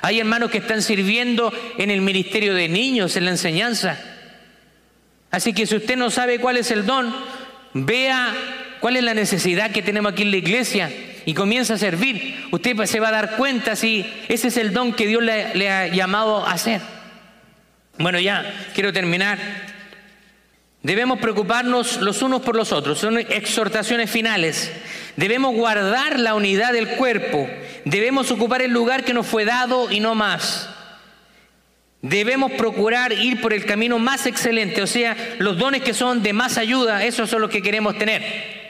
hay 0.00 0.18
hermanos 0.18 0.50
que 0.50 0.58
están 0.58 0.80
sirviendo 0.80 1.52
en 1.76 1.90
el 1.90 2.00
ministerio 2.00 2.54
de 2.54 2.70
niños, 2.70 3.14
en 3.16 3.26
la 3.26 3.32
enseñanza. 3.32 4.00
Así 5.30 5.52
que 5.52 5.66
si 5.66 5.76
usted 5.76 5.98
no 5.98 6.10
sabe 6.10 6.38
cuál 6.38 6.56
es 6.56 6.70
el 6.70 6.86
don, 6.86 7.14
vea 7.74 8.34
cuál 8.80 8.96
es 8.96 9.04
la 9.04 9.12
necesidad 9.12 9.70
que 9.70 9.82
tenemos 9.82 10.12
aquí 10.12 10.22
en 10.22 10.30
la 10.30 10.38
iglesia 10.38 10.90
y 11.26 11.34
comienza 11.34 11.74
a 11.74 11.78
servir, 11.78 12.46
usted 12.52 12.76
se 12.84 13.00
va 13.00 13.08
a 13.08 13.12
dar 13.12 13.36
cuenta 13.36 13.74
si 13.74 14.06
ese 14.28 14.48
es 14.48 14.56
el 14.56 14.72
don 14.72 14.94
que 14.94 15.08
Dios 15.08 15.22
le, 15.22 15.68
ha 15.68 15.88
llamado 15.88 16.46
a 16.46 16.52
hacer. 16.52 16.80
Bueno, 17.98 18.20
ya 18.20 18.54
quiero 18.74 18.92
terminar. 18.92 19.38
Debemos 20.82 21.18
preocuparnos 21.18 22.00
los 22.00 22.22
unos 22.22 22.42
por 22.42 22.54
los 22.54 22.70
otros, 22.70 23.00
son 23.00 23.18
exhortaciones 23.18 24.08
finales. 24.08 24.70
Debemos 25.16 25.52
guardar 25.52 26.20
la 26.20 26.36
unidad 26.36 26.72
del 26.72 26.90
cuerpo, 26.90 27.50
debemos 27.84 28.30
ocupar 28.30 28.62
el 28.62 28.70
lugar 28.70 29.04
que 29.04 29.12
nos 29.12 29.26
fue 29.26 29.44
dado 29.44 29.90
y 29.90 29.98
no 29.98 30.14
más. 30.14 30.70
Debemos 32.02 32.52
procurar 32.52 33.12
ir 33.12 33.40
por 33.40 33.52
el 33.52 33.66
camino 33.66 33.98
más 33.98 34.26
excelente, 34.26 34.80
o 34.80 34.86
sea, 34.86 35.16
los 35.38 35.58
dones 35.58 35.82
que 35.82 35.92
son 35.92 36.22
de 36.22 36.32
más 36.32 36.56
ayuda, 36.56 37.04
esos 37.04 37.28
son 37.28 37.40
los 37.40 37.50
que 37.50 37.62
queremos 37.62 37.98
tener. 37.98 38.65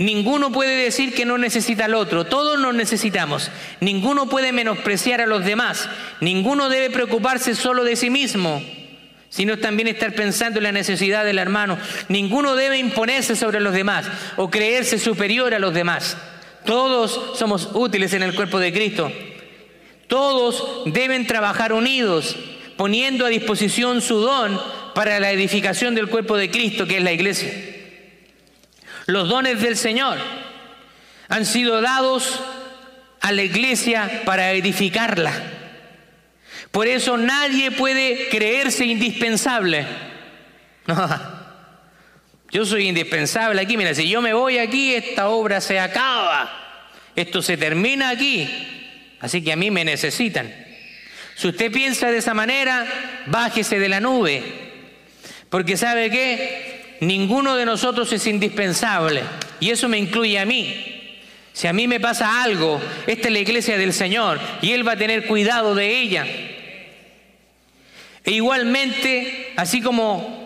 Ninguno 0.00 0.50
puede 0.50 0.82
decir 0.82 1.12
que 1.12 1.26
no 1.26 1.36
necesita 1.36 1.84
al 1.84 1.94
otro, 1.94 2.24
todos 2.24 2.58
nos 2.58 2.74
necesitamos. 2.74 3.50
Ninguno 3.80 4.30
puede 4.30 4.50
menospreciar 4.50 5.20
a 5.20 5.26
los 5.26 5.44
demás, 5.44 5.90
ninguno 6.22 6.70
debe 6.70 6.88
preocuparse 6.88 7.54
solo 7.54 7.84
de 7.84 7.96
sí 7.96 8.08
mismo, 8.08 8.62
sino 9.28 9.58
también 9.58 9.88
estar 9.88 10.14
pensando 10.14 10.58
en 10.58 10.62
la 10.62 10.72
necesidad 10.72 11.26
del 11.26 11.38
hermano. 11.38 11.76
Ninguno 12.08 12.56
debe 12.56 12.78
imponerse 12.78 13.36
sobre 13.36 13.60
los 13.60 13.74
demás 13.74 14.06
o 14.38 14.48
creerse 14.48 14.98
superior 14.98 15.52
a 15.52 15.58
los 15.58 15.74
demás. 15.74 16.16
Todos 16.64 17.38
somos 17.38 17.68
útiles 17.74 18.14
en 18.14 18.22
el 18.22 18.34
cuerpo 18.34 18.58
de 18.58 18.72
Cristo. 18.72 19.12
Todos 20.06 20.84
deben 20.86 21.26
trabajar 21.26 21.74
unidos, 21.74 22.36
poniendo 22.78 23.26
a 23.26 23.28
disposición 23.28 24.00
su 24.00 24.16
don 24.20 24.58
para 24.94 25.20
la 25.20 25.30
edificación 25.30 25.94
del 25.94 26.08
cuerpo 26.08 26.38
de 26.38 26.50
Cristo, 26.50 26.86
que 26.86 26.96
es 26.96 27.02
la 27.02 27.12
iglesia. 27.12 27.79
Los 29.10 29.28
dones 29.28 29.60
del 29.60 29.76
Señor 29.76 30.18
han 31.28 31.44
sido 31.44 31.80
dados 31.80 32.40
a 33.20 33.32
la 33.32 33.42
iglesia 33.42 34.22
para 34.24 34.52
edificarla. 34.52 35.32
Por 36.70 36.86
eso 36.86 37.16
nadie 37.16 37.72
puede 37.72 38.28
creerse 38.28 38.84
indispensable. 38.84 39.84
yo 42.52 42.64
soy 42.64 42.86
indispensable 42.88 43.60
aquí. 43.60 43.76
Mira, 43.76 43.94
si 43.94 44.08
yo 44.08 44.22
me 44.22 44.32
voy 44.32 44.58
aquí, 44.58 44.94
esta 44.94 45.28
obra 45.28 45.60
se 45.60 45.80
acaba. 45.80 46.48
Esto 47.16 47.42
se 47.42 47.56
termina 47.56 48.10
aquí. 48.10 48.48
Así 49.20 49.42
que 49.42 49.52
a 49.52 49.56
mí 49.56 49.72
me 49.72 49.84
necesitan. 49.84 50.54
Si 51.34 51.48
usted 51.48 51.72
piensa 51.72 52.12
de 52.12 52.18
esa 52.18 52.34
manera, 52.34 52.86
bájese 53.26 53.80
de 53.80 53.88
la 53.88 53.98
nube. 53.98 54.42
Porque 55.48 55.76
sabe 55.76 56.10
qué? 56.10 56.79
Ninguno 57.00 57.56
de 57.56 57.64
nosotros 57.64 58.12
es 58.12 58.26
indispensable 58.26 59.22
y 59.58 59.70
eso 59.70 59.88
me 59.88 59.98
incluye 59.98 60.38
a 60.38 60.44
mí. 60.44 60.98
Si 61.52 61.66
a 61.66 61.72
mí 61.72 61.88
me 61.88 61.98
pasa 61.98 62.42
algo, 62.42 62.80
esta 63.06 63.28
es 63.28 63.32
la 63.32 63.40
iglesia 63.40 63.76
del 63.76 63.92
Señor 63.92 64.38
y 64.62 64.72
Él 64.72 64.86
va 64.86 64.92
a 64.92 64.96
tener 64.96 65.26
cuidado 65.26 65.74
de 65.74 65.98
ella. 65.98 66.24
E 68.24 68.32
igualmente, 68.32 69.52
así 69.56 69.80
como 69.80 70.40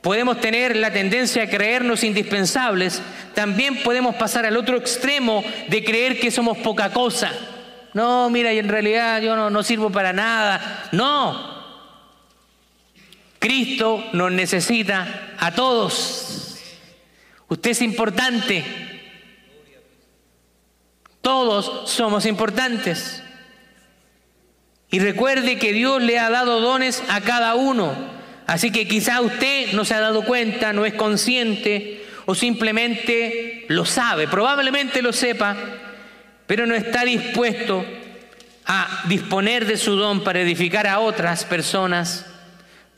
podemos 0.00 0.40
tener 0.40 0.76
la 0.76 0.92
tendencia 0.92 1.42
a 1.42 1.48
creernos 1.48 2.04
indispensables, 2.04 3.02
también 3.34 3.82
podemos 3.82 4.14
pasar 4.14 4.46
al 4.46 4.56
otro 4.56 4.76
extremo 4.76 5.44
de 5.68 5.84
creer 5.84 6.20
que 6.20 6.30
somos 6.30 6.58
poca 6.58 6.92
cosa. 6.92 7.32
No, 7.92 8.30
mira, 8.30 8.52
y 8.52 8.58
en 8.58 8.68
realidad 8.68 9.20
yo 9.20 9.34
no, 9.34 9.50
no 9.50 9.62
sirvo 9.62 9.90
para 9.90 10.12
nada. 10.12 10.88
No, 10.92 11.57
Cristo 13.38 14.04
nos 14.12 14.32
necesita 14.32 15.34
a 15.38 15.54
todos. 15.54 16.58
Usted 17.48 17.70
es 17.70 17.82
importante. 17.82 18.64
Todos 21.20 21.90
somos 21.90 22.26
importantes. 22.26 23.22
Y 24.90 24.98
recuerde 24.98 25.58
que 25.58 25.72
Dios 25.72 26.02
le 26.02 26.18
ha 26.18 26.30
dado 26.30 26.60
dones 26.60 27.02
a 27.08 27.20
cada 27.20 27.54
uno. 27.54 27.94
Así 28.46 28.70
que 28.70 28.88
quizá 28.88 29.20
usted 29.20 29.72
no 29.72 29.84
se 29.84 29.94
ha 29.94 30.00
dado 30.00 30.24
cuenta, 30.24 30.72
no 30.72 30.86
es 30.86 30.94
consciente 30.94 32.04
o 32.24 32.34
simplemente 32.34 33.66
lo 33.68 33.84
sabe. 33.84 34.26
Probablemente 34.26 35.02
lo 35.02 35.12
sepa, 35.12 35.56
pero 36.46 36.66
no 36.66 36.74
está 36.74 37.04
dispuesto 37.04 37.84
a 38.64 39.02
disponer 39.06 39.66
de 39.66 39.76
su 39.76 39.96
don 39.96 40.24
para 40.24 40.40
edificar 40.40 40.86
a 40.86 41.00
otras 41.00 41.44
personas 41.44 42.26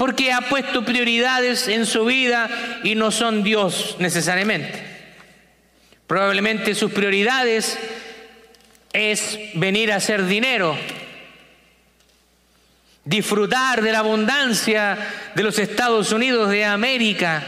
porque 0.00 0.32
ha 0.32 0.40
puesto 0.40 0.82
prioridades 0.82 1.68
en 1.68 1.84
su 1.84 2.06
vida 2.06 2.48
y 2.82 2.94
no 2.94 3.10
son 3.10 3.42
Dios 3.42 3.96
necesariamente. 3.98 4.82
Probablemente 6.06 6.74
sus 6.74 6.90
prioridades 6.90 7.78
es 8.94 9.38
venir 9.52 9.92
a 9.92 9.96
hacer 9.96 10.24
dinero, 10.24 10.74
disfrutar 13.04 13.82
de 13.82 13.92
la 13.92 13.98
abundancia 13.98 14.96
de 15.34 15.42
los 15.42 15.58
Estados 15.58 16.12
Unidos 16.12 16.48
de 16.48 16.64
América, 16.64 17.42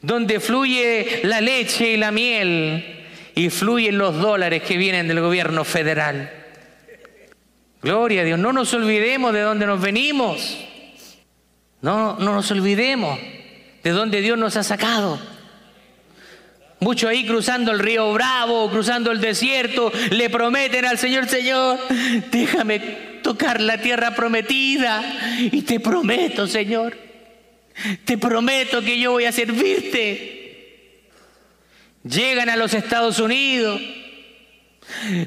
donde 0.00 0.40
fluye 0.40 1.20
la 1.24 1.42
leche 1.42 1.90
y 1.90 1.96
la 1.98 2.12
miel 2.12 3.04
y 3.34 3.50
fluyen 3.50 3.98
los 3.98 4.16
dólares 4.16 4.62
que 4.62 4.78
vienen 4.78 5.06
del 5.06 5.20
gobierno 5.20 5.64
federal. 5.64 6.32
Gloria 7.82 8.22
a 8.22 8.24
Dios, 8.24 8.38
no 8.38 8.54
nos 8.54 8.72
olvidemos 8.72 9.34
de 9.34 9.40
dónde 9.42 9.66
nos 9.66 9.82
venimos. 9.82 10.70
No, 11.82 12.16
no 12.18 12.34
nos 12.34 12.50
olvidemos 12.50 13.18
de 13.82 13.90
dónde 13.90 14.20
Dios 14.20 14.38
nos 14.38 14.56
ha 14.56 14.62
sacado. 14.62 15.18
Muchos 16.78 17.10
ahí 17.10 17.26
cruzando 17.26 17.70
el 17.70 17.78
río 17.78 18.12
Bravo, 18.12 18.70
cruzando 18.70 19.12
el 19.12 19.20
desierto, 19.20 19.92
le 20.10 20.30
prometen 20.30 20.84
al 20.84 20.98
Señor, 20.98 21.28
Señor, 21.28 21.78
déjame 22.30 22.78
tocar 23.22 23.60
la 23.60 23.78
tierra 23.78 24.14
prometida. 24.14 25.02
Y 25.38 25.62
te 25.62 25.78
prometo, 25.80 26.46
Señor, 26.46 26.96
te 28.04 28.18
prometo 28.18 28.80
que 28.80 28.98
yo 28.98 29.12
voy 29.12 29.24
a 29.24 29.32
servirte. 29.32 31.08
Llegan 32.04 32.48
a 32.48 32.56
los 32.56 32.74
Estados 32.74 33.20
Unidos, 33.20 33.80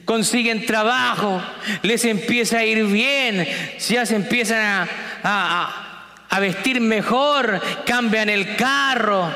consiguen 0.03 0.65
trabajo, 0.65 1.41
les 1.83 2.03
empieza 2.03 2.59
a 2.59 2.65
ir 2.65 2.83
bien, 2.85 3.47
ya 3.79 4.05
se 4.05 4.15
empiezan 4.15 4.59
a 4.61 4.87
a 5.27 5.84
vestir 6.39 6.81
mejor, 6.81 7.61
cambian 7.85 8.29
el 8.29 8.55
carro, 8.55 9.29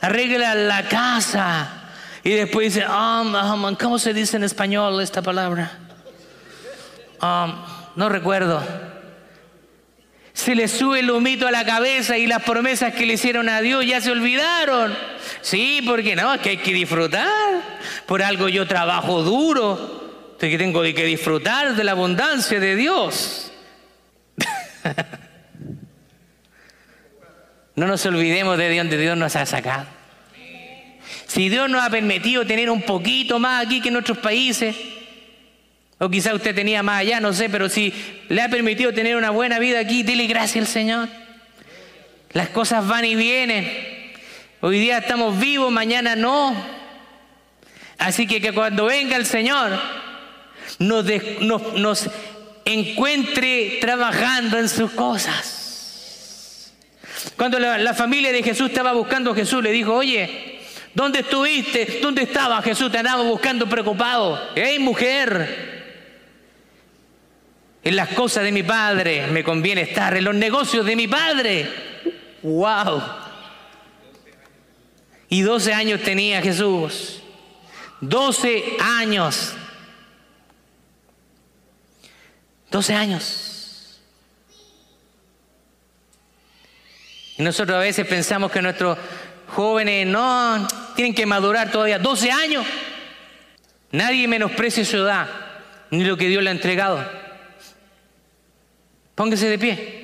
arreglan 0.00 0.68
la 0.68 0.88
casa. 0.88 1.84
Y 2.22 2.30
después 2.30 2.74
dice, 2.74 2.86
um, 2.86 3.34
um, 3.34 3.74
¿cómo 3.76 3.98
se 3.98 4.14
dice 4.14 4.36
en 4.36 4.44
español 4.44 5.00
esta 5.02 5.22
palabra? 5.22 5.78
Um, 7.20 7.54
no 7.96 8.08
recuerdo. 8.08 8.62
se 10.32 10.54
le 10.54 10.66
sube 10.68 11.00
el 11.00 11.10
humito 11.10 11.46
a 11.46 11.50
la 11.50 11.64
cabeza 11.64 12.18
y 12.18 12.26
las 12.26 12.42
promesas 12.42 12.94
que 12.94 13.06
le 13.06 13.14
hicieron 13.14 13.48
a 13.48 13.60
Dios 13.60 13.86
ya 13.86 14.00
se 14.00 14.10
olvidaron. 14.10 14.96
Sí, 15.42 15.82
porque 15.86 16.16
no, 16.16 16.34
es 16.34 16.40
que 16.40 16.50
hay 16.50 16.56
que 16.56 16.72
disfrutar. 16.72 17.28
Por 18.06 18.22
algo 18.22 18.48
yo 18.48 18.66
trabajo 18.66 19.22
duro, 19.22 20.04
que 20.38 20.58
tengo 20.58 20.82
que 20.82 21.04
disfrutar 21.04 21.74
de 21.74 21.84
la 21.84 21.92
abundancia 21.92 22.60
de 22.60 22.76
Dios. 22.76 23.52
no 27.76 27.86
nos 27.86 28.06
olvidemos 28.06 28.56
de 28.56 28.76
donde 28.76 28.98
Dios 28.98 29.16
nos 29.16 29.34
ha 29.36 29.46
sacado. 29.46 29.86
Si 31.26 31.48
Dios 31.48 31.68
nos 31.68 31.82
ha 31.82 31.90
permitido 31.90 32.46
tener 32.46 32.70
un 32.70 32.82
poquito 32.82 33.38
más 33.38 33.66
aquí 33.66 33.80
que 33.80 33.88
en 33.88 33.96
otros 33.96 34.18
países, 34.18 34.76
o 35.98 36.08
quizá 36.08 36.34
usted 36.34 36.54
tenía 36.54 36.82
más 36.82 37.00
allá, 37.00 37.20
no 37.20 37.32
sé, 37.32 37.48
pero 37.48 37.68
si 37.68 37.92
le 38.28 38.42
ha 38.42 38.48
permitido 38.48 38.92
tener 38.92 39.16
una 39.16 39.30
buena 39.30 39.58
vida 39.58 39.80
aquí, 39.80 40.02
dile 40.02 40.26
gracias 40.26 40.66
al 40.66 40.72
Señor. 40.72 41.08
Las 42.32 42.48
cosas 42.48 42.86
van 42.86 43.04
y 43.04 43.14
vienen. 43.14 43.70
Hoy 44.60 44.78
día 44.78 44.98
estamos 44.98 45.38
vivos, 45.38 45.72
mañana 45.72 46.16
no. 46.16 46.54
Así 47.98 48.26
que 48.26 48.40
que 48.40 48.52
cuando 48.52 48.86
venga 48.86 49.16
el 49.16 49.26
Señor 49.26 49.78
nos, 50.78 51.04
nos 51.76 52.10
encuentre 52.64 53.78
trabajando 53.80 54.58
en 54.58 54.68
sus 54.68 54.90
cosas. 54.92 55.63
Cuando 57.36 57.58
la, 57.58 57.94
familia 57.94 58.32
de 58.32 58.42
Jesús 58.42 58.68
estaba 58.68 58.92
buscando 58.92 59.32
a 59.32 59.34
Jesús, 59.34 59.62
le 59.62 59.72
dijo, 59.72 59.94
oye, 59.94 60.60
¿dónde 60.94 61.20
estuviste? 61.20 62.00
¿Dónde 62.00 62.22
estaba 62.22 62.60
Jesús? 62.62 62.90
Te 62.90 62.98
andaba 62.98 63.22
buscando 63.22 63.68
preocupado. 63.68 64.50
¡Ey, 64.54 64.78
mujer! 64.78 65.74
En 67.82 67.96
las 67.96 68.10
cosas 68.10 68.44
de 68.44 68.52
mi 68.52 68.62
padre 68.62 69.26
me 69.26 69.44
conviene 69.44 69.82
estar, 69.82 70.16
en 70.16 70.24
los 70.24 70.34
negocios 70.34 70.86
de 70.86 70.96
mi 70.96 71.06
padre. 71.06 71.70
¡Wow! 72.42 73.02
Y 75.28 75.42
12 75.42 75.72
años 75.72 76.00
tenía 76.02 76.40
Jesús. 76.40 77.20
12 78.00 78.76
años. 78.80 79.54
12 82.70 82.94
años. 82.94 83.53
Y 87.36 87.42
nosotros 87.42 87.76
a 87.76 87.80
veces 87.80 88.06
pensamos 88.06 88.50
que 88.50 88.62
nuestros 88.62 88.96
jóvenes 89.48 90.06
no 90.06 90.66
tienen 90.94 91.14
que 91.14 91.26
madurar 91.26 91.70
todavía. 91.70 91.98
12 91.98 92.30
años. 92.30 92.64
Nadie 93.90 94.26
menosprecia 94.26 94.84
su 94.84 94.96
edad, 94.96 95.28
ni 95.90 96.04
lo 96.04 96.16
que 96.16 96.28
Dios 96.28 96.42
le 96.42 96.50
ha 96.50 96.52
entregado. 96.52 97.04
Póngase 99.14 99.48
de 99.48 99.58
pie. 99.58 100.03